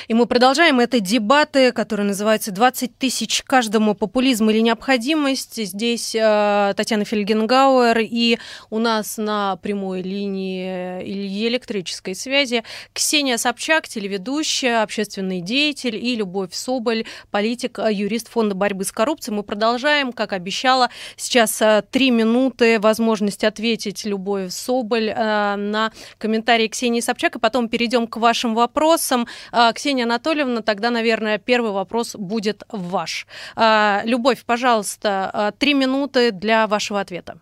И 0.09 0.15
мы 0.15 0.27
продолжаем. 0.27 0.81
Это 0.81 1.01
дебаты, 1.01 1.73
которые 1.73 2.07
называются 2.07 2.51
«20 2.51 2.91
тысяч 2.99 3.43
каждому 3.43 3.95
популизм 3.95 4.51
или 4.51 4.61
необходимость». 4.61 5.65
Здесь 5.65 6.15
э, 6.15 6.75
Татьяна 6.77 7.05
Фельгенгауэр, 7.05 7.99
и 8.01 8.39
у 8.71 8.79
нас 8.79 9.17
на 9.17 9.57
прямой 9.57 10.03
линии 10.03 11.03
или 11.03 11.49
электрической 11.49 12.15
связи 12.15 12.65
Ксения 12.93 13.37
Собчак, 13.37 13.89
телеведущая, 13.89 14.83
общественный 14.83 15.41
деятель, 15.41 15.97
и 15.97 16.15
Любовь 16.17 16.55
Соболь, 16.55 17.05
политик, 17.31 17.79
юрист 17.79 18.29
Фонда 18.29 18.55
борьбы 18.55 18.85
с 18.85 18.93
коррупцией. 18.93 19.35
Мы 19.35 19.43
продолжаем, 19.53 20.15
как 20.15 20.33
обещала. 20.33 20.89
Сейчас 21.15 21.61
э, 21.61 21.83
три 21.91 22.11
минуты 22.11 22.81
возможность 22.81 23.45
ответить 23.45 24.07
Любовь 24.07 24.51
Соболь 24.51 25.11
э, 25.11 25.57
на 25.57 25.93
комментарии 26.17 26.69
Ксении 26.69 27.01
Собчак, 27.01 27.37
и 27.37 27.39
потом 27.39 27.69
перейдем 27.69 28.07
к 28.07 28.17
вашим 28.17 28.55
вопросам. 28.55 29.27
Э, 29.53 29.71
Ксения 29.75 30.05
Анатольевна, 30.05 30.63
тогда, 30.63 30.89
наверное, 30.89 31.37
первый 31.37 31.73
вопрос 31.73 32.17
будет 32.17 32.63
ваш. 32.71 33.27
Любовь, 34.05 34.43
пожалуйста, 34.47 35.53
три 35.59 35.75
минуты 35.75 36.31
для 36.31 36.67
вашего 36.67 37.01
ответа. 37.01 37.37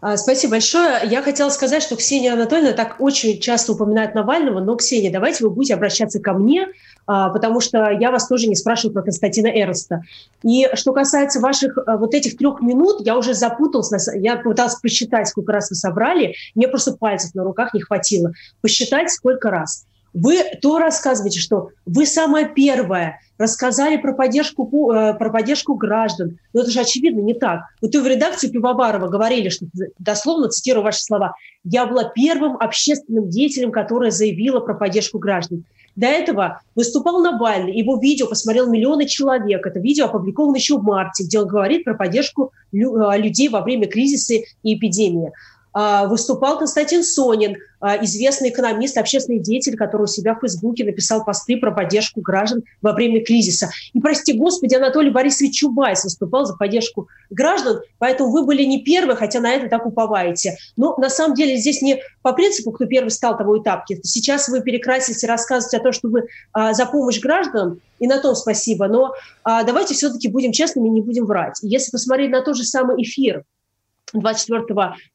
А, 0.00 0.16
спасибо 0.16 0.52
большое. 0.52 1.00
Я 1.04 1.22
хотела 1.22 1.50
сказать, 1.50 1.82
что 1.82 1.96
Ксения 1.96 2.32
Анатольевна 2.32 2.72
так 2.72 2.96
очень 2.98 3.38
часто 3.38 3.72
упоминает 3.72 4.14
Навального, 4.14 4.60
но, 4.60 4.74
Ксения, 4.76 5.12
давайте 5.12 5.44
вы 5.44 5.50
будете 5.50 5.74
обращаться 5.74 6.20
ко 6.20 6.32
мне, 6.32 6.68
а, 7.06 7.30
потому 7.30 7.60
что 7.60 7.90
я 7.90 8.10
вас 8.10 8.26
тоже 8.26 8.48
не 8.48 8.56
спрашиваю 8.56 8.92
про 8.92 9.02
Константина 9.02 9.46
Эроста. 9.46 10.02
И 10.42 10.68
что 10.74 10.92
касается 10.92 11.40
ваших 11.40 11.78
а, 11.78 11.96
вот 11.96 12.14
этих 12.14 12.36
трех 12.36 12.60
минут, 12.60 13.06
я 13.06 13.16
уже 13.16 13.34
запуталась, 13.34 14.08
я 14.14 14.36
пыталась 14.36 14.74
посчитать, 14.76 15.28
сколько 15.28 15.52
раз 15.52 15.70
вы 15.70 15.76
собрали, 15.76 16.34
мне 16.54 16.66
просто 16.68 16.96
пальцев 16.96 17.34
на 17.34 17.44
руках 17.44 17.72
не 17.74 17.80
хватило. 17.80 18.32
Посчитать, 18.60 19.10
сколько 19.10 19.50
раз. 19.50 19.86
Вы 20.12 20.42
то 20.60 20.78
рассказываете, 20.78 21.38
что 21.38 21.70
вы 21.86 22.04
самая 22.04 22.46
первая 22.46 23.20
рассказали 23.40 23.96
про 23.96 24.12
поддержку, 24.12 24.92
э, 24.92 25.14
про 25.14 25.30
поддержку 25.30 25.74
граждан. 25.74 26.38
Но 26.52 26.60
это 26.60 26.70
же 26.70 26.80
очевидно 26.80 27.20
не 27.20 27.32
так. 27.32 27.62
Вот 27.80 27.94
вы 27.94 28.02
в 28.02 28.06
редакцию 28.06 28.52
Пивоварова 28.52 29.08
говорили, 29.08 29.48
что, 29.48 29.64
дословно 29.98 30.50
цитирую 30.50 30.84
ваши 30.84 31.00
слова, 31.02 31.32
«Я 31.64 31.86
была 31.86 32.04
первым 32.04 32.58
общественным 32.58 33.30
деятелем, 33.30 33.72
которая 33.72 34.10
заявила 34.10 34.60
про 34.60 34.74
поддержку 34.74 35.18
граждан». 35.18 35.64
До 35.96 36.06
этого 36.06 36.60
выступал 36.74 37.22
Навальный, 37.22 37.76
его 37.76 37.98
видео 37.98 38.26
посмотрел 38.26 38.70
миллионы 38.70 39.06
человек. 39.06 39.66
Это 39.66 39.80
видео 39.80 40.04
опубликовано 40.04 40.56
еще 40.56 40.78
в 40.78 40.82
марте, 40.82 41.24
где 41.24 41.40
он 41.40 41.48
говорит 41.48 41.84
про 41.84 41.94
поддержку 41.94 42.52
э, 42.72 42.76
людей 43.16 43.48
во 43.48 43.62
время 43.62 43.88
кризиса 43.88 44.34
и 44.34 44.74
эпидемии. 44.74 45.32
А, 45.72 46.06
выступал 46.06 46.58
Константин 46.58 47.04
Сонин, 47.04 47.56
а, 47.80 48.02
известный 48.04 48.50
экономист, 48.50 48.98
общественный 48.98 49.38
деятель, 49.38 49.76
который 49.76 50.02
у 50.02 50.06
себя 50.06 50.34
в 50.34 50.40
Фейсбуке 50.40 50.84
написал 50.84 51.24
посты 51.24 51.56
про 51.56 51.70
поддержку 51.70 52.20
граждан 52.20 52.64
во 52.82 52.92
время 52.92 53.24
кризиса. 53.24 53.70
И, 53.92 54.00
прости 54.00 54.32
господи, 54.32 54.74
Анатолий 54.74 55.10
Борисович 55.10 55.60
Чубайс 55.60 56.04
выступал 56.04 56.44
за 56.44 56.56
поддержку 56.56 57.08
граждан, 57.30 57.80
поэтому 57.98 58.30
вы 58.30 58.44
были 58.44 58.64
не 58.64 58.82
первые, 58.82 59.16
хотя 59.16 59.40
на 59.40 59.52
это 59.52 59.68
так 59.68 59.86
уповаете. 59.86 60.56
Но 60.76 60.96
на 60.96 61.08
самом 61.08 61.34
деле 61.34 61.56
здесь 61.56 61.82
не 61.82 62.02
по 62.22 62.32
принципу, 62.32 62.72
кто 62.72 62.86
первый 62.86 63.10
стал, 63.10 63.38
того 63.38 63.56
и. 63.56 64.00
Сейчас 64.02 64.48
вы 64.48 64.62
перекрасите, 64.62 65.26
рассказываете 65.26 65.76
о 65.76 65.82
том, 65.82 65.92
что 65.92 66.08
вы 66.08 66.26
а, 66.52 66.74
за 66.74 66.86
помощь 66.86 67.20
гражданам, 67.20 67.80
и 68.00 68.06
на 68.06 68.20
том 68.20 68.34
спасибо. 68.34 68.88
Но 68.88 69.12
а, 69.44 69.62
давайте 69.62 69.94
все-таки 69.94 70.28
будем 70.28 70.52
честными, 70.52 70.88
не 70.88 71.00
будем 71.00 71.26
врать. 71.26 71.58
Если 71.62 71.90
посмотреть 71.90 72.30
на 72.30 72.42
тот 72.42 72.56
же 72.56 72.64
самый 72.64 73.02
эфир, 73.02 73.44
24 74.12 74.64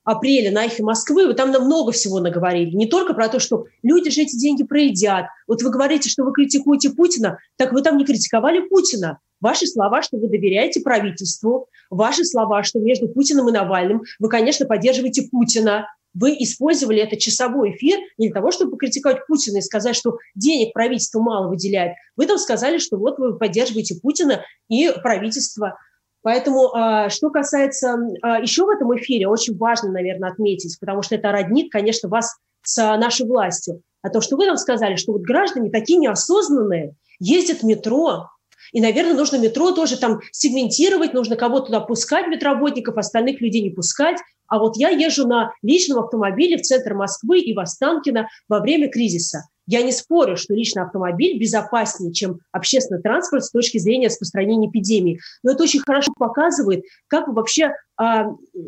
апреля 0.03 0.51
на 0.51 0.65
эхе 0.65 0.83
Москвы, 0.83 1.27
вы 1.27 1.33
там 1.33 1.51
нам 1.51 1.65
много 1.65 1.91
всего 1.91 2.19
наговорили. 2.19 2.75
Не 2.75 2.87
только 2.87 3.13
про 3.13 3.27
то, 3.29 3.39
что 3.39 3.65
люди 3.83 4.09
же 4.09 4.21
эти 4.21 4.37
деньги 4.37 4.63
проедят. 4.63 5.25
Вот 5.47 5.61
вы 5.61 5.69
говорите, 5.69 6.09
что 6.09 6.23
вы 6.23 6.31
критикуете 6.31 6.91
Путина, 6.91 7.39
так 7.57 7.73
вы 7.73 7.81
там 7.81 7.97
не 7.97 8.05
критиковали 8.05 8.67
Путина. 8.67 9.19
Ваши 9.41 9.67
слова, 9.67 10.01
что 10.01 10.17
вы 10.17 10.27
доверяете 10.27 10.81
правительству, 10.81 11.67
ваши 11.89 12.23
слова, 12.25 12.63
что 12.63 12.79
между 12.79 13.07
Путиным 13.07 13.49
и 13.49 13.51
Навальным 13.51 14.03
вы, 14.19 14.29
конечно, 14.29 14.65
поддерживаете 14.65 15.27
Путина. 15.29 15.87
Вы 16.13 16.31
использовали 16.39 17.01
этот 17.01 17.19
часовой 17.19 17.71
эфир 17.71 17.99
не 18.17 18.27
для 18.27 18.33
того, 18.33 18.49
чтобы 18.51 18.71
покритиковать 18.71 19.27
Путина 19.27 19.57
и 19.57 19.61
сказать, 19.61 19.97
что 19.97 20.17
денег 20.33 20.73
правительство 20.73 21.19
мало 21.19 21.49
выделяет. 21.49 21.91
Вы 22.15 22.25
там 22.25 22.37
сказали, 22.37 22.77
что 22.77 22.97
вот 22.97 23.19
вы 23.19 23.37
поддерживаете 23.37 23.99
Путина 24.01 24.41
и 24.69 24.89
правительство. 25.03 25.77
Поэтому, 26.25 26.73
а, 26.73 27.07
что 27.11 27.29
касается 27.29 27.99
а, 28.23 28.39
еще 28.39 28.65
в 28.65 28.69
этом 28.69 28.97
эфире, 28.97 29.27
очень 29.27 29.55
важно, 29.55 29.91
наверное, 29.91 30.31
отметить, 30.31 30.75
потому 30.79 31.03
что 31.03 31.13
это 31.13 31.31
роднит, 31.31 31.71
конечно, 31.71 32.09
вас 32.09 32.35
с 32.63 32.77
нашей 32.97 33.27
властью, 33.27 33.83
о 34.01 34.09
том, 34.09 34.23
что 34.23 34.35
вы 34.35 34.47
нам 34.47 34.57
сказали, 34.57 34.95
что 34.95 35.11
вот 35.11 35.21
граждане 35.21 35.69
такие 35.69 35.99
неосознанные, 35.99 36.95
ездят 37.19 37.59
в 37.59 37.63
метро, 37.63 38.27
и, 38.73 38.81
наверное, 38.81 39.13
нужно 39.13 39.37
метро 39.37 39.71
тоже 39.71 39.99
там 39.99 40.19
сегментировать, 40.31 41.13
нужно 41.13 41.35
кого-то 41.35 41.67
туда 41.67 41.79
пускать, 41.79 42.25
медработников, 42.25 42.97
остальных 42.97 43.39
людей 43.39 43.61
не 43.61 43.69
пускать. 43.69 44.17
А 44.47 44.57
вот 44.57 44.77
я 44.77 44.89
езжу 44.89 45.27
на 45.27 45.53
личном 45.61 45.99
автомобиле 45.99 46.57
в 46.57 46.63
центр 46.63 46.95
Москвы 46.95 47.39
и 47.39 47.53
в 47.53 47.59
Останкино 47.59 48.29
во 48.49 48.61
время 48.61 48.89
кризиса. 48.89 49.43
Я 49.67 49.81
не 49.81 49.91
спорю, 49.91 50.37
что 50.37 50.53
личный 50.53 50.83
автомобиль 50.83 51.39
безопаснее, 51.39 52.13
чем 52.13 52.39
общественный 52.51 53.01
транспорт 53.01 53.43
с 53.43 53.51
точки 53.51 53.77
зрения 53.77 54.07
распространения 54.07 54.69
эпидемии. 54.69 55.19
Но 55.43 55.51
это 55.51 55.63
очень 55.63 55.79
хорошо 55.79 56.13
показывает, 56.17 56.83
как 57.07 57.27
вы 57.27 57.33
вообще 57.33 57.71
а, 57.97 58.27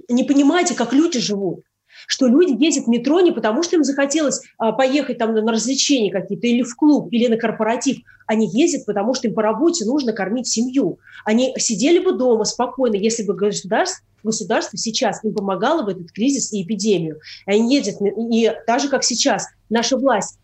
не 0.09 0.23
понимаете, 0.23 0.75
как 0.75 0.93
люди 0.93 1.19
живут 1.19 1.63
что 2.05 2.27
люди 2.27 2.63
ездят 2.63 2.85
в 2.85 2.89
метро 2.89 3.21
не 3.21 3.31
потому, 3.31 3.63
что 3.63 3.75
им 3.75 3.83
захотелось 3.83 4.41
а, 4.57 4.71
поехать 4.71 5.17
там 5.17 5.33
на 5.33 5.51
развлечения 5.51 6.11
какие-то 6.11 6.45
или 6.45 6.61
в 6.61 6.75
клуб, 6.75 7.07
или 7.11 7.27
на 7.27 7.37
корпоратив. 7.37 7.97
Они 8.27 8.47
ездят, 8.47 8.85
потому 8.85 9.13
что 9.13 9.27
им 9.27 9.33
по 9.33 9.41
работе 9.41 9.85
нужно 9.85 10.13
кормить 10.13 10.47
семью. 10.47 10.99
Они 11.25 11.53
сидели 11.57 11.99
бы 11.99 12.13
дома 12.13 12.43
спокойно, 12.43 12.95
если 12.95 13.23
бы 13.23 13.33
государство, 13.33 14.05
государство 14.23 14.77
сейчас 14.77 15.23
им 15.23 15.33
помогало 15.33 15.83
в 15.83 15.87
этот 15.87 16.11
кризис 16.11 16.51
и 16.53 16.61
эпидемию. 16.61 17.19
Они 17.45 17.73
ездят, 17.73 17.95
и 18.01 18.51
так 18.65 18.79
же, 18.79 18.89
как 18.89 19.03
сейчас, 19.03 19.47
наша 19.69 19.97
власть 19.97 20.37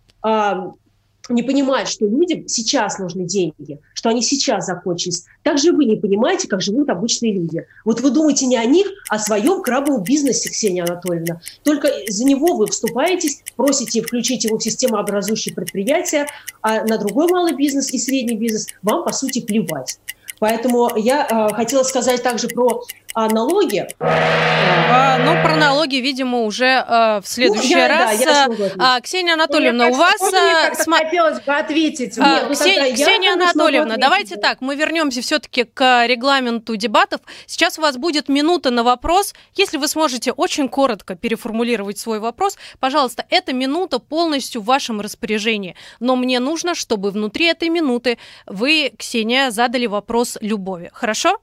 не 1.29 1.43
понимает, 1.43 1.87
что 1.87 2.05
людям 2.05 2.47
сейчас 2.47 2.99
нужны 2.99 3.25
деньги, 3.25 3.79
что 3.93 4.09
они 4.09 4.21
сейчас 4.21 4.65
закончились. 4.65 5.23
Так 5.43 5.57
же 5.57 5.71
вы 5.71 5.85
не 5.85 5.95
понимаете, 5.95 6.47
как 6.49 6.61
живут 6.61 6.89
обычные 6.89 7.33
люди. 7.33 7.65
Вот 7.85 8.01
вы 8.01 8.11
думаете 8.11 8.45
не 8.45 8.57
о 8.57 8.65
них, 8.65 8.87
а 9.09 9.15
о 9.15 9.19
своем 9.19 9.61
крабовом 9.61 10.03
бизнесе, 10.03 10.49
Ксения 10.49 10.83
Анатольевна. 10.83 11.39
Только 11.63 11.89
за 12.09 12.25
него 12.25 12.57
вы 12.57 12.67
вступаетесь, 12.67 13.41
просите 13.55 14.01
включить 14.01 14.43
его 14.43 14.57
в 14.57 14.63
систему 14.63 14.97
образующие 14.97 15.55
предприятия, 15.55 16.27
а 16.61 16.83
на 16.83 16.97
другой 16.97 17.27
малый 17.27 17.55
бизнес 17.55 17.93
и 17.93 17.97
средний 17.97 18.35
бизнес 18.35 18.67
вам, 18.81 19.05
по 19.05 19.13
сути, 19.13 19.39
плевать. 19.39 19.99
Поэтому 20.39 20.91
я 20.97 21.25
э, 21.25 21.53
хотела 21.53 21.83
сказать 21.83 22.21
также 22.21 22.49
про 22.49 22.83
э, 23.15 23.27
налоги. 23.27 23.87
А, 23.99 25.17
ну, 25.19 25.41
про 25.43 25.55
налоги, 25.55 25.97
видимо, 25.97 26.41
уже 26.41 26.83
а, 26.87 27.21
в 27.21 27.27
следующий 27.27 27.75
ну, 27.75 27.81
я, 27.81 27.87
раз. 27.87 28.19
Да, 28.19 28.45
я 28.45 28.49
а, 28.77 29.01
Ксения 29.01 29.33
Анатольевна, 29.33 29.87
ну, 29.87 29.91
у 29.91 29.95
вас... 29.95 30.21
А, 30.21 30.75
см... 30.75 31.03
Хотелось 31.03 31.41
бы 31.41 31.53
ответить. 31.53 32.17
А, 32.19 32.21
Нет, 32.21 32.45
ну, 32.49 32.55
Ксения, 32.55 32.93
Ксения 32.93 33.33
Анатольевна, 33.33 33.97
давайте 33.97 34.35
так, 34.37 34.61
мы 34.61 34.75
вернемся 34.75 35.21
все-таки 35.21 35.63
к 35.63 36.05
регламенту 36.05 36.75
дебатов. 36.75 37.21
Сейчас 37.45 37.79
у 37.79 37.81
вас 37.81 37.97
будет 37.97 38.29
минута 38.29 38.71
на 38.71 38.83
вопрос. 38.83 39.33
Если 39.55 39.77
вы 39.77 39.87
сможете 39.87 40.31
очень 40.31 40.69
коротко 40.69 41.15
переформулировать 41.15 41.97
свой 41.97 42.19
вопрос, 42.19 42.57
пожалуйста, 42.79 43.25
эта 43.29 43.53
минута 43.53 43.99
полностью 43.99 44.61
в 44.61 44.65
вашем 44.65 45.01
распоряжении. 45.01 45.75
Но 45.99 46.15
мне 46.15 46.39
нужно, 46.39 46.75
чтобы 46.75 47.11
внутри 47.11 47.47
этой 47.47 47.69
минуты 47.69 48.17
вы, 48.45 48.93
Ксения, 48.97 49.51
задали 49.51 49.85
вопрос 49.85 50.37
Любови. 50.41 50.89
Хорошо? 50.93 51.39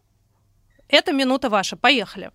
Эта 0.91 1.13
минута 1.13 1.49
ваша. 1.49 1.77
Поехали. 1.77 2.31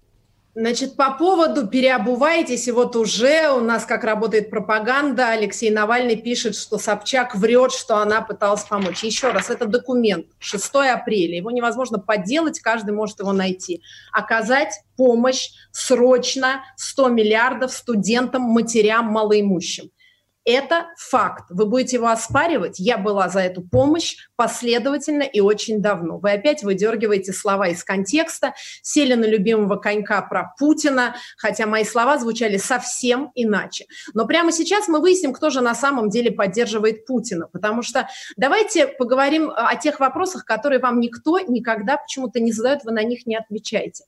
Значит, 0.58 0.96
по 0.96 1.12
поводу 1.12 1.68
переобувайтесь, 1.68 2.70
и 2.70 2.72
вот 2.72 2.96
уже 2.96 3.50
у 3.50 3.60
нас 3.60 3.86
как 3.86 4.06
работает 4.06 4.50
пропаганда, 4.50 5.32
Алексей 5.32 5.70
Навальный 5.70 6.16
пишет, 6.16 6.56
что 6.56 6.78
Собчак 6.78 7.36
врет, 7.36 7.74
что 7.74 7.98
она 7.98 8.22
пыталась 8.22 8.64
помочь. 8.64 9.04
Еще 9.04 9.32
раз, 9.32 9.50
это 9.50 9.66
документ, 9.66 10.28
6 10.40 10.76
апреля, 10.94 11.36
его 11.36 11.52
невозможно 11.52 12.00
подделать, 12.00 12.62
каждый 12.62 12.94
может 12.94 13.20
его 13.20 13.34
найти. 13.34 13.82
Оказать 14.14 14.80
помощь 14.96 15.50
срочно 15.74 16.64
100 16.78 17.10
миллиардов 17.10 17.74
студентам, 17.74 18.44
матерям, 18.44 19.08
малоимущим. 19.08 19.92
Это 20.46 20.90
факт. 20.98 21.46
Вы 21.50 21.66
будете 21.66 21.98
его 21.98 22.08
оспаривать. 22.08 22.78
Я 22.78 23.00
была 23.00 23.30
за 23.30 23.40
эту 23.40 23.64
помощь 23.64 24.16
последовательно 24.36 25.24
и 25.24 25.40
очень 25.40 25.82
давно. 25.82 26.20
Вы 26.20 26.34
опять 26.34 26.62
выдергиваете 26.62 27.34
слова 27.34 27.68
из 27.70 27.84
контекста, 27.84 28.54
сели 28.84 29.16
на 29.16 29.26
любимого 29.26 29.78
конька 29.78 30.22
про 30.22 30.54
Путина, 30.60 31.16
хотя 31.38 31.66
мои 31.66 31.84
слова 31.84 32.20
звучали 32.20 32.58
совсем 32.58 33.32
иначе. 33.34 33.86
Но 34.14 34.28
прямо 34.28 34.52
сейчас 34.52 34.88
мы 34.88 35.02
выясним, 35.02 35.34
кто 35.34 35.50
же 35.50 35.62
на 35.62 35.74
самом 35.74 36.10
деле 36.10 36.32
поддерживает 36.32 37.08
Путина. 37.08 37.48
Потому 37.52 37.82
что 37.82 38.08
давайте 38.38 38.86
поговорим 38.86 39.50
о 39.50 39.76
тех 39.76 40.00
вопросах, 40.00 40.46
которые 40.46 40.80
вам 40.80 41.00
никто 41.00 41.40
никогда 41.40 41.98
почему-то 41.98 42.40
не 42.40 42.52
задает, 42.52 42.84
вы 42.84 42.92
на 42.92 43.04
них 43.04 43.26
не 43.26 43.36
отвечаете. 43.36 44.04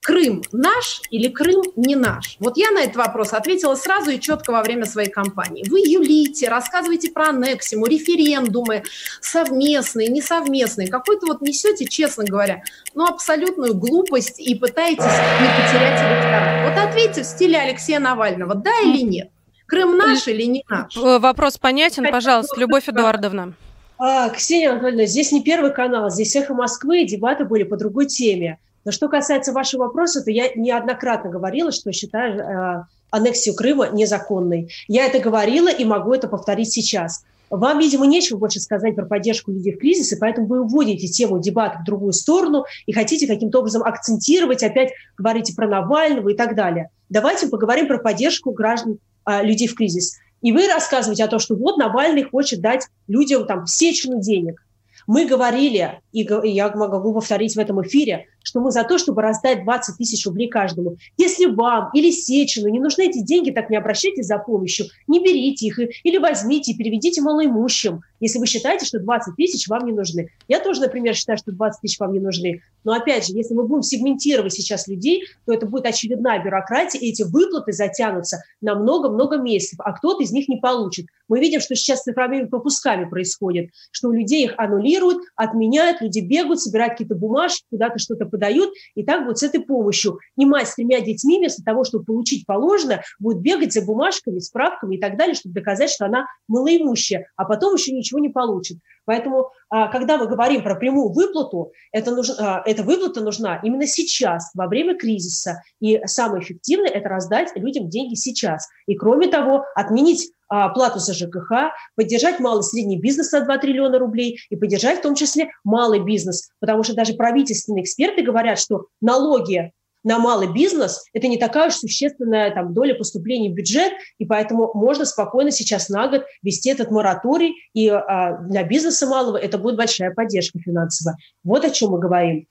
Крым 0.00 0.42
наш 0.52 1.02
или 1.10 1.28
Крым 1.28 1.62
не 1.76 1.96
наш? 1.96 2.36
Вот 2.38 2.56
я 2.56 2.70
на 2.70 2.82
этот 2.82 2.96
вопрос 2.96 3.32
ответила 3.32 3.74
сразу 3.74 4.10
и 4.10 4.20
четко 4.20 4.52
во 4.52 4.62
время 4.62 4.86
своей 4.86 5.10
кампании. 5.10 5.68
Вы 5.68 5.77
юлите, 5.80 6.48
рассказываете 6.48 7.10
про 7.10 7.28
аннексиму, 7.28 7.86
референдумы, 7.86 8.82
совместные, 9.20 10.08
несовместные. 10.08 10.88
Какой-то 10.88 11.26
вот 11.26 11.40
несете, 11.40 11.86
честно 11.86 12.24
говоря, 12.24 12.62
ну, 12.94 13.06
абсолютную 13.06 13.74
глупость 13.74 14.40
и 14.40 14.54
пытаетесь 14.54 15.04
не 15.04 15.48
потерять 15.48 16.00
электорат. 16.00 16.70
Вот 16.70 16.88
ответьте 16.88 17.22
в 17.22 17.26
стиле 17.26 17.58
Алексея 17.58 17.98
Навального, 17.98 18.54
да 18.54 18.70
или 18.82 19.02
нет? 19.02 19.30
Крым 19.66 19.96
наш 19.98 20.26
или 20.28 20.44
не 20.44 20.64
наш? 20.68 20.96
Вопрос 20.96 21.58
понятен, 21.58 22.10
пожалуйста, 22.10 22.58
Любовь 22.58 22.88
Эдуардовна. 22.88 23.54
А, 23.98 24.30
Ксения 24.30 24.70
Анатольевна, 24.70 25.06
здесь 25.06 25.32
не 25.32 25.42
первый 25.42 25.72
канал, 25.74 26.08
здесь 26.08 26.34
«Эхо 26.36 26.54
Москвы», 26.54 27.04
дебаты 27.04 27.44
были 27.44 27.64
по 27.64 27.76
другой 27.76 28.06
теме. 28.06 28.58
Но 28.84 28.92
что 28.92 29.08
касается 29.08 29.52
вашего 29.52 29.82
вопроса, 29.82 30.22
то 30.22 30.30
я 30.30 30.50
неоднократно 30.54 31.30
говорила, 31.30 31.72
что 31.72 31.92
считаю 31.92 32.38
э, 32.38 32.84
аннексию 33.10 33.54
Крыма 33.54 33.88
незаконной. 33.90 34.70
Я 34.86 35.06
это 35.06 35.18
говорила 35.18 35.68
и 35.68 35.84
могу 35.84 36.12
это 36.12 36.28
повторить 36.28 36.72
сейчас. 36.72 37.24
Вам, 37.50 37.78
видимо, 37.78 38.06
нечего 38.06 38.36
больше 38.38 38.60
сказать 38.60 38.94
про 38.94 39.06
поддержку 39.06 39.50
людей 39.50 39.74
в 39.74 39.78
кризисе, 39.78 40.16
поэтому 40.18 40.46
вы 40.46 40.60
уводите 40.60 41.06
тему 41.06 41.40
дебата 41.40 41.78
в 41.80 41.84
другую 41.84 42.12
сторону 42.12 42.64
и 42.86 42.92
хотите 42.92 43.26
каким-то 43.26 43.60
образом 43.60 43.82
акцентировать, 43.82 44.62
опять 44.62 44.92
говорите 45.16 45.54
про 45.54 45.66
Навального 45.66 46.28
и 46.28 46.34
так 46.34 46.54
далее. 46.54 46.90
Давайте 47.08 47.48
поговорим 47.48 47.88
про 47.88 47.98
поддержку 47.98 48.50
граждан, 48.50 48.98
э, 49.26 49.42
людей 49.44 49.66
в 49.66 49.74
кризис. 49.74 50.18
И 50.42 50.52
вы 50.52 50.68
рассказываете 50.68 51.24
о 51.24 51.28
том, 51.28 51.38
что 51.38 51.56
вот 51.56 51.78
Навальный 51.78 52.22
хочет 52.22 52.60
дать 52.60 52.86
людям 53.06 53.46
там 53.46 53.64
всечину 53.64 54.20
денег. 54.20 54.62
Мы 55.06 55.24
говорили, 55.24 56.00
и 56.12 56.20
я 56.20 56.70
могу 56.74 57.14
повторить 57.14 57.56
в 57.56 57.58
этом 57.58 57.80
эфире, 57.82 58.26
что 58.48 58.60
мы 58.60 58.70
за 58.70 58.82
то, 58.82 58.96
чтобы 58.96 59.20
раздать 59.20 59.62
20 59.64 59.98
тысяч 59.98 60.26
рублей 60.26 60.48
каждому. 60.48 60.96
Если 61.18 61.44
вам 61.44 61.90
или 61.92 62.10
Сечину 62.10 62.68
не 62.68 62.80
нужны 62.80 63.02
эти 63.02 63.22
деньги, 63.22 63.50
так 63.50 63.68
не 63.68 63.76
обращайтесь 63.76 64.26
за 64.26 64.38
помощью, 64.38 64.86
не 65.06 65.22
берите 65.22 65.66
их 65.66 65.78
или 65.78 66.16
возьмите 66.16 66.72
и 66.72 66.76
переведите 66.76 67.20
малоимущим, 67.20 68.00
если 68.20 68.38
вы 68.38 68.46
считаете, 68.46 68.86
что 68.86 69.00
20 69.00 69.36
тысяч 69.36 69.68
вам 69.68 69.84
не 69.84 69.92
нужны. 69.92 70.30
Я 70.48 70.60
тоже, 70.60 70.80
например, 70.80 71.14
считаю, 71.14 71.36
что 71.36 71.52
20 71.52 71.82
тысяч 71.82 71.98
вам 71.98 72.14
не 72.14 72.20
нужны. 72.20 72.62
Но 72.84 72.92
опять 72.92 73.26
же, 73.26 73.34
если 73.34 73.52
мы 73.52 73.64
будем 73.64 73.82
сегментировать 73.82 74.54
сейчас 74.54 74.88
людей, 74.88 75.24
то 75.44 75.52
это 75.52 75.66
будет 75.66 75.84
очередная 75.84 76.42
бюрократия, 76.42 76.98
и 76.98 77.10
эти 77.10 77.22
выплаты 77.22 77.72
затянутся 77.72 78.42
на 78.62 78.74
много-много 78.74 79.36
месяцев, 79.36 79.78
а 79.84 79.92
кто-то 79.92 80.22
из 80.22 80.32
них 80.32 80.48
не 80.48 80.56
получит. 80.56 81.06
Мы 81.28 81.40
видим, 81.40 81.60
что 81.60 81.74
сейчас 81.74 82.00
с 82.00 82.04
цифровыми 82.04 82.46
пропусками 82.46 83.04
происходит, 83.04 83.70
что 83.90 84.08
у 84.08 84.12
людей 84.12 84.44
их 84.44 84.54
аннулируют, 84.56 85.22
отменяют, 85.36 86.00
люди 86.00 86.20
бегают, 86.20 86.62
собирают 86.62 86.94
какие-то 86.94 87.14
бумажки, 87.14 87.64
куда-то 87.70 87.98
что-то 87.98 88.24
подают, 88.38 88.70
и 88.94 89.02
так 89.02 89.26
вот 89.26 89.38
с 89.38 89.42
этой 89.42 89.60
помощью. 89.60 90.18
И 90.36 90.46
мать 90.46 90.68
с 90.68 90.74
тремя 90.76 91.00
детьми 91.00 91.38
вместо 91.38 91.64
того, 91.64 91.84
чтобы 91.84 92.04
получить 92.04 92.46
положенное, 92.46 93.02
будет 93.18 93.40
бегать 93.40 93.72
за 93.72 93.82
бумажками, 93.82 94.38
справками 94.38 94.96
и 94.96 95.00
так 95.00 95.16
далее, 95.16 95.34
чтобы 95.34 95.54
доказать, 95.54 95.90
что 95.90 96.06
она 96.06 96.26
малоимущая, 96.46 97.26
а 97.36 97.44
потом 97.44 97.74
еще 97.74 97.92
ничего 97.92 98.20
не 98.20 98.28
получит. 98.28 98.78
Поэтому, 99.08 99.48
а, 99.70 99.88
когда 99.88 100.18
мы 100.18 100.26
говорим 100.26 100.62
про 100.62 100.74
прямую 100.74 101.14
выплату, 101.14 101.72
это 101.92 102.14
нужно, 102.14 102.34
а, 102.38 102.62
эта 102.66 102.82
выплата 102.82 103.22
нужна 103.22 103.58
именно 103.62 103.86
сейчас, 103.86 104.50
во 104.54 104.66
время 104.66 104.98
кризиса. 104.98 105.62
И 105.80 105.98
самое 106.04 106.42
эффективное– 106.42 106.90
это 106.94 107.08
раздать 107.08 107.52
людям 107.54 107.88
деньги 107.88 108.16
сейчас. 108.16 108.68
И 108.86 108.96
кроме 108.96 109.28
того, 109.28 109.64
отменить 109.74 110.30
а, 110.50 110.68
плату 110.68 110.98
за 110.98 111.14
ЖКХ, 111.14 111.72
поддержать 111.96 112.38
малый 112.38 112.60
и 112.60 112.64
средний 112.64 112.98
бизнес 112.98 113.32
на 113.32 113.40
2 113.40 113.56
триллиона 113.56 113.98
рублей 113.98 114.40
и 114.50 114.56
поддержать 114.56 114.98
в 114.98 115.02
том 115.02 115.14
числе 115.14 115.48
малый 115.64 116.00
бизнес. 116.00 116.50
Потому 116.60 116.82
что 116.82 116.94
даже 116.94 117.14
правительственные 117.14 117.84
эксперты 117.84 118.22
говорят, 118.22 118.58
что 118.58 118.88
налоги 119.00 119.72
на 120.08 120.18
малый 120.18 120.50
бизнес 120.50 121.04
это 121.12 121.28
не 121.28 121.36
такая 121.36 121.68
уж 121.68 121.74
существенная 121.74 122.50
там, 122.52 122.72
доля 122.72 122.94
поступлений 122.94 123.50
в 123.50 123.54
бюджет, 123.54 123.92
и 124.16 124.24
поэтому 124.24 124.70
можно 124.72 125.04
спокойно 125.04 125.50
сейчас 125.50 125.90
на 125.90 126.08
год 126.08 126.24
вести 126.42 126.70
этот 126.70 126.90
мораторий, 126.90 127.54
и 127.74 127.88
а, 127.88 128.38
для 128.38 128.64
бизнеса 128.64 129.06
малого 129.06 129.36
это 129.36 129.58
будет 129.58 129.76
большая 129.76 130.12
поддержка 130.12 130.58
финансовая. 130.58 131.16
Вот 131.44 131.64
о 131.64 131.70
чем 131.70 131.90
мы 131.90 132.00
говорим. 132.00 132.46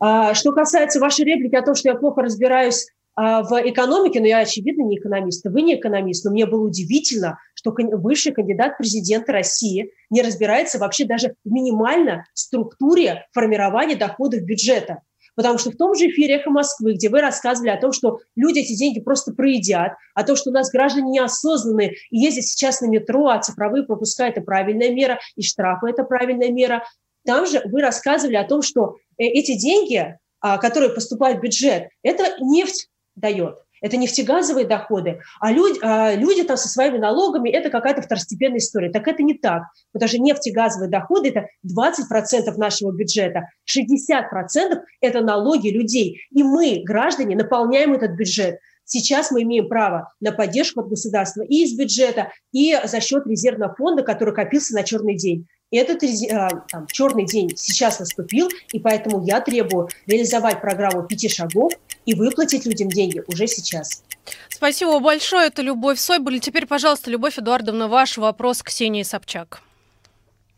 А, 0.00 0.34
что 0.34 0.50
касается 0.50 0.98
вашей 0.98 1.24
реплики 1.24 1.54
о 1.54 1.62
том, 1.62 1.76
что 1.76 1.88
я 1.88 1.94
плохо 1.94 2.22
разбираюсь 2.22 2.88
а, 3.14 3.44
в 3.44 3.52
экономике, 3.68 4.18
но 4.18 4.26
я, 4.26 4.38
очевидно, 4.38 4.82
не 4.82 4.98
экономист, 4.98 5.46
вы 5.46 5.62
не 5.62 5.76
экономист, 5.76 6.24
но 6.24 6.32
мне 6.32 6.46
было 6.46 6.66
удивительно, 6.66 7.38
что 7.54 7.72
высший 7.76 8.32
кандидат 8.32 8.76
президента 8.76 9.32
России 9.32 9.92
не 10.10 10.20
разбирается 10.22 10.78
вообще 10.78 11.04
даже 11.04 11.34
в 11.44 11.50
минимально 11.50 12.24
структуре 12.34 13.26
формирования 13.32 13.94
доходов 13.94 14.42
бюджета. 14.42 15.02
Потому 15.38 15.56
что 15.56 15.70
в 15.70 15.76
том 15.76 15.94
же 15.94 16.08
эфире 16.08 16.34
«Эхо 16.34 16.50
Москвы», 16.50 16.94
где 16.94 17.08
вы 17.08 17.20
рассказывали 17.20 17.70
о 17.70 17.80
том, 17.80 17.92
что 17.92 18.18
люди 18.34 18.58
эти 18.58 18.74
деньги 18.76 18.98
просто 18.98 19.32
проедят, 19.32 19.92
о 20.16 20.24
том, 20.24 20.34
что 20.34 20.50
у 20.50 20.52
нас 20.52 20.68
граждане 20.68 21.10
неосознанные 21.10 21.94
и 22.10 22.18
ездят 22.18 22.46
сейчас 22.46 22.80
на 22.80 22.86
метро, 22.86 23.28
а 23.28 23.40
цифровые 23.40 23.84
пропуска– 23.84 24.26
это 24.28 24.40
правильная 24.40 24.90
мера, 24.90 25.20
и 25.36 25.42
штрафы– 25.42 25.86
это 25.90 26.02
правильная 26.02 26.50
мера. 26.50 26.82
Там 27.24 27.46
же 27.46 27.62
вы 27.66 27.82
рассказывали 27.82 28.34
о 28.34 28.48
том, 28.48 28.62
что 28.62 28.96
э, 29.16 29.26
эти 29.26 29.54
деньги, 29.54 30.18
а, 30.40 30.58
которые 30.58 30.90
поступают 30.90 31.38
в 31.38 31.42
бюджет, 31.42 31.86
это 32.02 32.34
нефть 32.40 32.88
дает. 33.14 33.58
Это 33.80 33.96
нефтегазовые 33.96 34.66
доходы, 34.66 35.20
а 35.40 35.52
люди, 35.52 35.78
а 35.82 36.14
люди 36.14 36.42
там 36.44 36.56
со 36.56 36.68
своими 36.68 36.98
налогами– 36.98 37.50
это 37.50 37.70
какая-то 37.70 38.02
второстепенная 38.02 38.58
история. 38.58 38.90
Так 38.90 39.06
это 39.08 39.22
не 39.22 39.34
так, 39.34 39.64
потому 39.92 40.08
что 40.08 40.18
нефтегазовые 40.18 40.90
доходы– 40.90 41.28
это 41.30 41.46
20% 41.66 42.56
нашего 42.56 42.92
бюджета, 42.92 43.48
60%– 43.68 44.80
это 45.00 45.20
налоги 45.20 45.68
людей. 45.68 46.20
И 46.30 46.42
мы, 46.42 46.82
граждане, 46.84 47.36
наполняем 47.36 47.92
этот 47.92 48.12
бюджет. 48.12 48.58
Сейчас 48.90 49.30
мы 49.30 49.42
имеем 49.42 49.68
право 49.68 50.14
на 50.18 50.32
поддержку 50.32 50.80
от 50.80 50.88
государства 50.88 51.42
и 51.42 51.64
из 51.64 51.76
бюджета, 51.76 52.32
и 52.52 52.74
за 52.84 53.00
счет 53.00 53.26
резервного 53.26 53.74
фонда, 53.74 54.02
который 54.02 54.34
копился 54.34 54.74
на 54.74 54.82
черный 54.82 55.14
день. 55.14 55.46
Этот 55.70 56.02
э, 56.02 56.48
там, 56.70 56.86
черный 56.86 57.26
день 57.26 57.50
сейчас 57.54 58.00
наступил, 58.00 58.48
и 58.72 58.80
поэтому 58.80 59.22
я 59.22 59.42
требую 59.42 59.88
реализовать 60.06 60.62
программу 60.62 61.06
пяти 61.06 61.28
шагов 61.28 61.74
и 62.08 62.14
выплатить 62.14 62.64
людям 62.64 62.88
деньги 62.88 63.22
уже 63.26 63.46
сейчас. 63.46 64.02
Спасибо 64.48 64.98
большое. 64.98 65.48
Это 65.48 65.60
Любовь 65.60 65.98
Сойбуль. 65.98 66.40
Теперь, 66.40 66.66
пожалуйста, 66.66 67.10
Любовь 67.10 67.38
Эдуардовна, 67.38 67.86
ваш 67.86 68.16
вопрос 68.16 68.62
к 68.62 68.68
Ксении 68.68 69.02
Собчак. 69.02 69.60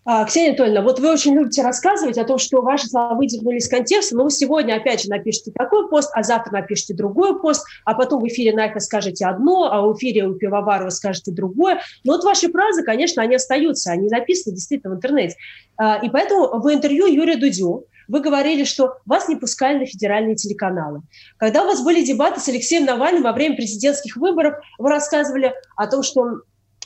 А, 0.04 0.24
Ксения 0.24 0.50
Анатольевна, 0.50 0.82
вот 0.82 1.00
вы 1.00 1.12
очень 1.12 1.34
любите 1.34 1.62
рассказывать 1.62 2.18
о 2.18 2.24
том, 2.24 2.38
что 2.38 2.62
ваши 2.62 2.86
слова 2.86 3.14
выдернули 3.14 3.56
из 3.56 3.68
контекста, 3.68 4.16
но 4.16 4.24
вы 4.24 4.30
сегодня 4.30 4.74
опять 4.74 5.02
же 5.02 5.10
напишите 5.10 5.50
такой 5.50 5.88
пост, 5.88 6.10
а 6.14 6.22
завтра 6.22 6.52
напишите 6.52 6.94
другой 6.94 7.40
пост, 7.40 7.66
а 7.84 7.94
потом 7.94 8.22
в 8.22 8.28
эфире 8.28 8.54
Найка 8.54 8.78
скажете 8.78 9.26
одно, 9.26 9.72
а 9.72 9.82
в 9.82 9.96
эфире 9.96 10.26
у 10.26 10.34
Пивоварова 10.34 10.90
скажете 10.90 11.32
другое. 11.32 11.80
Но 12.04 12.12
вот 12.12 12.22
ваши 12.22 12.48
фразы, 12.50 12.84
конечно, 12.84 13.22
они 13.22 13.34
остаются, 13.34 13.90
они 13.90 14.08
записаны 14.08 14.54
действительно 14.54 14.94
в 14.94 14.96
интернете. 14.96 15.34
А, 15.76 15.98
и 16.00 16.08
поэтому 16.08 16.60
в 16.60 16.72
интервью 16.72 17.06
Юрию 17.06 17.40
Дудю 17.40 17.86
вы 18.10 18.20
говорили, 18.20 18.64
что 18.64 18.96
вас 19.06 19.28
не 19.28 19.36
пускали 19.36 19.78
на 19.78 19.86
федеральные 19.86 20.34
телеканалы. 20.34 21.02
Когда 21.38 21.62
у 21.62 21.66
вас 21.66 21.82
были 21.82 22.04
дебаты 22.04 22.40
с 22.40 22.48
Алексеем 22.48 22.84
Навальным 22.84 23.22
во 23.22 23.32
время 23.32 23.54
президентских 23.54 24.16
выборов, 24.16 24.54
вы 24.78 24.90
рассказывали 24.90 25.54
о 25.76 25.86
том, 25.86 26.02
что 26.02 26.40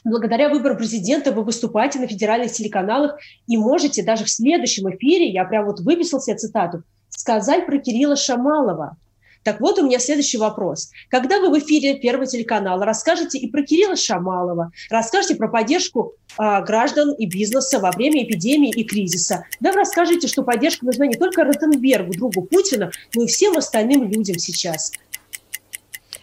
благодаря 0.04 0.50
выбору 0.50 0.76
президента 0.76 1.32
вы 1.32 1.42
выступаете 1.42 1.98
на 1.98 2.06
федеральных 2.06 2.52
телеканалах 2.52 3.18
и 3.46 3.56
можете 3.56 4.02
даже 4.02 4.24
в 4.24 4.30
следующем 4.30 4.90
эфире, 4.94 5.30
я 5.30 5.44
прям 5.44 5.64
вот 5.64 5.80
выписал 5.80 6.20
себе 6.20 6.36
цитату, 6.36 6.82
сказать 7.08 7.64
про 7.64 7.78
Кирилла 7.78 8.16
Шамалова. 8.16 8.98
Так 9.44 9.60
вот, 9.60 9.78
у 9.78 9.86
меня 9.86 9.98
следующий 9.98 10.38
вопрос. 10.38 10.90
Когда 11.10 11.38
вы 11.38 11.50
в 11.50 11.58
эфире 11.58 11.98
Первого 11.98 12.26
телеканала 12.26 12.84
расскажете 12.84 13.38
и 13.38 13.48
про 13.50 13.62
Кирилла 13.62 13.94
Шамалова, 13.94 14.72
расскажете 14.90 15.36
про 15.36 15.48
поддержку 15.48 16.14
э, 16.38 16.62
граждан 16.64 17.12
и 17.12 17.26
бизнеса 17.26 17.78
во 17.78 17.92
время 17.92 18.24
эпидемии 18.24 18.70
и 18.70 18.84
кризиса, 18.84 19.44
да 19.60 19.70
вы 19.70 19.78
расскажете, 19.78 20.28
что 20.28 20.42
поддержка 20.42 20.86
нужна 20.86 21.06
не 21.06 21.14
только 21.14 21.44
Ротенбергу, 21.44 22.14
другу 22.14 22.42
Путина, 22.42 22.90
но 23.14 23.24
и 23.24 23.26
всем 23.26 23.56
остальным 23.56 24.10
людям 24.10 24.38
сейчас. 24.38 24.92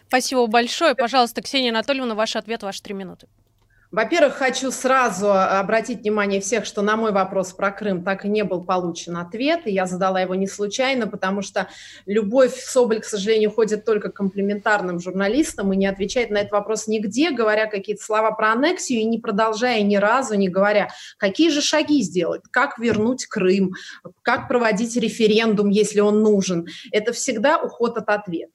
Спасибо 0.07 0.47
большое. 0.47 0.95
Пожалуйста, 0.95 1.41
Ксения 1.41 1.69
Анатольевна, 1.69 2.15
ваш 2.15 2.35
ответ, 2.35 2.63
ваши 2.63 2.81
три 2.81 2.95
минуты. 2.95 3.27
Во-первых, 3.91 4.35
хочу 4.35 4.71
сразу 4.71 5.33
обратить 5.33 5.99
внимание 5.99 6.39
всех, 6.39 6.63
что 6.63 6.81
на 6.81 6.95
мой 6.95 7.11
вопрос 7.11 7.51
про 7.51 7.71
Крым 7.71 8.05
так 8.05 8.23
и 8.23 8.29
не 8.29 8.45
был 8.45 8.63
получен 8.63 9.17
ответ, 9.17 9.61
и 9.65 9.71
я 9.71 9.85
задала 9.85 10.21
его 10.21 10.33
не 10.33 10.47
случайно, 10.47 11.07
потому 11.07 11.41
что 11.41 11.67
Любовь 12.05 12.55
Соболь, 12.55 13.01
к 13.01 13.05
сожалению, 13.05 13.51
ходит 13.51 13.83
только 13.83 14.09
комплементарным 14.09 15.01
журналистам 15.01 15.73
и 15.73 15.75
не 15.75 15.87
отвечает 15.87 16.29
на 16.29 16.37
этот 16.37 16.53
вопрос 16.53 16.87
нигде, 16.87 17.31
говоря 17.31 17.65
какие-то 17.65 18.01
слова 18.01 18.31
про 18.31 18.53
аннексию 18.53 19.01
и 19.01 19.03
не 19.03 19.19
продолжая 19.19 19.81
ни 19.81 19.97
разу, 19.97 20.35
не 20.35 20.47
говоря, 20.47 20.87
какие 21.17 21.49
же 21.49 21.61
шаги 21.61 22.01
сделать, 22.01 22.43
как 22.49 22.79
вернуть 22.79 23.25
Крым, 23.25 23.73
как 24.21 24.47
проводить 24.47 24.95
референдум, 24.95 25.67
если 25.67 25.99
он 25.99 26.21
нужен. 26.21 26.65
Это 26.93 27.11
всегда 27.11 27.57
уход 27.57 27.97
от 27.97 28.07
ответа. 28.07 28.53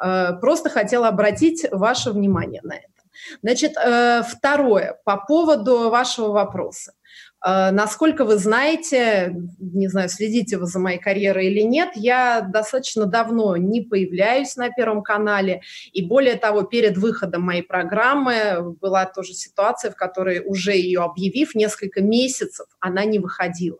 Э, 0.00 0.34
просто 0.40 0.70
хотела 0.70 1.08
обратить 1.08 1.66
ваше 1.72 2.12
внимание 2.12 2.60
на 2.62 2.74
это. 2.74 2.95
Значит, 3.42 3.72
э, 3.76 4.22
второе, 4.22 4.98
по 5.04 5.16
поводу 5.16 5.90
вашего 5.90 6.28
вопроса. 6.32 6.92
Э, 7.44 7.70
насколько 7.70 8.24
вы 8.24 8.36
знаете, 8.38 9.34
не 9.60 9.88
знаю, 9.88 10.08
следите 10.08 10.58
вы 10.58 10.66
за 10.66 10.78
моей 10.78 10.98
карьерой 10.98 11.46
или 11.46 11.60
нет, 11.60 11.90
я 11.94 12.40
достаточно 12.40 13.06
давно 13.06 13.56
не 13.56 13.82
появляюсь 13.82 14.56
на 14.56 14.70
Первом 14.70 15.02
канале, 15.02 15.62
и 15.92 16.04
более 16.04 16.36
того, 16.36 16.62
перед 16.62 16.96
выходом 16.96 17.42
моей 17.42 17.62
программы 17.62 18.74
была 18.80 19.06
тоже 19.06 19.34
ситуация, 19.34 19.90
в 19.90 19.96
которой 19.96 20.42
уже 20.44 20.72
ее 20.72 21.02
объявив 21.02 21.54
несколько 21.54 22.02
месяцев, 22.02 22.66
она 22.80 23.04
не 23.04 23.18
выходила. 23.18 23.78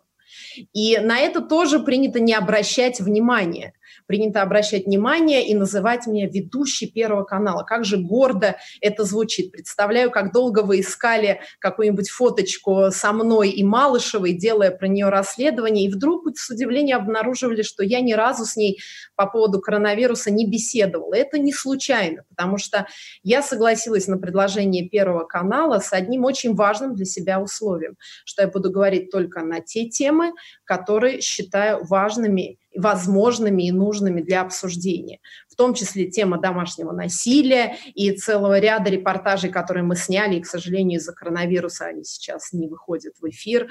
И 0.72 0.98
на 0.98 1.18
это 1.18 1.40
тоже 1.40 1.80
принято 1.80 2.20
не 2.20 2.34
обращать 2.34 3.00
внимания 3.00 3.72
принято 4.06 4.42
обращать 4.42 4.86
внимание 4.86 5.46
и 5.46 5.54
называть 5.54 6.06
меня 6.06 6.28
ведущей 6.28 6.86
Первого 6.86 7.24
канала. 7.24 7.62
Как 7.62 7.84
же 7.84 7.96
гордо 7.96 8.56
это 8.80 9.04
звучит. 9.04 9.52
Представляю, 9.52 10.10
как 10.10 10.32
долго 10.32 10.60
вы 10.60 10.80
искали 10.80 11.40
какую-нибудь 11.58 12.10
фоточку 12.10 12.90
со 12.90 13.12
мной 13.12 13.50
и 13.50 13.64
Малышевой, 13.64 14.32
делая 14.32 14.70
про 14.70 14.88
нее 14.88 15.08
расследование, 15.08 15.86
и 15.86 15.92
вдруг 15.92 16.26
с 16.36 16.50
удивлением 16.50 16.98
обнаруживали, 16.98 17.62
что 17.62 17.82
я 17.82 18.00
ни 18.00 18.12
разу 18.12 18.44
с 18.44 18.56
ней 18.56 18.78
по 19.14 19.26
поводу 19.26 19.60
коронавируса 19.60 20.30
не 20.30 20.48
беседовала. 20.48 21.14
Это 21.14 21.38
не 21.38 21.52
случайно, 21.52 22.24
потому 22.28 22.58
что 22.58 22.86
я 23.22 23.42
согласилась 23.42 24.06
на 24.06 24.18
предложение 24.18 24.88
Первого 24.88 25.24
канала 25.24 25.78
с 25.78 25.92
одним 25.92 26.24
очень 26.24 26.54
важным 26.54 26.94
для 26.94 27.04
себя 27.04 27.40
условием, 27.40 27.96
что 28.24 28.42
я 28.42 28.48
буду 28.48 28.70
говорить 28.70 29.10
только 29.10 29.42
на 29.42 29.60
те 29.60 29.88
темы, 29.88 30.32
которые 30.66 31.20
считаю 31.20 31.84
важными 31.84 32.58
возможными 32.76 33.66
и 33.66 33.72
нужными 33.72 34.20
для 34.20 34.42
обсуждения. 34.42 35.20
В 35.56 35.58
том 35.58 35.72
числе 35.72 36.04
тема 36.04 36.38
домашнего 36.38 36.92
насилия 36.92 37.78
и 37.94 38.10
целого 38.12 38.58
ряда 38.58 38.90
репортажей, 38.90 39.48
которые 39.48 39.84
мы 39.84 39.96
сняли, 39.96 40.36
и, 40.36 40.42
к 40.42 40.46
сожалению, 40.46 41.00
из-за 41.00 41.14
коронавируса 41.14 41.86
они 41.86 42.04
сейчас 42.04 42.52
не 42.52 42.68
выходят 42.68 43.14
в 43.22 43.26
эфир. 43.30 43.70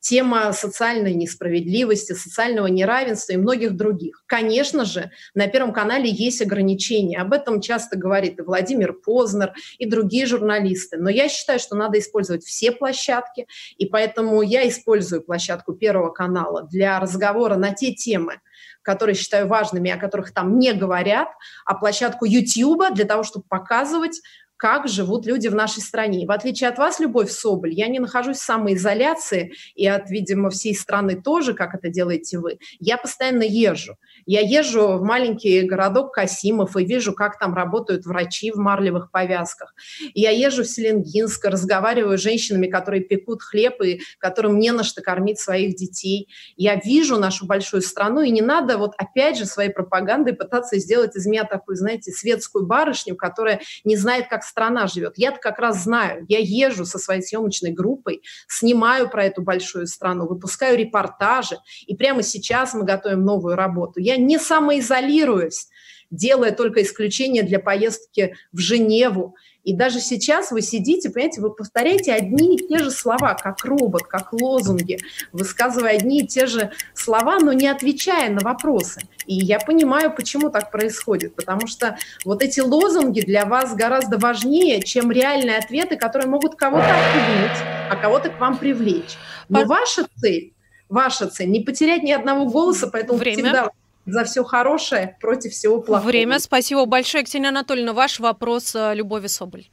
Тема 0.00 0.54
социальной 0.54 1.12
несправедливости, 1.12 2.14
социального 2.14 2.68
неравенства 2.68 3.34
и 3.34 3.36
многих 3.36 3.76
других. 3.76 4.24
Конечно 4.24 4.86
же, 4.86 5.10
на 5.34 5.46
Первом 5.46 5.74
канале 5.74 6.08
есть 6.08 6.40
ограничения. 6.40 7.18
Об 7.18 7.34
этом 7.34 7.60
часто 7.60 7.98
говорит 7.98 8.38
и 8.38 8.42
Владимир 8.42 8.94
Познер, 8.94 9.52
и 9.76 9.84
другие 9.84 10.24
журналисты. 10.24 10.96
Но 10.96 11.10
я 11.10 11.28
считаю, 11.28 11.58
что 11.58 11.76
надо 11.76 11.98
использовать 11.98 12.44
все 12.44 12.72
площадки, 12.72 13.46
и 13.76 13.84
поэтому 13.84 14.40
я 14.40 14.66
использую 14.66 15.20
площадку 15.20 15.74
Первого 15.74 16.08
канала 16.08 16.62
для 16.62 16.98
разговора 16.98 17.56
на 17.56 17.74
те 17.74 17.92
темы, 17.92 18.40
которые 18.86 19.16
считаю 19.16 19.48
важными, 19.48 19.90
о 19.90 19.98
которых 19.98 20.32
там 20.32 20.58
не 20.58 20.72
говорят, 20.72 21.28
а 21.64 21.74
площадку 21.74 22.24
YouTube 22.24 22.94
для 22.94 23.04
того, 23.04 23.24
чтобы 23.24 23.44
показывать 23.48 24.22
как 24.56 24.88
живут 24.88 25.26
люди 25.26 25.48
в 25.48 25.54
нашей 25.54 25.82
стране. 25.82 26.26
в 26.26 26.30
отличие 26.30 26.68
от 26.70 26.78
вас, 26.78 26.98
Любовь 27.00 27.30
Соболь, 27.30 27.72
я 27.72 27.88
не 27.88 27.98
нахожусь 27.98 28.38
в 28.38 28.42
самоизоляции, 28.42 29.52
и 29.74 29.86
от, 29.86 30.10
видимо, 30.10 30.50
всей 30.50 30.74
страны 30.74 31.20
тоже, 31.20 31.54
как 31.54 31.74
это 31.74 31.88
делаете 31.88 32.38
вы. 32.38 32.58
Я 32.78 32.96
постоянно 32.96 33.42
езжу. 33.42 33.96
Я 34.24 34.40
езжу 34.40 34.98
в 34.98 35.02
маленький 35.02 35.62
городок 35.62 36.14
Касимов 36.14 36.76
и 36.76 36.84
вижу, 36.84 37.12
как 37.12 37.38
там 37.38 37.54
работают 37.54 38.06
врачи 38.06 38.50
в 38.50 38.56
марлевых 38.56 39.10
повязках. 39.10 39.74
Я 40.14 40.30
езжу 40.30 40.62
в 40.62 40.66
Селенгинск, 40.66 41.44
разговариваю 41.44 42.18
с 42.18 42.22
женщинами, 42.22 42.66
которые 42.66 43.02
пекут 43.02 43.42
хлеб 43.42 43.80
и 43.82 44.00
которым 44.18 44.58
не 44.58 44.72
на 44.72 44.84
что 44.84 45.02
кормить 45.02 45.38
своих 45.38 45.76
детей. 45.76 46.28
Я 46.56 46.76
вижу 46.76 47.18
нашу 47.18 47.46
большую 47.46 47.82
страну, 47.82 48.22
и 48.22 48.30
не 48.30 48.42
надо 48.42 48.78
вот 48.78 48.92
опять 48.96 49.36
же 49.38 49.44
своей 49.44 49.70
пропагандой 49.70 50.32
пытаться 50.32 50.78
сделать 50.78 51.14
из 51.14 51.26
меня 51.26 51.44
такую, 51.44 51.76
знаете, 51.76 52.10
светскую 52.10 52.66
барышню, 52.66 53.16
которая 53.16 53.60
не 53.84 53.96
знает, 53.96 54.28
как 54.28 54.42
страна 54.46 54.86
живет. 54.86 55.14
Я-то 55.16 55.38
как 55.38 55.58
раз 55.58 55.82
знаю. 55.84 56.24
Я 56.28 56.38
езжу 56.40 56.84
со 56.84 56.98
своей 56.98 57.22
съемочной 57.22 57.72
группой, 57.72 58.22
снимаю 58.48 59.10
про 59.10 59.24
эту 59.24 59.42
большую 59.42 59.86
страну, 59.86 60.26
выпускаю 60.26 60.78
репортажи. 60.78 61.56
И 61.86 61.94
прямо 61.94 62.22
сейчас 62.22 62.74
мы 62.74 62.84
готовим 62.84 63.24
новую 63.24 63.56
работу. 63.56 64.00
Я 64.00 64.16
не 64.16 64.38
самоизолируюсь, 64.38 65.68
делая 66.10 66.52
только 66.52 66.82
исключение 66.82 67.42
для 67.42 67.58
поездки 67.58 68.36
в 68.52 68.58
Женеву 68.58 69.36
и 69.66 69.72
даже 69.72 69.98
сейчас 69.98 70.52
вы 70.52 70.62
сидите, 70.62 71.10
понимаете, 71.10 71.40
вы 71.40 71.50
повторяете 71.50 72.12
одни 72.12 72.54
и 72.54 72.68
те 72.68 72.78
же 72.78 72.92
слова, 72.92 73.34
как 73.34 73.64
робот, 73.64 74.04
как 74.04 74.32
лозунги, 74.32 75.00
высказывая 75.32 75.96
одни 75.96 76.20
и 76.20 76.26
те 76.26 76.46
же 76.46 76.70
слова, 76.94 77.40
но 77.40 77.52
не 77.52 77.66
отвечая 77.66 78.30
на 78.30 78.42
вопросы. 78.42 79.00
И 79.26 79.34
я 79.34 79.58
понимаю, 79.58 80.14
почему 80.14 80.50
так 80.50 80.70
происходит, 80.70 81.34
потому 81.34 81.66
что 81.66 81.98
вот 82.24 82.44
эти 82.44 82.60
лозунги 82.60 83.22
для 83.22 83.44
вас 83.44 83.74
гораздо 83.74 84.18
важнее, 84.18 84.80
чем 84.82 85.10
реальные 85.10 85.58
ответы, 85.58 85.96
которые 85.96 86.28
могут 86.28 86.54
кого-то 86.54 86.86
отпугнуть, 86.86 87.58
а 87.90 87.96
кого-то 87.96 88.30
к 88.30 88.38
вам 88.38 88.58
привлечь. 88.58 89.18
Но 89.48 89.64
ваша 89.64 90.06
цель, 90.20 90.52
ваша 90.88 91.26
цель 91.26 91.50
не 91.50 91.58
потерять 91.58 92.04
ни 92.04 92.12
одного 92.12 92.46
голоса, 92.46 92.86
поэтому 92.86 93.18
Время. 93.18 93.42
всегда 93.42 93.70
за 94.06 94.24
все 94.24 94.44
хорошее 94.44 95.16
против 95.20 95.52
всего 95.52 95.80
плохого. 95.80 96.08
Время. 96.08 96.38
Спасибо 96.38 96.86
большое, 96.86 97.24
Ксения 97.24 97.48
Анатольевна. 97.48 97.92
Ваш 97.92 98.20
вопрос 98.20 98.74
э, 98.74 98.94
Любови 98.94 99.26
Соболь. 99.26 99.66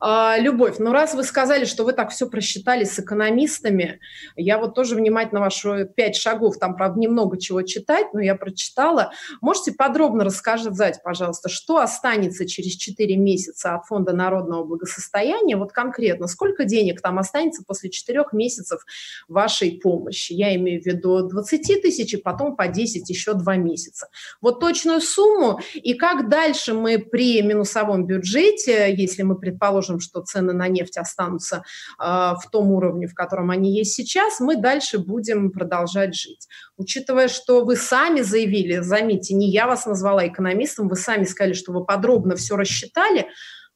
А, 0.00 0.38
Любовь, 0.38 0.76
ну 0.78 0.92
раз 0.92 1.14
вы 1.14 1.24
сказали, 1.24 1.66
что 1.66 1.84
вы 1.84 1.92
так 1.92 2.10
все 2.10 2.26
просчитали 2.26 2.84
с 2.84 2.98
экономистами, 2.98 4.00
я 4.34 4.58
вот 4.58 4.74
тоже 4.74 4.94
внимательно 4.94 5.40
ваши 5.40 5.90
пять 5.94 6.16
шагов, 6.16 6.58
там, 6.58 6.74
правда, 6.74 6.98
немного 6.98 7.38
чего 7.38 7.60
читать, 7.62 8.14
но 8.14 8.20
я 8.20 8.34
прочитала. 8.34 9.12
Можете 9.42 9.72
подробно 9.72 10.24
рассказать, 10.24 11.00
пожалуйста, 11.04 11.50
что 11.50 11.78
останется 11.78 12.46
через 12.46 12.76
4 12.76 13.14
месяца 13.16 13.74
от 13.74 13.84
Фонда 13.86 14.14
народного 14.14 14.64
благосостояния, 14.64 15.56
вот 15.56 15.72
конкретно, 15.72 16.28
сколько 16.28 16.64
денег 16.64 17.02
там 17.02 17.18
останется 17.18 17.62
после 17.66 17.90
4 17.90 18.24
месяцев 18.32 18.86
вашей 19.28 19.80
помощи? 19.82 20.32
Я 20.32 20.54
имею 20.56 20.82
в 20.82 20.86
виду 20.86 21.28
20 21.28 21.82
тысяч, 21.82 22.14
и 22.14 22.16
потом 22.16 22.56
по 22.56 22.68
10 22.68 23.08
еще 23.10 23.34
2 23.34 23.56
месяца. 23.56 24.08
Вот 24.40 24.60
точную 24.60 25.02
сумму, 25.02 25.60
и 25.74 25.92
как 25.92 26.30
дальше 26.30 26.72
мы 26.72 26.98
при 26.98 27.42
минусовом 27.42 28.06
бюджете, 28.06 28.94
если 28.94 29.22
мы 29.24 29.38
предположим, 29.38 29.89
предположим, 29.90 30.00
что 30.00 30.20
цены 30.22 30.52
на 30.52 30.68
нефть 30.68 30.98
останутся 30.98 31.62
э, 31.98 32.02
в 32.02 32.42
том 32.50 32.70
уровне, 32.70 33.06
в 33.06 33.14
котором 33.14 33.50
они 33.50 33.76
есть 33.76 33.94
сейчас, 33.94 34.40
мы 34.40 34.56
дальше 34.56 34.98
будем 34.98 35.50
продолжать 35.50 36.14
жить. 36.14 36.48
Учитывая, 36.76 37.28
что 37.28 37.64
вы 37.64 37.76
сами 37.76 38.20
заявили, 38.22 38.80
заметьте, 38.80 39.34
не 39.34 39.50
я 39.50 39.66
вас 39.66 39.86
назвала 39.86 40.26
экономистом, 40.26 40.88
вы 40.88 40.96
сами 40.96 41.24
сказали, 41.24 41.54
что 41.54 41.72
вы 41.72 41.84
подробно 41.84 42.36
все 42.36 42.56
рассчитали, 42.56 43.26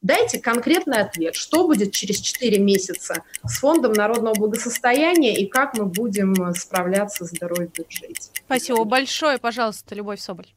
Дайте 0.03 0.39
конкретный 0.39 0.99
ответ, 0.99 1.35
что 1.35 1.67
будет 1.67 1.93
через 1.93 2.21
4 2.21 2.59
месяца 2.59 3.23
с 3.43 3.59
Фондом 3.61 3.95
народного 3.95 4.35
благосостояния 4.35 5.35
и 5.35 5.47
как 5.47 5.79
мы 5.79 5.87
будем 5.87 6.55
справляться 6.57 7.25
с 7.25 7.31
дырой 7.31 7.71
бюджете. 7.75 8.29
Спасибо 8.45 8.85
большое. 8.85 9.39
Пожалуйста, 9.39 9.95
Любовь 9.95 10.21
Соболь. 10.21 10.49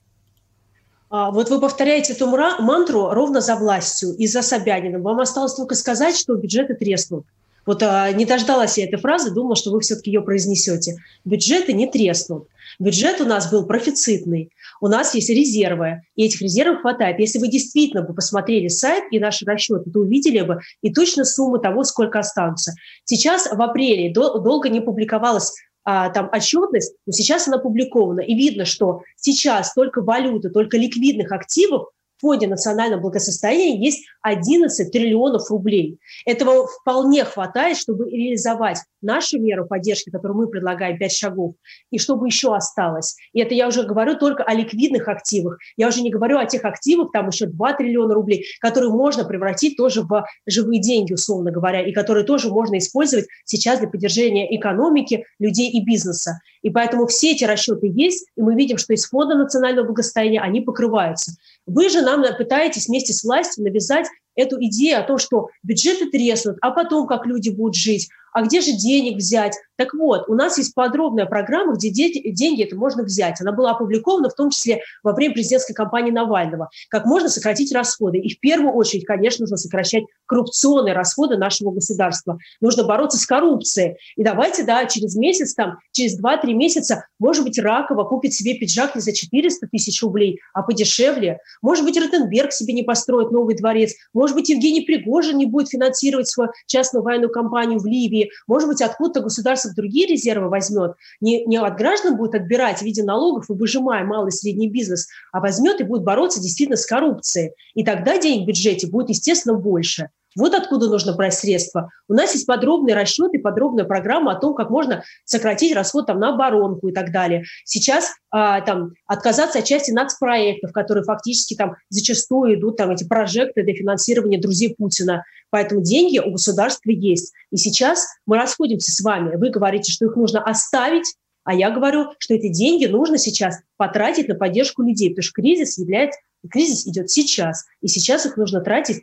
А, 1.09 1.31
вот 1.31 1.49
вы 1.49 1.59
повторяете 1.59 2.13
эту 2.13 2.27
мантру 2.27 3.09
ровно 3.11 3.41
за 3.41 3.55
властью 3.55 4.13
и 4.13 4.27
за 4.27 4.41
Собяниным. 4.41 5.01
Вам 5.01 5.19
осталось 5.19 5.53
только 5.53 5.75
сказать, 5.75 6.17
что 6.17 6.35
бюджеты 6.35 6.75
треснут. 6.75 7.25
Вот 7.65 7.83
а, 7.83 8.11
не 8.11 8.25
дождалась 8.25 8.77
я 8.77 8.85
этой 8.85 8.99
фразы, 8.99 9.31
думала, 9.31 9.55
что 9.55 9.71
вы 9.71 9.81
все-таки 9.81 10.11
ее 10.11 10.21
произнесете. 10.21 10.97
Бюджеты 11.25 11.73
не 11.73 11.87
треснут. 11.87 12.47
Бюджет 12.79 13.21
у 13.21 13.25
нас 13.25 13.49
был 13.49 13.65
профицитный, 13.65 14.51
у 14.81 14.87
нас 14.87 15.15
есть 15.15 15.29
резервы, 15.29 16.03
и 16.15 16.25
этих 16.25 16.41
резервов 16.41 16.81
хватает. 16.81 17.19
Если 17.19 17.39
вы 17.39 17.47
действительно 17.47 18.03
бы 18.03 18.13
посмотрели 18.13 18.67
сайт 18.67 19.05
и 19.09 19.19
наши 19.19 19.45
расчеты, 19.45 19.89
то 19.89 19.99
увидели 19.99 20.41
бы 20.41 20.59
и 20.81 20.93
точно 20.93 21.25
сумму 21.25 21.57
того, 21.57 21.83
сколько 21.83 22.19
останутся. 22.19 22.73
Сейчас 23.05 23.49
в 23.51 23.59
апреле 23.59 24.13
дол- 24.13 24.39
долго 24.41 24.69
не 24.69 24.79
публиковалась 24.79 25.53
а, 25.89 26.09
там 26.09 26.29
отчетность, 26.33 26.97
но 27.05 27.13
сейчас 27.13 27.47
она 27.47 27.59
опубликована, 27.59 28.19
и 28.19 28.35
видно, 28.35 28.65
что 28.65 29.03
сейчас 29.15 29.73
только 29.73 30.01
валюты, 30.01 30.49
только 30.49 30.77
ликвидных 30.77 31.31
активов 31.31 31.87
в 32.17 32.21
фонде 32.21 32.47
национального 32.47 33.01
благосостояния 33.01 33.83
есть 33.83 34.05
11 34.21 34.91
триллионов 34.91 35.49
рублей. 35.49 35.99
Этого 36.25 36.67
вполне 36.67 37.23
хватает, 37.23 37.77
чтобы 37.77 38.09
реализовать 38.09 38.79
нашу 39.01 39.39
меру 39.39 39.67
поддержки, 39.67 40.09
которую 40.09 40.37
мы 40.37 40.47
предлагаем, 40.47 40.97
5 40.97 41.11
шагов, 41.11 41.55
и 41.91 41.99
чтобы 41.99 42.27
еще 42.27 42.55
осталось. 42.55 43.15
И 43.33 43.39
это 43.39 43.53
я 43.53 43.67
уже 43.67 43.83
говорю 43.83 44.17
только 44.17 44.43
о 44.43 44.53
ликвидных 44.53 45.07
активах. 45.07 45.57
Я 45.77 45.87
уже 45.87 46.01
не 46.01 46.09
говорю 46.09 46.37
о 46.37 46.45
тех 46.45 46.65
активах, 46.65 47.11
там 47.11 47.29
еще 47.29 47.45
2 47.45 47.73
триллиона 47.73 48.13
рублей, 48.13 48.45
которые 48.59 48.91
можно 48.91 49.23
превратить 49.23 49.77
тоже 49.77 50.01
в 50.01 50.25
живые 50.45 50.81
деньги, 50.81 51.13
условно 51.13 51.51
говоря, 51.51 51.81
и 51.81 51.91
которые 51.91 52.25
тоже 52.25 52.49
можно 52.49 52.77
использовать 52.77 53.27
сейчас 53.45 53.79
для 53.79 53.87
поддержания 53.87 54.55
экономики, 54.55 55.25
людей 55.39 55.69
и 55.69 55.83
бизнеса. 55.83 56.39
И 56.61 56.69
поэтому 56.69 57.05
все 57.07 57.31
эти 57.31 57.43
расчеты 57.43 57.91
есть, 57.93 58.27
и 58.35 58.41
мы 58.41 58.55
видим, 58.55 58.77
что 58.77 58.93
из 58.93 59.07
фонда 59.07 59.35
национального 59.35 59.85
благосостояния 59.85 60.41
они 60.41 60.61
покрываются. 60.61 61.31
Вы 61.67 61.89
же 61.89 62.01
нам 62.01 62.23
пытаетесь 62.37 62.87
вместе 62.87 63.13
с 63.13 63.23
властью 63.23 63.65
навязать 63.65 64.07
эту 64.35 64.57
идею 64.65 64.99
о 64.99 65.03
том, 65.03 65.17
что 65.17 65.49
бюджеты 65.63 66.09
треснут, 66.09 66.57
а 66.61 66.71
потом 66.71 67.07
как 67.07 67.25
люди 67.25 67.49
будут 67.49 67.75
жить, 67.75 68.09
а 68.33 68.43
где 68.43 68.61
же 68.61 68.71
денег 68.73 69.17
взять? 69.17 69.53
Так 69.77 69.93
вот, 69.93 70.27
у 70.27 70.33
нас 70.33 70.57
есть 70.57 70.73
подробная 70.73 71.25
программа, 71.25 71.75
где 71.75 71.89
деньги 71.89 72.63
это 72.63 72.75
можно 72.75 73.03
взять. 73.03 73.39
Она 73.41 73.51
была 73.51 73.71
опубликована 73.71 74.29
в 74.29 74.33
том 74.33 74.49
числе 74.49 74.81
во 75.03 75.13
время 75.13 75.35
президентской 75.35 75.73
кампании 75.73 76.11
Навального. 76.11 76.69
Как 76.89 77.05
можно 77.05 77.29
сократить 77.29 77.71
расходы. 77.71 78.17
И 78.17 78.33
в 78.33 78.39
первую 78.39 78.73
очередь, 78.73 79.05
конечно, 79.05 79.43
нужно 79.43 79.57
сокращать 79.57 80.03
коррупционные 80.25 80.93
расходы 80.93 81.37
нашего 81.37 81.71
государства. 81.71 82.39
Нужно 82.59 82.83
бороться 82.83 83.19
с 83.19 83.25
коррупцией. 83.25 83.97
И 84.15 84.23
давайте, 84.23 84.63
да, 84.63 84.85
через 84.85 85.15
месяц, 85.15 85.53
там, 85.53 85.77
через 85.91 86.19
2-3 86.19 86.53
месяца, 86.53 87.05
может 87.19 87.43
быть, 87.43 87.59
Ракова 87.59 88.03
купит 88.03 88.33
себе 88.33 88.55
пиджак 88.55 88.95
не 88.95 89.01
за 89.01 89.13
400 89.13 89.67
тысяч 89.67 90.01
рублей, 90.01 90.39
а 90.53 90.63
подешевле. 90.63 91.39
Может 91.61 91.85
быть, 91.85 91.97
Ротенберг 91.97 92.51
себе 92.51 92.73
не 92.73 92.83
построит 92.83 93.31
новый 93.31 93.55
дворец. 93.55 93.93
Может 94.13 94.35
быть, 94.35 94.49
Евгений 94.49 94.81
Пригожин 94.81 95.37
не 95.37 95.45
будет 95.45 95.69
финансировать 95.69 96.27
свою 96.27 96.49
частную 96.65 97.03
военную 97.03 97.31
кампанию 97.31 97.79
в 97.79 97.85
Ливии. 97.85 98.16
Может 98.47 98.69
быть, 98.69 98.81
откуда-то 98.81 99.21
государство 99.21 99.71
другие 99.73 100.07
резервы 100.07 100.49
возьмет. 100.49 100.93
Не, 101.21 101.45
не 101.45 101.57
от 101.57 101.77
граждан 101.77 102.17
будет 102.17 102.35
отбирать 102.35 102.79
в 102.79 102.81
виде 102.83 103.03
налогов 103.03 103.49
и 103.49 103.53
выжимая 103.53 104.03
малый 104.03 104.29
и 104.29 104.31
средний 104.31 104.69
бизнес, 104.69 105.07
а 105.31 105.39
возьмет 105.39 105.81
и 105.81 105.83
будет 105.83 106.03
бороться 106.03 106.41
действительно 106.41 106.77
с 106.77 106.85
коррупцией. 106.85 107.53
И 107.73 107.83
тогда 107.83 108.17
денег 108.17 108.43
в 108.43 108.47
бюджете 108.47 108.87
будет, 108.87 109.09
естественно, 109.09 109.55
больше. 109.55 110.09
Вот 110.37 110.53
откуда 110.53 110.87
нужно 110.87 111.13
брать 111.13 111.33
средства. 111.33 111.89
У 112.07 112.13
нас 112.13 112.33
есть 112.33 112.45
подробные 112.45 112.95
расчеты, 112.95 113.39
подробная 113.39 113.85
программа 113.85 114.33
о 114.33 114.35
том, 114.39 114.53
как 114.53 114.69
можно 114.69 115.03
сократить 115.25 115.75
расход 115.75 116.05
там, 116.05 116.19
на 116.19 116.33
оборонку 116.35 116.87
и 116.87 116.93
так 116.93 117.11
далее. 117.11 117.43
Сейчас 117.65 118.11
а, 118.29 118.61
там, 118.61 118.93
отказаться 119.07 119.59
от 119.59 119.65
части 119.65 119.91
нацпроектов, 119.91 120.71
которые 120.71 121.03
фактически 121.03 121.55
там 121.55 121.75
зачастую 121.89 122.59
идут 122.59 122.77
там, 122.77 122.91
эти 122.91 123.03
прожекты 123.03 123.63
для 123.63 123.73
финансирования 123.73 124.39
друзей 124.39 124.75
Путина. 124.77 125.23
Поэтому 125.49 125.81
деньги 125.81 126.19
у 126.19 126.31
государства 126.31 126.91
есть. 126.91 127.33
И 127.51 127.57
сейчас 127.57 128.05
мы 128.27 128.37
расходимся 128.37 128.91
с 128.91 129.01
вами. 129.01 129.35
Вы 129.37 129.49
говорите, 129.49 129.91
что 129.91 130.05
их 130.05 130.15
нужно 130.15 130.43
оставить, 130.43 131.15
а 131.45 131.53
я 131.55 131.71
говорю, 131.71 132.11
что 132.19 132.35
эти 132.35 132.49
деньги 132.49 132.85
нужно 132.85 133.17
сейчас 133.17 133.59
потратить 133.77 134.27
на 134.27 134.35
поддержку 134.35 134.83
людей, 134.83 135.09
потому 135.09 135.23
что 135.23 135.41
кризис 135.41 135.77
является 135.77 136.19
кризис 136.49 136.85
идет 136.87 137.09
сейчас, 137.09 137.65
и 137.81 137.87
сейчас 137.87 138.25
их 138.25 138.37
нужно 138.37 138.61
тратить 138.61 139.01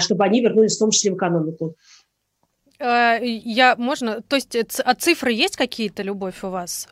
чтобы 0.00 0.24
они 0.24 0.40
вернулись 0.40 0.76
в 0.76 0.78
том 0.78 0.90
числе 0.90 1.12
в 1.12 1.16
экономику. 1.16 1.74
Э, 2.78 3.18
я 3.22 3.76
можно, 3.76 4.20
то 4.22 4.36
есть 4.36 4.56
а 4.80 4.94
цифры 4.94 5.32
есть 5.32 5.56
какие-то, 5.56 6.02
любовь 6.02 6.42
у 6.44 6.48
вас? 6.48 6.88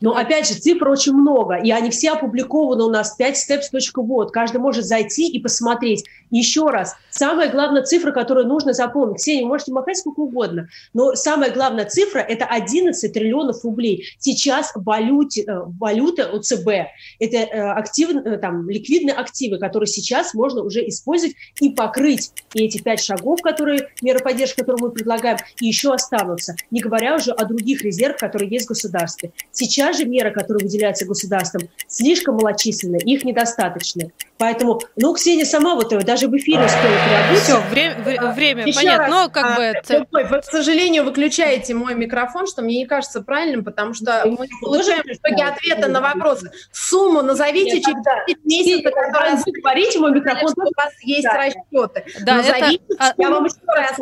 Но 0.00 0.16
опять 0.16 0.48
же, 0.48 0.54
цифр 0.54 0.88
очень 0.88 1.12
много, 1.12 1.56
и 1.56 1.70
они 1.70 1.90
все 1.90 2.12
опубликованы 2.12 2.84
у 2.84 2.90
нас 2.90 3.16
5steps.bot. 3.18 4.30
Каждый 4.30 4.58
может 4.58 4.84
зайти 4.84 5.28
и 5.28 5.40
посмотреть. 5.40 6.04
Еще 6.30 6.68
раз, 6.68 6.94
самая 7.10 7.50
главная 7.50 7.82
цифра, 7.82 8.12
которую 8.12 8.46
нужно 8.46 8.74
запомнить, 8.74 9.18
Ксения, 9.18 9.46
можете 9.46 9.72
махать 9.72 9.96
сколько 9.96 10.20
угодно, 10.20 10.68
но 10.92 11.14
самая 11.14 11.50
главная 11.50 11.86
цифра– 11.86 12.18
это 12.28 12.44
11 12.44 13.12
триллионов 13.12 13.64
рублей. 13.64 14.04
Сейчас 14.18 14.72
валюте, 14.74 15.42
э, 15.42 15.60
валюта 15.78 16.30
ОЦБ– 16.30 16.68
это 17.18 17.36
э, 17.36 17.70
активы, 17.70 18.20
э, 18.20 18.38
там, 18.38 18.68
ликвидные 18.68 19.14
активы, 19.14 19.58
которые 19.58 19.86
сейчас 19.86 20.34
можно 20.34 20.62
уже 20.62 20.86
использовать 20.86 21.34
и 21.60 21.70
покрыть 21.70 22.32
и 22.54 22.64
эти 22.64 22.78
пять 22.78 23.00
шагов, 23.00 23.40
которые, 23.40 23.88
меры 24.02 24.18
поддержки, 24.18 24.60
которые 24.60 24.82
мы 24.82 24.90
предлагаем, 24.90 25.38
и 25.60 25.66
еще 25.66 25.92
останутся. 25.94 26.56
Не 26.70 26.80
говоря 26.80 27.16
уже 27.16 27.32
о 27.32 27.44
других 27.46 27.82
резервах, 27.82 28.18
которые 28.18 28.50
есть 28.50 28.66
в 28.66 28.68
государстве. 28.68 29.32
Сейчас 29.50 29.87
Сейчас 29.88 29.98
же 29.98 30.04
меры, 30.04 30.30
которые 30.32 30.64
выделяются 30.64 31.06
государством, 31.06 31.62
слишком 31.86 32.36
малочисленны, 32.36 32.98
их 32.98 33.24
недостаточно. 33.24 34.10
Поэтому, 34.38 34.80
ну, 34.96 35.14
Ксения 35.14 35.44
сама 35.44 35.74
вот 35.74 35.88
даже 36.04 36.28
в 36.28 36.36
эфире 36.36 36.64
успела 36.64 36.92
приобрести. 37.08 37.44
Все, 37.44 37.60
время, 37.70 38.32
время 38.32 38.66
Еще 38.66 38.78
понятно, 38.78 39.02
раз, 39.02 39.10
но 39.10 39.28
как 39.30 39.44
а, 39.44 39.56
бы... 39.56 39.62
Это... 39.62 40.06
Вы, 40.12 40.40
к 40.40 40.44
сожалению, 40.44 41.04
выключаете 41.04 41.74
мой 41.74 41.94
микрофон, 41.96 42.46
что 42.46 42.62
мне 42.62 42.78
не 42.78 42.86
кажется 42.86 43.20
правильным, 43.20 43.64
потому 43.64 43.94
что 43.94 44.22
мы 44.26 44.46
не 44.46 44.60
получаем 44.60 45.02
в 45.02 45.06
итоге 45.06 45.44
ответа 45.44 45.88
на 45.88 46.00
вопрос. 46.00 46.44
Сумму 46.70 47.22
назовите 47.22 47.76
Нет, 47.76 47.84
через 47.84 48.02
10 48.28 48.44
месяцев, 48.44 48.84
которые... 48.84 49.36
Вы 49.44 49.60
говорите, 49.60 49.98
мой 49.98 50.12
микрофон... 50.12 50.52
У 50.56 50.62
вас 50.76 50.92
есть 51.02 51.24
да. 51.24 51.36
расчеты. 51.36 52.04
Да, 52.20 52.34
назовите, 52.36 52.80
это... 52.90 53.14
я 53.16 53.30
вам 53.30 53.44
еще 53.44 53.56
раз 53.66 53.98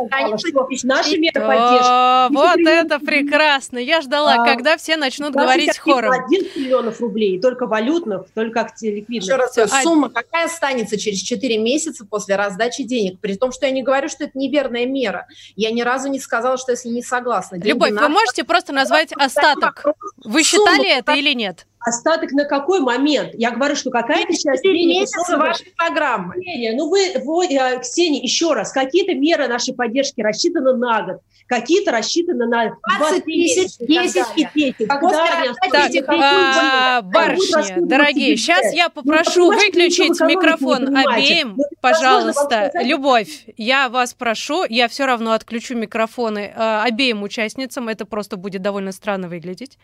наши 0.84 1.16
меры 1.18 1.40
поддержки. 1.40 2.34
Вот 2.34 2.58
это 2.58 2.98
прекрасно. 2.98 3.78
Я 3.78 4.02
ждала, 4.02 4.34
а, 4.34 4.44
когда 4.44 4.76
все 4.76 4.96
начнут 4.96 5.32
говорить 5.32 5.75
хором. 5.78 6.12
1 6.12 6.46
миллионов 6.56 7.00
рублей, 7.00 7.40
только 7.40 7.66
валютных, 7.66 8.26
только 8.34 8.68
ликвидных. 8.80 9.24
Еще 9.24 9.36
раз, 9.36 9.82
сумма 9.82 10.10
какая 10.10 10.46
останется 10.46 10.98
через 10.98 11.20
4 11.20 11.58
месяца 11.58 12.04
после 12.04 12.36
раздачи 12.36 12.82
денег? 12.82 13.18
При 13.20 13.36
том, 13.36 13.52
что 13.52 13.66
я 13.66 13.72
не 13.72 13.82
говорю, 13.82 14.08
что 14.08 14.24
это 14.24 14.38
неверная 14.38 14.86
мера. 14.86 15.26
Я 15.54 15.70
ни 15.70 15.82
разу 15.82 16.08
не 16.08 16.20
сказала, 16.20 16.56
что 16.58 16.72
если 16.72 16.88
не 16.88 17.02
согласна. 17.02 17.56
Любовь, 17.56 17.92
вы 17.92 18.08
можете 18.08 18.44
просто 18.44 18.72
назвать 18.72 19.12
остаток? 19.12 19.84
Вы 20.24 20.42
считали 20.42 20.98
это 20.98 21.12
или 21.12 21.32
нет? 21.32 21.66
Остаток 21.86 22.32
на 22.32 22.44
какой 22.46 22.80
момент? 22.80 23.30
Я 23.34 23.52
говорю, 23.52 23.76
что 23.76 23.90
какая-то 23.90 24.32
часть... 24.32 24.64
месяца 24.64 25.36
вашей 25.36 25.72
программы. 25.76 26.34
Ну 26.74 26.88
вы, 26.88 27.12
вы, 27.22 27.46
э, 27.46 27.78
Ксения, 27.80 28.20
еще 28.20 28.54
раз, 28.54 28.72
какие-то 28.72 29.14
меры 29.14 29.46
нашей 29.46 29.72
поддержки 29.72 30.20
рассчитаны 30.20 30.76
на 30.76 31.02
год 31.02 31.20
какие-то 31.46 31.92
рассчитаны 31.92 32.46
на 32.46 32.76
20 32.98 33.24
тысяч, 33.24 33.78
10 33.78 34.16
и 34.36 34.48
10. 34.54 34.88
Когда 34.88 35.88
так, 35.88 36.08
а, 36.08 37.02
барышни, 37.02 37.86
дорогие, 37.86 38.36
сейчас 38.36 38.72
я 38.74 38.86
ну, 38.86 39.02
попрошу 39.02 39.46
выключить 39.46 40.20
микрофон 40.20 40.96
обеим, 40.96 41.54
ну, 41.56 41.64
пожалуйста. 41.80 42.70
Любовь, 42.82 43.44
я 43.56 43.88
вас 43.88 44.14
прошу, 44.14 44.64
я 44.68 44.88
все 44.88 45.06
равно 45.06 45.32
отключу 45.32 45.76
микрофоны 45.76 46.52
а, 46.54 46.82
обеим 46.84 47.22
участницам, 47.22 47.88
это 47.88 48.04
просто 48.06 48.36
будет 48.36 48.62
довольно 48.62 48.92
странно 48.92 49.28
выглядеть, 49.28 49.78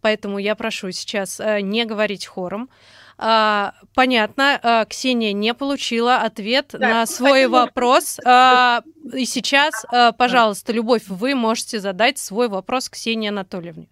поэтому 0.00 0.38
я 0.38 0.54
прошу 0.54 0.92
сейчас 0.92 1.40
а, 1.40 1.47
не 1.60 1.84
говорить 1.84 2.26
хором. 2.26 2.68
А, 3.20 3.74
понятно, 3.94 4.60
а, 4.62 4.84
Ксения 4.84 5.32
не 5.32 5.52
получила 5.52 6.18
ответ 6.18 6.68
да, 6.72 6.88
на 6.88 7.06
свой 7.06 7.48
вопрос. 7.48 8.20
А, 8.24 8.82
и 9.12 9.24
сейчас, 9.24 9.84
а, 9.88 10.12
пожалуйста, 10.12 10.72
Любовь, 10.72 11.02
вы 11.08 11.34
можете 11.34 11.80
задать 11.80 12.18
свой 12.18 12.48
вопрос 12.48 12.88
Ксении 12.88 13.28
Анатольевне. 13.28 13.88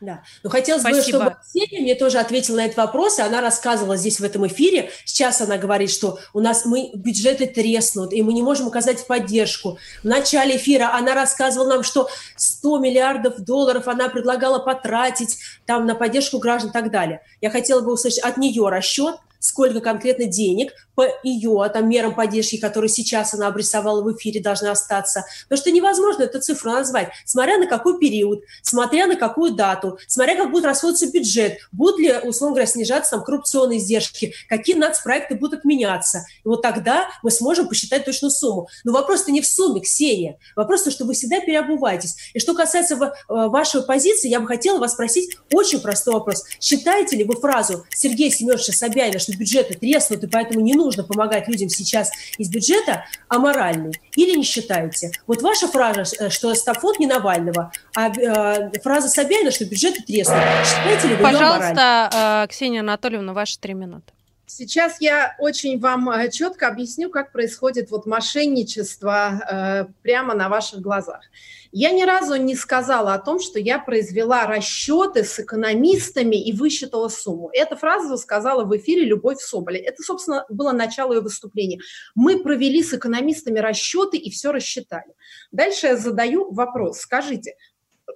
Да. 0.00 0.22
Но 0.42 0.50
хотелось 0.50 0.82
Спасибо. 0.82 1.18
бы, 1.18 1.24
чтобы 1.24 1.36
Ксения 1.42 1.82
мне 1.82 1.94
тоже 1.94 2.18
ответила 2.18 2.56
на 2.56 2.64
этот 2.64 2.78
вопрос, 2.78 3.18
и 3.18 3.22
она 3.22 3.40
рассказывала 3.40 3.96
здесь 3.96 4.18
в 4.18 4.24
этом 4.24 4.46
эфире. 4.46 4.90
Сейчас 5.04 5.40
она 5.40 5.58
говорит, 5.58 5.90
что 5.90 6.18
у 6.32 6.40
нас 6.40 6.64
мы 6.64 6.90
бюджеты 6.94 7.46
треснут, 7.46 8.12
и 8.12 8.22
мы 8.22 8.32
не 8.32 8.42
можем 8.42 8.68
оказать 8.68 9.06
поддержку. 9.06 9.78
В 10.02 10.06
начале 10.06 10.56
эфира 10.56 10.94
она 10.94 11.14
рассказывала 11.14 11.68
нам, 11.68 11.82
что 11.82 12.08
100 12.36 12.78
миллиардов 12.78 13.40
долларов 13.40 13.88
она 13.88 14.08
предлагала 14.08 14.58
потратить 14.58 15.38
там 15.66 15.86
на 15.86 15.94
поддержку 15.94 16.38
граждан 16.38 16.70
и 16.70 16.72
так 16.72 16.90
далее. 16.90 17.20
Я 17.40 17.50
хотела 17.50 17.80
бы 17.80 17.92
услышать 17.92 18.20
от 18.20 18.38
нее 18.38 18.68
расчет, 18.68 19.16
сколько 19.38 19.80
конкретно 19.80 20.26
денег 20.26 20.72
по 21.00 21.06
ее 21.22 21.70
там, 21.72 21.88
мерам 21.88 22.14
поддержки, 22.14 22.58
которые 22.58 22.90
сейчас 22.90 23.32
она 23.32 23.46
обрисовала 23.46 24.02
в 24.02 24.14
эфире, 24.14 24.42
должны 24.42 24.66
остаться. 24.66 25.24
Потому 25.44 25.62
что 25.62 25.70
невозможно 25.70 26.24
эту 26.24 26.42
цифру 26.42 26.72
назвать, 26.72 27.08
смотря 27.24 27.56
на 27.56 27.66
какой 27.66 27.98
период, 27.98 28.42
смотря 28.60 29.06
на 29.06 29.16
какую 29.16 29.54
дату, 29.54 29.98
смотря 30.06 30.36
как 30.36 30.50
будет 30.50 30.66
расходоваться 30.66 31.10
бюджет, 31.10 31.56
будут 31.72 32.00
ли, 32.00 32.12
условно 32.22 32.56
говоря, 32.56 32.70
снижаться 32.70 33.12
там 33.12 33.24
коррупционные 33.24 33.78
издержки, 33.78 34.34
какие 34.46 34.76
нацпроекты 34.76 35.36
будут 35.36 35.60
отменяться. 35.60 36.26
И 36.44 36.48
вот 36.48 36.60
тогда 36.60 37.08
мы 37.22 37.30
сможем 37.30 37.66
посчитать 37.66 38.04
точную 38.04 38.30
сумму. 38.30 38.68
Но 38.84 38.92
вопрос-то 38.92 39.32
не 39.32 39.40
в 39.40 39.46
сумме, 39.46 39.80
Ксения. 39.80 40.36
Вопрос 40.54 40.82
то, 40.82 40.90
что 40.90 41.06
вы 41.06 41.14
всегда 41.14 41.40
переобуваетесь. 41.40 42.16
И 42.34 42.40
что 42.40 42.52
касается 42.52 42.96
э, 42.96 43.08
вашей 43.28 43.82
позиции, 43.84 44.28
я 44.28 44.38
бы 44.38 44.46
хотела 44.46 44.78
вас 44.78 44.92
спросить 44.92 45.34
очень 45.50 45.80
простой 45.80 46.12
вопрос. 46.12 46.44
Считаете 46.60 47.16
ли 47.16 47.24
вы 47.24 47.36
фразу 47.36 47.86
Сергея 47.88 48.30
Семеновича 48.30 48.74
Собянина, 48.74 49.18
что 49.18 49.32
бюджеты 49.32 49.72
треснут, 49.78 50.24
и 50.24 50.26
поэтому 50.26 50.60
не 50.60 50.74
нужно 50.74 50.89
помогать 51.04 51.48
людям 51.48 51.68
сейчас 51.68 52.10
из 52.38 52.48
бюджета, 52.48 53.04
аморальной? 53.28 53.92
Или 54.16 54.36
не 54.36 54.44
считаете? 54.44 55.12
Вот 55.26 55.42
ваша 55.42 55.68
фраза, 55.68 56.04
э, 56.18 56.30
что 56.30 56.54
стафонд 56.54 56.98
не 56.98 57.06
Навального, 57.06 57.72
а 57.96 58.08
э, 58.08 58.78
фраза 58.80 59.08
Собянина, 59.08 59.50
что 59.50 59.64
бюджеты 59.64 60.02
треснут. 60.02 60.38
Считаете 60.64 61.08
ли 61.08 61.14
вы 61.16 61.22
Пожалуйста, 61.22 62.44
э, 62.44 62.48
Ксения 62.48 62.80
Анатольевна, 62.80 63.32
ваши 63.32 63.58
три 63.58 63.74
минуты. 63.74 64.12
Сейчас 64.52 65.00
я 65.00 65.36
очень 65.38 65.78
вам 65.78 66.10
э, 66.10 66.28
четко 66.28 66.66
объясню, 66.66 67.08
как 67.08 67.30
происходит 67.30 67.90
вот 67.92 68.04
мошенничество 68.04 69.40
э, 69.48 69.84
прямо 70.02 70.34
на 70.34 70.48
ваших 70.48 70.80
глазах. 70.80 71.20
Я 71.70 71.92
ни 71.92 72.02
разу 72.02 72.34
не 72.34 72.56
сказала 72.56 73.14
о 73.14 73.20
том, 73.20 73.38
что 73.38 73.60
я 73.60 73.78
произвела 73.78 74.46
расчеты 74.46 75.22
с 75.22 75.38
экономистами 75.38 76.34
и 76.34 76.52
высчитала 76.52 77.08
сумму. 77.08 77.48
Эту 77.52 77.76
фразу 77.76 78.18
сказала 78.18 78.64
в 78.64 78.76
эфире 78.76 79.04
Любовь 79.04 79.38
Соболя. 79.38 79.78
Это, 79.78 80.02
собственно, 80.02 80.44
было 80.48 80.72
начало 80.72 81.12
ее 81.12 81.20
выступления. 81.20 81.78
Мы 82.16 82.42
провели 82.42 82.82
с 82.82 82.92
экономистами 82.92 83.60
расчеты 83.60 84.16
и 84.16 84.30
все 84.30 84.50
рассчитали. 84.50 85.14
Дальше 85.52 85.86
я 85.86 85.96
задаю 85.96 86.52
вопрос. 86.52 86.98
Скажите, 86.98 87.54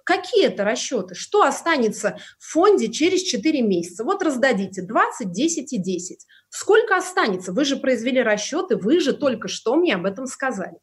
Какие 0.04 0.46
это 0.46 0.64
расчеты? 0.64 1.14
Что 1.14 1.42
останется 1.42 2.18
в 2.38 2.52
фонде 2.52 2.92
через 2.92 3.22
4 3.22 3.62
месяца? 3.62 4.04
Вот 4.04 4.22
раздадите 4.22 4.82
20, 4.82 5.32
10 5.32 5.72
и 5.72 5.78
10. 5.78 6.26
Сколько 6.50 6.96
останется? 6.96 7.52
Вы 7.52 7.64
же 7.64 7.76
произвели 7.76 8.22
расчеты, 8.22 8.76
вы 8.76 9.00
же 9.00 9.14
только 9.14 9.48
что 9.48 9.76
мне 9.76 9.94
об 9.94 10.04
этом 10.04 10.26
сказали. 10.26 10.76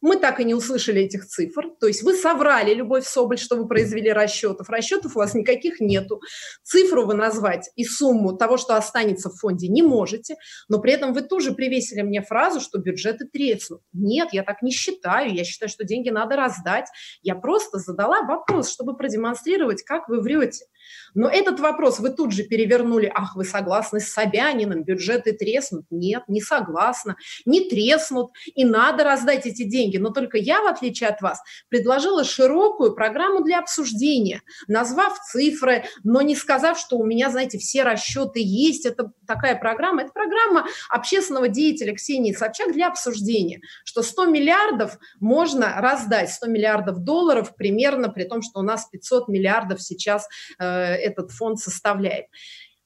Мы 0.00 0.16
так 0.16 0.40
и 0.40 0.44
не 0.44 0.54
услышали 0.54 1.02
этих 1.02 1.26
цифр. 1.26 1.70
То 1.80 1.86
есть 1.86 2.02
вы 2.02 2.14
соврали, 2.14 2.74
Любовь 2.74 3.06
Соболь, 3.06 3.38
что 3.38 3.56
вы 3.56 3.66
произвели 3.66 4.12
расчетов. 4.12 4.68
Расчетов 4.68 5.16
у 5.16 5.18
вас 5.18 5.34
никаких 5.34 5.80
нету. 5.80 6.20
Цифру 6.62 7.04
вы 7.06 7.14
назвать 7.14 7.70
и 7.74 7.84
сумму 7.84 8.36
того, 8.36 8.56
что 8.56 8.76
останется 8.76 9.30
в 9.30 9.36
фонде, 9.36 9.68
не 9.68 9.82
можете. 9.82 10.36
Но 10.68 10.78
при 10.80 10.92
этом 10.92 11.12
вы 11.12 11.22
тоже 11.22 11.52
привесили 11.52 12.02
мне 12.02 12.22
фразу, 12.22 12.60
что 12.60 12.78
бюджеты 12.78 13.26
треснут. 13.26 13.80
Нет, 13.92 14.28
я 14.32 14.44
так 14.44 14.62
не 14.62 14.70
считаю. 14.70 15.34
Я 15.34 15.44
считаю, 15.44 15.68
что 15.68 15.84
деньги 15.84 16.10
надо 16.10 16.36
раздать. 16.36 16.86
Я 17.22 17.34
просто 17.34 17.78
задала 17.78 18.22
вопрос, 18.22 18.70
чтобы 18.70 18.96
продемонстрировать, 18.96 19.82
как 19.82 20.08
вы 20.08 20.20
врете. 20.20 20.66
Но 21.14 21.28
этот 21.28 21.60
вопрос 21.60 21.98
вы 21.98 22.10
тут 22.10 22.32
же 22.32 22.44
перевернули. 22.44 23.10
Ах, 23.14 23.36
вы 23.36 23.44
согласны 23.44 24.00
с 24.00 24.12
Собяниным, 24.12 24.84
бюджеты 24.84 25.32
треснут? 25.32 25.86
Нет, 25.90 26.22
не 26.28 26.40
согласна. 26.40 27.16
Не 27.44 27.68
треснут. 27.68 28.30
И 28.54 28.64
надо 28.64 29.04
раздать 29.04 29.46
эти 29.46 29.64
деньги. 29.64 29.96
Но 29.96 30.10
только 30.10 30.38
я, 30.38 30.62
в 30.62 30.66
отличие 30.66 31.08
от 31.08 31.20
вас, 31.20 31.40
предложила 31.68 32.24
широкую 32.24 32.94
программу 32.94 33.42
для 33.42 33.58
обсуждения, 33.58 34.42
назвав 34.66 35.18
цифры, 35.30 35.84
но 36.04 36.22
не 36.22 36.34
сказав, 36.34 36.78
что 36.78 36.96
у 36.98 37.04
меня, 37.04 37.30
знаете, 37.30 37.58
все 37.58 37.82
расчеты 37.82 38.40
есть. 38.42 38.86
Это 38.86 39.12
такая 39.26 39.56
программа. 39.58 40.02
Это 40.02 40.12
программа 40.12 40.66
общественного 40.88 41.48
деятеля 41.48 41.94
Ксении 41.94 42.32
Собчак 42.32 42.72
для 42.72 42.88
обсуждения, 42.88 43.60
что 43.84 44.02
100 44.02 44.26
миллиардов 44.26 44.98
можно 45.20 45.80
раздать, 45.80 46.30
100 46.30 46.46
миллиардов 46.46 46.98
долларов 46.98 47.54
примерно, 47.56 48.08
при 48.08 48.24
том, 48.24 48.42
что 48.42 48.60
у 48.60 48.62
нас 48.62 48.86
500 48.86 49.28
миллиардов 49.28 49.82
сейчас 49.82 50.28
э, 50.58 50.77
этот 50.78 51.30
фонд 51.30 51.58
составляет. 51.58 52.26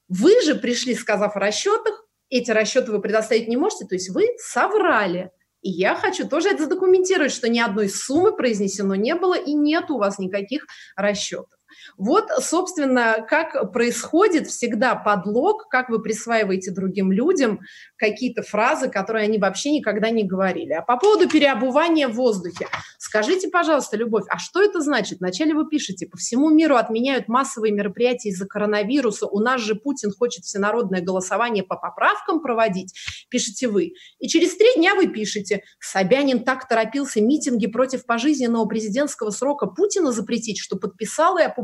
Вы 0.09 0.41
же 0.43 0.55
пришли, 0.55 0.95
сказав 0.95 1.37
о 1.37 1.41
расчетах, 1.41 2.07
эти 2.29 2.51
расчеты 2.51 2.93
вы 2.93 3.01
предоставить 3.01 3.49
не 3.49 3.57
можете, 3.57 3.87
то 3.87 3.95
есть 3.95 4.11
вы 4.11 4.27
соврали. 4.39 5.31
И 5.61 5.71
я 5.71 5.95
хочу 5.95 6.29
тоже 6.29 6.49
это 6.49 6.65
задокументировать, 6.65 7.33
что 7.33 7.49
ни 7.49 7.61
одной 7.61 7.89
суммы 7.89 8.37
произнесено 8.37 8.95
не 8.95 9.15
было 9.15 9.39
и 9.39 9.55
нет 9.55 9.91
у 9.91 9.99
вас 9.99 10.19
никаких 10.19 10.67
расчетов. 10.97 11.59
Вот, 11.97 12.29
собственно, 12.41 13.25
как 13.29 13.73
происходит 13.73 14.49
всегда 14.49 14.95
подлог, 14.95 15.69
как 15.69 15.89
вы 15.89 16.01
присваиваете 16.01 16.71
другим 16.71 17.13
людям 17.13 17.61
какие-то 17.97 18.43
фразы, 18.43 18.89
которые 18.89 19.25
они 19.25 19.39
вообще 19.39 19.71
никогда 19.71 20.11
не 20.11 20.25
говорили. 20.25 20.73
А 20.73 20.83
по 20.83 20.97
поводу 20.97 21.29
переобувания 21.29 22.09
в 22.09 22.15
воздухе. 22.15 22.69
Скажите, 22.99 23.49
пожалуйста, 23.49 23.97
Любовь, 23.97 24.25
а 24.29 24.39
что 24.39 24.63
это 24.63 24.81
значит? 24.81 25.19
Вначале 25.21 25.55
вы 25.55 25.69
пишете, 25.69 26.07
по 26.07 26.17
всему 26.17 26.51
миру 26.51 26.77
отменяют 26.77 27.29
массовые 27.29 27.73
мероприятия 27.73 28.31
из-за 28.31 28.47
коронавируса, 28.47 29.27
у 29.27 29.41
нас 29.41 29.61
же 29.61 29.75
Путин 29.75 30.13
хочет 30.13 30.45
всенародное 30.45 31.01
голосование 31.01 31.65
по 31.65 31.77
поправкам 31.77 32.41
проводить, 32.41 32.95
пишете 33.29 33.69
вы. 33.69 33.95
И 34.19 34.29
через 34.29 34.57
три 34.57 34.69
дня 34.77 34.95
вы 34.95 35.09
пишете, 35.09 35.63
Собянин 35.81 36.45
так 36.45 36.69
торопился 36.69 37.21
митинги 37.21 37.67
против 37.67 38.07
пожизненного 38.07 38.67
президентского 38.67 39.31
срока 39.31 39.67
Путина 39.67 40.13
запретить, 40.13 40.59
что 40.59 40.77
подписал 40.77 41.39
и 41.39 41.43
опубликовал 41.43 41.62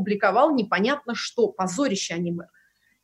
непонятно 0.51 1.15
что, 1.15 1.47
позорище 1.47 2.13
аниме. 2.13 2.47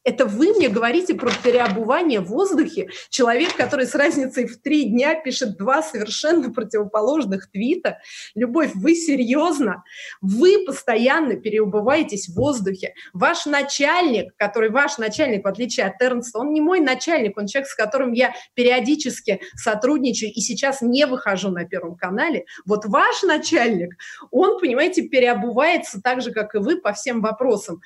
Это 0.05 0.27
вы 0.27 0.53
мне 0.53 0.69
говорите 0.69 1.15
про 1.15 1.31
переобувание 1.43 2.19
в 2.19 2.27
воздухе? 2.27 2.89
Человек, 3.09 3.55
который 3.55 3.87
с 3.87 3.95
разницей 3.95 4.45
в 4.45 4.61
три 4.61 4.83
дня 4.83 5.19
пишет 5.19 5.57
два 5.57 5.81
совершенно 5.81 6.53
противоположных 6.53 7.49
твита. 7.49 7.97
Любовь, 8.35 8.71
вы 8.75 8.93
серьезно? 8.93 9.83
Вы 10.21 10.63
постоянно 10.63 11.37
переобуваетесь 11.37 12.29
в 12.29 12.35
воздухе. 12.35 12.93
Ваш 13.13 13.47
начальник, 13.47 14.35
который 14.37 14.69
ваш 14.69 14.99
начальник, 14.99 15.43
в 15.43 15.47
отличие 15.47 15.87
от 15.87 15.99
Эрнста, 15.99 16.37
он 16.37 16.53
не 16.53 16.61
мой 16.61 16.81
начальник, 16.81 17.35
он 17.35 17.47
человек, 17.47 17.67
с 17.67 17.75
которым 17.75 18.11
я 18.13 18.35
периодически 18.53 19.41
сотрудничаю 19.55 20.31
и 20.31 20.39
сейчас 20.39 20.83
не 20.83 21.07
выхожу 21.07 21.49
на 21.49 21.65
Первом 21.65 21.95
канале. 21.95 22.45
Вот 22.67 22.85
ваш 22.85 23.23
начальник, 23.23 23.95
он, 24.29 24.59
понимаете, 24.59 25.01
переобувается 25.07 25.99
так 25.99 26.21
же, 26.21 26.31
как 26.31 26.53
и 26.53 26.59
вы, 26.59 26.79
по 26.79 26.93
всем 26.93 27.21
вопросам. 27.21 27.81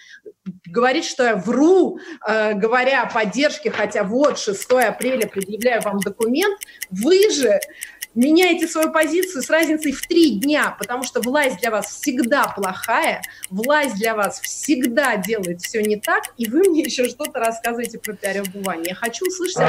Говорит, 0.65 1.05
что 1.05 1.23
я 1.23 1.35
вру, 1.37 1.97
э, 2.27 2.53
говоря 2.53 3.03
о 3.03 3.11
поддержке, 3.11 3.71
хотя 3.71 4.03
вот 4.03 4.39
6 4.39 4.71
апреля 4.71 5.27
предъявляю 5.27 5.81
вам 5.81 5.99
документ, 5.99 6.59
вы 6.89 7.29
же 7.29 7.59
меняете 8.15 8.67
свою 8.67 8.91
позицию 8.91 9.43
с 9.43 9.49
разницей 9.49 9.91
в 9.91 10.01
три 10.07 10.31
дня, 10.31 10.75
потому 10.77 11.03
что 11.03 11.21
власть 11.21 11.59
для 11.59 11.71
вас 11.71 11.87
всегда 11.87 12.47
плохая, 12.47 13.21
власть 13.49 13.95
для 13.95 14.15
вас 14.15 14.39
всегда 14.41 15.17
делает 15.17 15.61
все 15.61 15.81
не 15.81 15.97
так, 15.97 16.23
и 16.37 16.49
вы 16.49 16.69
мне 16.69 16.81
еще 16.81 17.07
что-то 17.07 17.39
рассказываете 17.39 17.99
про 17.99 18.13
переобувание. 18.13 18.89
Я 18.89 18.95
хочу 18.95 19.25
услышать 19.25 19.61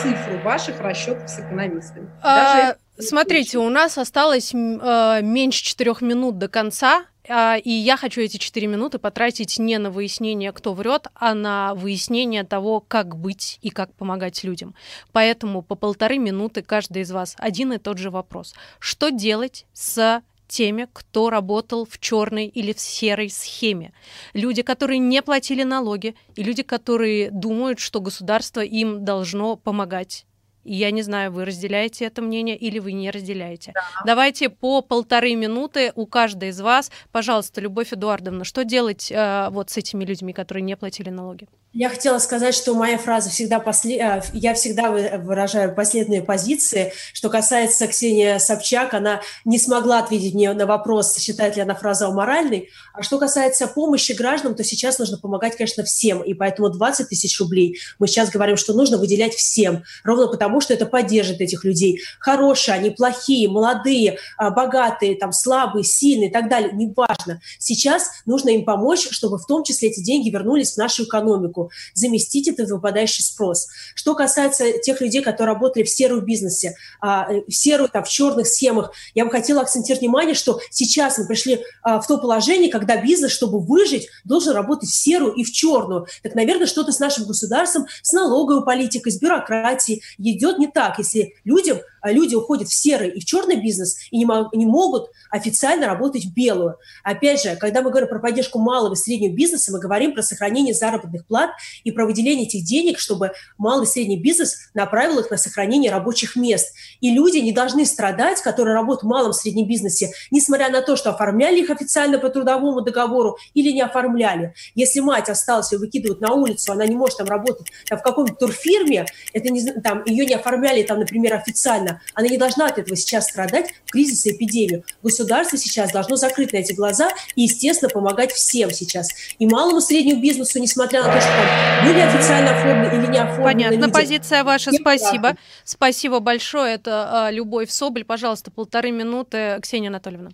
цифру 0.00 0.38
ваших 0.42 0.80
расчетов 0.80 1.28
с 1.28 1.38
экономистами. 1.38 2.08
А, 2.22 2.76
смотрите, 2.98 3.58
у 3.58 3.68
нас 3.68 3.98
осталось 3.98 4.52
э, 4.54 5.20
меньше 5.22 5.64
четырех 5.64 6.00
минут 6.00 6.38
до 6.38 6.48
конца. 6.48 7.04
А, 7.28 7.56
и 7.56 7.70
я 7.70 7.96
хочу 7.96 8.20
эти 8.20 8.36
четыре 8.36 8.66
минуты 8.66 8.98
потратить 8.98 9.58
не 9.58 9.78
на 9.78 9.90
выяснение, 9.90 10.52
кто 10.52 10.74
врет, 10.74 11.08
а 11.14 11.34
на 11.34 11.74
выяснение 11.74 12.44
того, 12.44 12.80
как 12.80 13.16
быть 13.16 13.58
и 13.62 13.70
как 13.70 13.94
помогать 13.94 14.44
людям. 14.44 14.74
Поэтому 15.12 15.62
по 15.62 15.74
полторы 15.74 16.18
минуты 16.18 16.62
каждый 16.62 17.02
из 17.02 17.10
вас 17.10 17.34
один 17.38 17.72
и 17.72 17.78
тот 17.78 17.98
же 17.98 18.10
вопрос. 18.10 18.54
Что 18.78 19.10
делать 19.10 19.66
с 19.72 20.22
теми, 20.46 20.86
кто 20.92 21.30
работал 21.30 21.86
в 21.86 21.98
черной 21.98 22.46
или 22.46 22.72
в 22.72 22.80
серой 22.80 23.30
схеме. 23.30 23.92
Люди, 24.34 24.62
которые 24.62 24.98
не 24.98 25.22
платили 25.22 25.62
налоги, 25.62 26.14
и 26.36 26.42
люди, 26.42 26.62
которые 26.62 27.30
думают, 27.30 27.78
что 27.78 28.00
государство 28.00 28.60
им 28.60 29.04
должно 29.04 29.56
помогать 29.56 30.26
я 30.64 30.90
не 30.90 31.02
знаю, 31.02 31.32
вы 31.32 31.44
разделяете 31.44 32.06
это 32.06 32.22
мнение 32.22 32.56
или 32.56 32.78
вы 32.78 32.92
не 32.92 33.10
разделяете. 33.10 33.72
Да. 33.74 33.82
Давайте 34.06 34.48
по 34.48 34.82
полторы 34.82 35.34
минуты 35.34 35.92
у 35.94 36.06
каждой 36.06 36.50
из 36.50 36.60
вас. 36.60 36.90
Пожалуйста, 37.12 37.60
Любовь 37.60 37.92
Эдуардовна, 37.92 38.44
что 38.44 38.64
делать 38.64 39.10
э, 39.10 39.48
вот 39.50 39.70
с 39.70 39.76
этими 39.76 40.04
людьми, 40.04 40.32
которые 40.32 40.62
не 40.62 40.76
платили 40.76 41.10
налоги? 41.10 41.48
Я 41.76 41.88
хотела 41.88 42.18
сказать, 42.18 42.54
что 42.54 42.72
моя 42.74 42.98
фраза 42.98 43.30
всегда 43.30 43.58
после... 43.58 43.96
Э, 43.96 44.22
я 44.32 44.54
всегда 44.54 44.92
выражаю 44.92 45.74
последние 45.74 46.22
позиции. 46.22 46.92
Что 47.12 47.28
касается 47.28 47.88
Ксении 47.88 48.38
Собчак, 48.38 48.94
она 48.94 49.22
не 49.44 49.58
смогла 49.58 49.98
ответить 49.98 50.34
мне 50.34 50.52
на 50.52 50.66
вопрос, 50.66 51.18
считает 51.18 51.56
ли 51.56 51.62
она 51.62 51.74
фразу 51.74 52.06
аморальной. 52.06 52.68
А 52.92 53.02
что 53.02 53.18
касается 53.18 53.66
помощи 53.66 54.12
гражданам, 54.12 54.54
то 54.54 54.62
сейчас 54.62 55.00
нужно 55.00 55.18
помогать, 55.18 55.56
конечно, 55.56 55.82
всем. 55.82 56.22
И 56.22 56.32
поэтому 56.32 56.68
20 56.68 57.08
тысяч 57.08 57.40
рублей 57.40 57.76
мы 57.98 58.06
сейчас 58.06 58.30
говорим, 58.30 58.56
что 58.56 58.72
нужно 58.72 58.96
выделять 58.96 59.34
всем. 59.34 59.82
Ровно 60.04 60.28
потому, 60.28 60.60
что 60.60 60.74
это 60.74 60.86
поддержит 60.86 61.40
этих 61.40 61.64
людей. 61.64 62.00
Хорошие, 62.20 62.76
они 62.76 62.90
плохие, 62.90 63.48
молодые, 63.48 64.18
а, 64.38 64.50
богатые, 64.50 65.16
там, 65.16 65.32
слабые, 65.32 65.82
сильные 65.82 66.28
и 66.28 66.32
так 66.32 66.48
далее. 66.48 66.70
Неважно. 66.72 67.40
Сейчас 67.58 68.10
нужно 68.26 68.50
им 68.50 68.64
помочь, 68.64 69.08
чтобы 69.10 69.38
в 69.38 69.46
том 69.46 69.64
числе 69.64 69.88
эти 69.88 69.98
деньги 69.98 70.30
вернулись 70.30 70.74
в 70.74 70.76
нашу 70.76 71.02
экономику 71.02 71.63
заместить 71.94 72.48
этот 72.48 72.70
выпадающий 72.70 73.24
спрос. 73.24 73.68
Что 73.94 74.14
касается 74.14 74.78
тех 74.78 75.00
людей, 75.00 75.22
которые 75.22 75.54
работали 75.54 75.84
в 75.84 75.88
сером 75.88 76.24
бизнесе, 76.24 76.76
а, 77.00 77.28
в 77.46 77.52
серую, 77.52 77.88
там, 77.88 78.04
в 78.04 78.08
черных 78.08 78.46
схемах, 78.46 78.92
я 79.14 79.24
бы 79.24 79.30
хотела 79.30 79.62
акцентировать 79.62 80.00
внимание, 80.00 80.34
что 80.34 80.60
сейчас 80.70 81.18
мы 81.18 81.26
пришли 81.26 81.62
а, 81.82 82.00
в 82.00 82.06
то 82.06 82.18
положение, 82.18 82.70
когда 82.70 83.00
бизнес, 83.00 83.32
чтобы 83.32 83.60
выжить, 83.60 84.08
должен 84.24 84.54
работать 84.54 84.88
в 84.88 84.94
серую 84.94 85.32
и 85.34 85.44
в 85.44 85.52
черную. 85.52 86.06
Так, 86.22 86.34
наверное, 86.34 86.66
что-то 86.66 86.92
с 86.92 86.98
нашим 86.98 87.24
государством, 87.26 87.86
с 88.02 88.12
налоговой 88.12 88.64
политикой, 88.64 89.12
с 89.12 89.18
бюрократией 89.18 90.02
идет 90.18 90.58
не 90.58 90.66
так, 90.66 90.98
если 90.98 91.34
людям 91.44 91.78
люди 92.12 92.34
уходят 92.34 92.68
в 92.68 92.74
серый 92.74 93.10
и 93.10 93.20
в 93.20 93.24
черный 93.24 93.56
бизнес 93.56 93.98
и 94.10 94.18
не, 94.18 94.26
не 94.56 94.66
могут 94.66 95.10
официально 95.30 95.86
работать 95.86 96.24
в 96.24 96.34
белую. 96.34 96.76
Опять 97.02 97.42
же, 97.42 97.56
когда 97.56 97.82
мы 97.82 97.90
говорим 97.90 98.08
про 98.08 98.18
поддержку 98.18 98.58
малого 98.58 98.94
и 98.94 98.96
среднего 98.96 99.32
бизнеса, 99.32 99.72
мы 99.72 99.80
говорим 99.80 100.14
про 100.14 100.22
сохранение 100.22 100.74
заработных 100.74 101.26
плат 101.26 101.50
и 101.82 101.90
про 101.90 102.06
выделение 102.06 102.46
этих 102.46 102.64
денег, 102.64 102.98
чтобы 102.98 103.32
малый 103.58 103.84
и 103.84 103.88
средний 103.88 104.18
бизнес 104.18 104.70
направил 104.74 105.18
их 105.18 105.30
на 105.30 105.36
сохранение 105.36 105.90
рабочих 105.90 106.36
мест. 106.36 106.74
И 107.00 107.10
люди 107.10 107.38
не 107.38 107.52
должны 107.52 107.84
страдать, 107.86 108.40
которые 108.42 108.74
работают 108.74 109.04
в 109.04 109.06
малом 109.06 109.30
и 109.30 109.34
среднем 109.34 109.66
бизнесе, 109.66 110.10
несмотря 110.30 110.70
на 110.70 110.82
то, 110.82 110.96
что 110.96 111.10
оформляли 111.10 111.60
их 111.60 111.70
официально 111.70 112.18
по 112.18 112.28
трудовому 112.28 112.80
договору 112.80 113.38
или 113.54 113.70
не 113.70 113.80
оформляли. 113.80 114.54
Если 114.74 115.00
мать 115.00 115.28
осталась 115.28 115.72
и 115.72 115.76
выкидывают 115.76 116.20
на 116.20 116.32
улицу, 116.32 116.72
она 116.72 116.86
не 116.86 116.96
может 116.96 117.18
там 117.18 117.28
работать 117.28 117.66
там, 117.88 117.98
в 117.98 118.02
каком-то 118.02 118.34
турфирме, 118.34 119.06
это 119.32 119.50
не, 119.50 119.72
там, 119.80 120.04
ее 120.04 120.26
не 120.26 120.34
оформляли, 120.34 120.82
там, 120.82 120.98
например, 120.98 121.34
официально, 121.34 121.93
она 122.14 122.28
не 122.28 122.38
должна 122.38 122.66
от 122.66 122.78
этого 122.78 122.96
сейчас 122.96 123.28
страдать 123.28 123.70
в 123.86 123.90
кризис 123.90 124.26
и 124.26 124.32
эпидемию. 124.32 124.84
Государство 125.02 125.58
сейчас 125.58 125.92
должно 125.92 126.16
закрыть 126.16 126.52
на 126.52 126.58
эти 126.58 126.72
глаза 126.72 127.10
и, 127.34 127.42
естественно, 127.42 127.88
помогать 127.88 128.32
всем 128.32 128.70
сейчас. 128.70 129.08
И 129.38 129.46
малому 129.46 129.80
среднему 129.80 130.20
бизнесу, 130.20 130.58
несмотря 130.58 131.02
на 131.02 131.12
то, 131.12 131.20
что 131.20 131.30
там 131.30 131.86
были 131.86 132.00
официально 132.00 132.56
оформлены 132.56 133.02
или 133.02 133.12
не 133.12 133.18
оформлены 133.18 133.44
Понятно, 133.44 133.84
люди. 133.86 133.92
позиция 133.92 134.44
ваша, 134.44 134.72
спасибо. 134.72 135.20
Правда. 135.20 135.40
Спасибо 135.64 136.20
большое. 136.20 136.74
Это 136.74 137.26
а, 137.26 137.30
Любовь 137.30 137.70
Соболь. 137.70 138.04
Пожалуйста, 138.04 138.50
полторы 138.50 138.90
минуты. 138.90 139.58
Ксения 139.62 139.88
Анатольевна. 139.88 140.30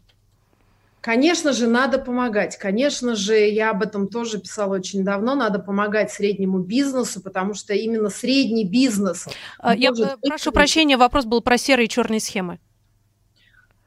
Конечно 1.01 1.53
же, 1.53 1.67
надо 1.67 1.99
помогать. 1.99 2.57
Конечно 2.57 3.15
же, 3.15 3.35
я 3.35 3.71
об 3.71 3.83
этом 3.83 4.09
тоже 4.09 4.39
писала 4.39 4.75
очень 4.75 5.05
давно. 5.05 5.35
Надо 5.35 5.59
помогать 5.59 6.13
среднему 6.13 6.59
бизнесу, 6.59 7.23
потому 7.23 7.55
что 7.55 7.73
именно 7.73 8.11
средний 8.11 8.65
бизнес. 8.65 9.27
А, 9.59 9.75
я 9.75 9.93
прошу 10.23 10.53
прощения, 10.53 10.97
вопрос 10.97 11.25
был 11.25 11.41
про 11.41 11.57
серые 11.57 11.87
и 11.87 11.89
черные 11.89 12.21
схемы 12.21 12.59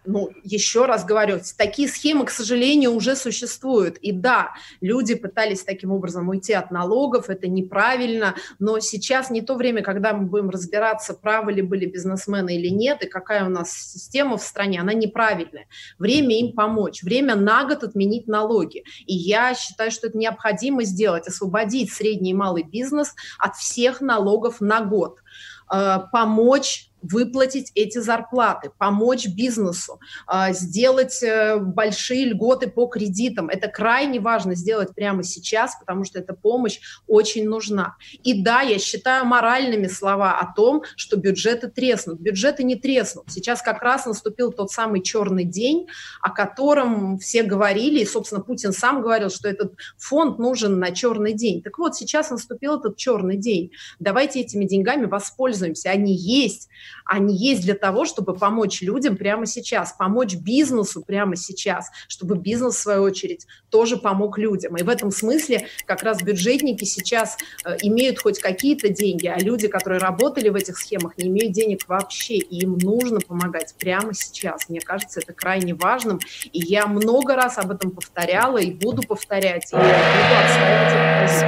ну, 0.06 0.32
еще 0.44 0.86
раз 0.86 1.06
говорю, 1.06 1.40
такие 1.58 1.88
схемы, 1.88 2.26
к 2.26 2.30
сожалению, 2.30 2.92
уже 2.92 3.16
существуют. 3.16 3.98
И 3.98 4.12
да, 4.12 4.52
люди 4.82 5.16
пытались 5.16 5.64
таким 5.64 5.92
образом 5.92 6.30
уйти 6.30 6.54
от 6.54 6.72
налогов, 6.72 7.30
это 7.30 7.48
неправильно, 7.48 8.36
но 8.60 8.80
сейчас 8.80 9.30
не 9.30 9.42
то 9.42 9.56
время, 9.56 9.82
когда 9.82 10.14
мы 10.14 10.26
будем 10.26 10.50
разбираться, 10.50 11.14
правы 11.14 11.54
ли 11.54 11.62
были 11.62 11.86
бизнесмены 11.86 12.58
или 12.58 12.70
нет, 12.70 13.04
и 13.04 13.08
какая 13.08 13.46
у 13.46 13.50
нас 13.50 13.72
система 13.72 14.38
в 14.38 14.44
стране, 14.44 14.82
она 14.82 14.94
неправильная. 14.94 15.68
Время 15.98 16.40
им 16.40 16.54
помочь, 16.54 17.04
время 17.04 17.36
на 17.36 17.66
год 17.66 17.84
отменить 17.84 18.28
налоги. 18.28 18.84
И 19.06 19.14
я 19.14 19.54
считаю, 19.56 19.92
что 19.92 20.08
это 20.08 20.18
необходимо 20.18 20.84
сделать, 20.84 21.28
освободить 21.28 21.92
средний 21.92 22.32
и 22.32 22.36
малый 22.36 22.64
бизнес 22.64 23.16
от 23.40 23.56
всех 23.56 24.02
налогов 24.02 24.60
на 24.60 24.82
год 24.82 25.18
э, 25.74 26.00
помочь 26.12 26.90
выплатить 27.04 27.72
эти 27.76 28.00
зарплаты, 28.00 28.72
помочь 28.78 29.28
бизнесу, 29.28 30.00
а, 30.26 30.54
сделать 30.54 31.22
э, 31.22 31.58
большие 31.58 32.26
льготы 32.26 32.70
по 32.70 32.88
кредитам. 32.88 33.50
Это 33.50 33.68
крайне 33.68 34.20
важно 34.20 34.56
сделать 34.56 34.96
прямо 34.96 35.24
сейчас, 35.24 35.76
потому 35.80 36.06
что 36.06 36.20
эта 36.20 36.34
помощь 36.34 36.80
очень 37.08 37.48
нужна. 37.48 37.96
И 38.24 38.42
да, 38.42 38.62
я 38.62 38.80
считаю 38.80 39.26
моральными 39.26 39.88
слова 39.88 40.40
о 40.40 40.54
том, 40.54 40.84
что 40.96 41.18
бюджеты 41.18 41.68
треснут. 41.70 42.20
Бюджеты 42.20 42.64
не 42.64 42.76
треснут. 42.76 43.26
Сейчас 43.30 43.62
как 43.62 43.82
раз 43.82 44.06
наступил 44.06 44.52
тот 44.52 44.72
самый 44.72 45.02
черный 45.02 45.44
день, 45.44 45.88
о 46.22 46.30
котором 46.30 47.18
все 47.20 47.44
говорили, 47.44 48.00
и, 48.00 48.06
собственно, 48.06 48.42
Путин 48.42 48.72
сам 48.72 49.02
говорил, 49.02 49.30
что 49.30 49.50
этот 49.50 49.74
фонд 49.98 50.40
нужен 50.40 50.80
на 50.80 50.92
черный 50.92 51.34
день. 51.34 51.62
Так 51.62 51.78
вот, 51.78 51.96
сейчас 51.96 52.32
наступил 52.32 52.80
этот 52.80 52.98
черный 52.98 53.38
день. 53.38 53.72
Давайте 54.00 54.40
этими 54.40 54.66
деньгами 54.66 55.06
воспользуемся. 55.06 55.90
Они 55.90 56.16
есть 56.16 56.70
они 57.06 57.36
есть 57.36 57.62
для 57.64 57.76
того, 57.76 58.06
чтобы 58.06 58.36
помочь 58.36 58.82
людям 58.82 59.18
прямо 59.18 59.46
сейчас, 59.46 59.94
помочь 59.94 60.36
бизнесу 60.36 61.04
прямо 61.04 61.36
сейчас, 61.36 61.90
чтобы 62.08 62.38
бизнес, 62.38 62.76
в 62.76 62.80
свою 62.80 63.04
очередь, 63.04 63.48
тоже 63.70 63.98
помог 63.98 64.38
людям. 64.38 64.76
И 64.78 64.84
в 64.84 64.90
этом 64.90 65.12
смысле 65.12 65.68
как 65.86 66.04
раз 66.04 66.22
бюджетники 66.22 66.86
сейчас 66.86 67.38
э, 67.66 67.78
имеют 67.82 68.20
хоть 68.20 68.40
какие-то 68.40 68.90
деньги, 68.90 69.28
а 69.28 69.38
люди, 69.40 69.68
которые 69.68 70.00
работали 70.00 70.50
в 70.50 70.56
этих 70.56 70.78
схемах, 70.78 71.18
не 71.18 71.30
имеют 71.30 71.54
денег 71.54 71.88
вообще, 71.88 72.36
и 72.36 72.64
им 72.64 72.78
нужно 72.78 73.20
помогать 73.20 73.76
прямо 73.78 74.14
сейчас. 74.14 74.70
Мне 74.70 74.80
кажется, 74.80 75.20
это 75.20 75.34
крайне 75.34 75.74
важным, 75.74 76.20
и 76.52 76.60
я 76.60 76.88
много 76.88 77.36
раз 77.36 77.58
об 77.58 77.72
этом 77.72 77.92
повторяла 77.92 78.58
и 78.58 78.72
буду 78.72 79.04
повторять, 79.04 79.72
и 79.74 79.78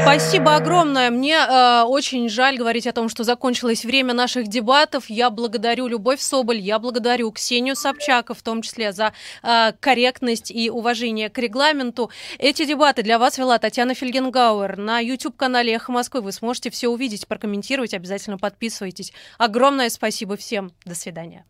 Спасибо 0.01 0.55
огромное. 0.55 1.09
Мне 1.09 1.35
э, 1.35 1.83
очень 1.83 2.29
жаль 2.29 2.57
говорить 2.57 2.87
о 2.87 2.93
том, 2.93 3.09
что 3.09 3.23
закончилось 3.23 3.83
время 3.85 4.13
наших 4.13 4.47
дебатов. 4.47 5.05
Я 5.09 5.29
благодарю 5.35 5.87
Любовь 5.87 6.19
Соболь, 6.19 6.57
я 6.57 6.79
благодарю 6.79 7.31
Ксению 7.31 7.75
Собчака, 7.75 8.33
в 8.33 8.41
том 8.41 8.61
числе 8.61 8.91
за 8.91 9.13
э, 9.43 9.73
корректность 9.79 10.49
и 10.49 10.69
уважение 10.69 11.29
к 11.29 11.37
регламенту. 11.37 12.09
Эти 12.39 12.65
дебаты 12.65 13.03
для 13.03 13.19
вас 13.19 13.37
вела 13.37 13.59
Татьяна 13.59 13.93
Фельгенгауэр. 13.93 14.77
На 14.77 14.99
YouTube-канале 14.99 15.73
«Эхо 15.73 15.91
Москвы» 15.91 16.21
вы 16.21 16.31
сможете 16.31 16.69
все 16.69 16.89
увидеть, 16.89 17.27
прокомментировать, 17.27 17.93
обязательно 17.93 18.37
подписывайтесь. 18.37 19.13
Огромное 19.37 19.89
спасибо 19.89 20.37
всем. 20.37 20.71
До 20.85 20.95
свидания. 20.95 21.45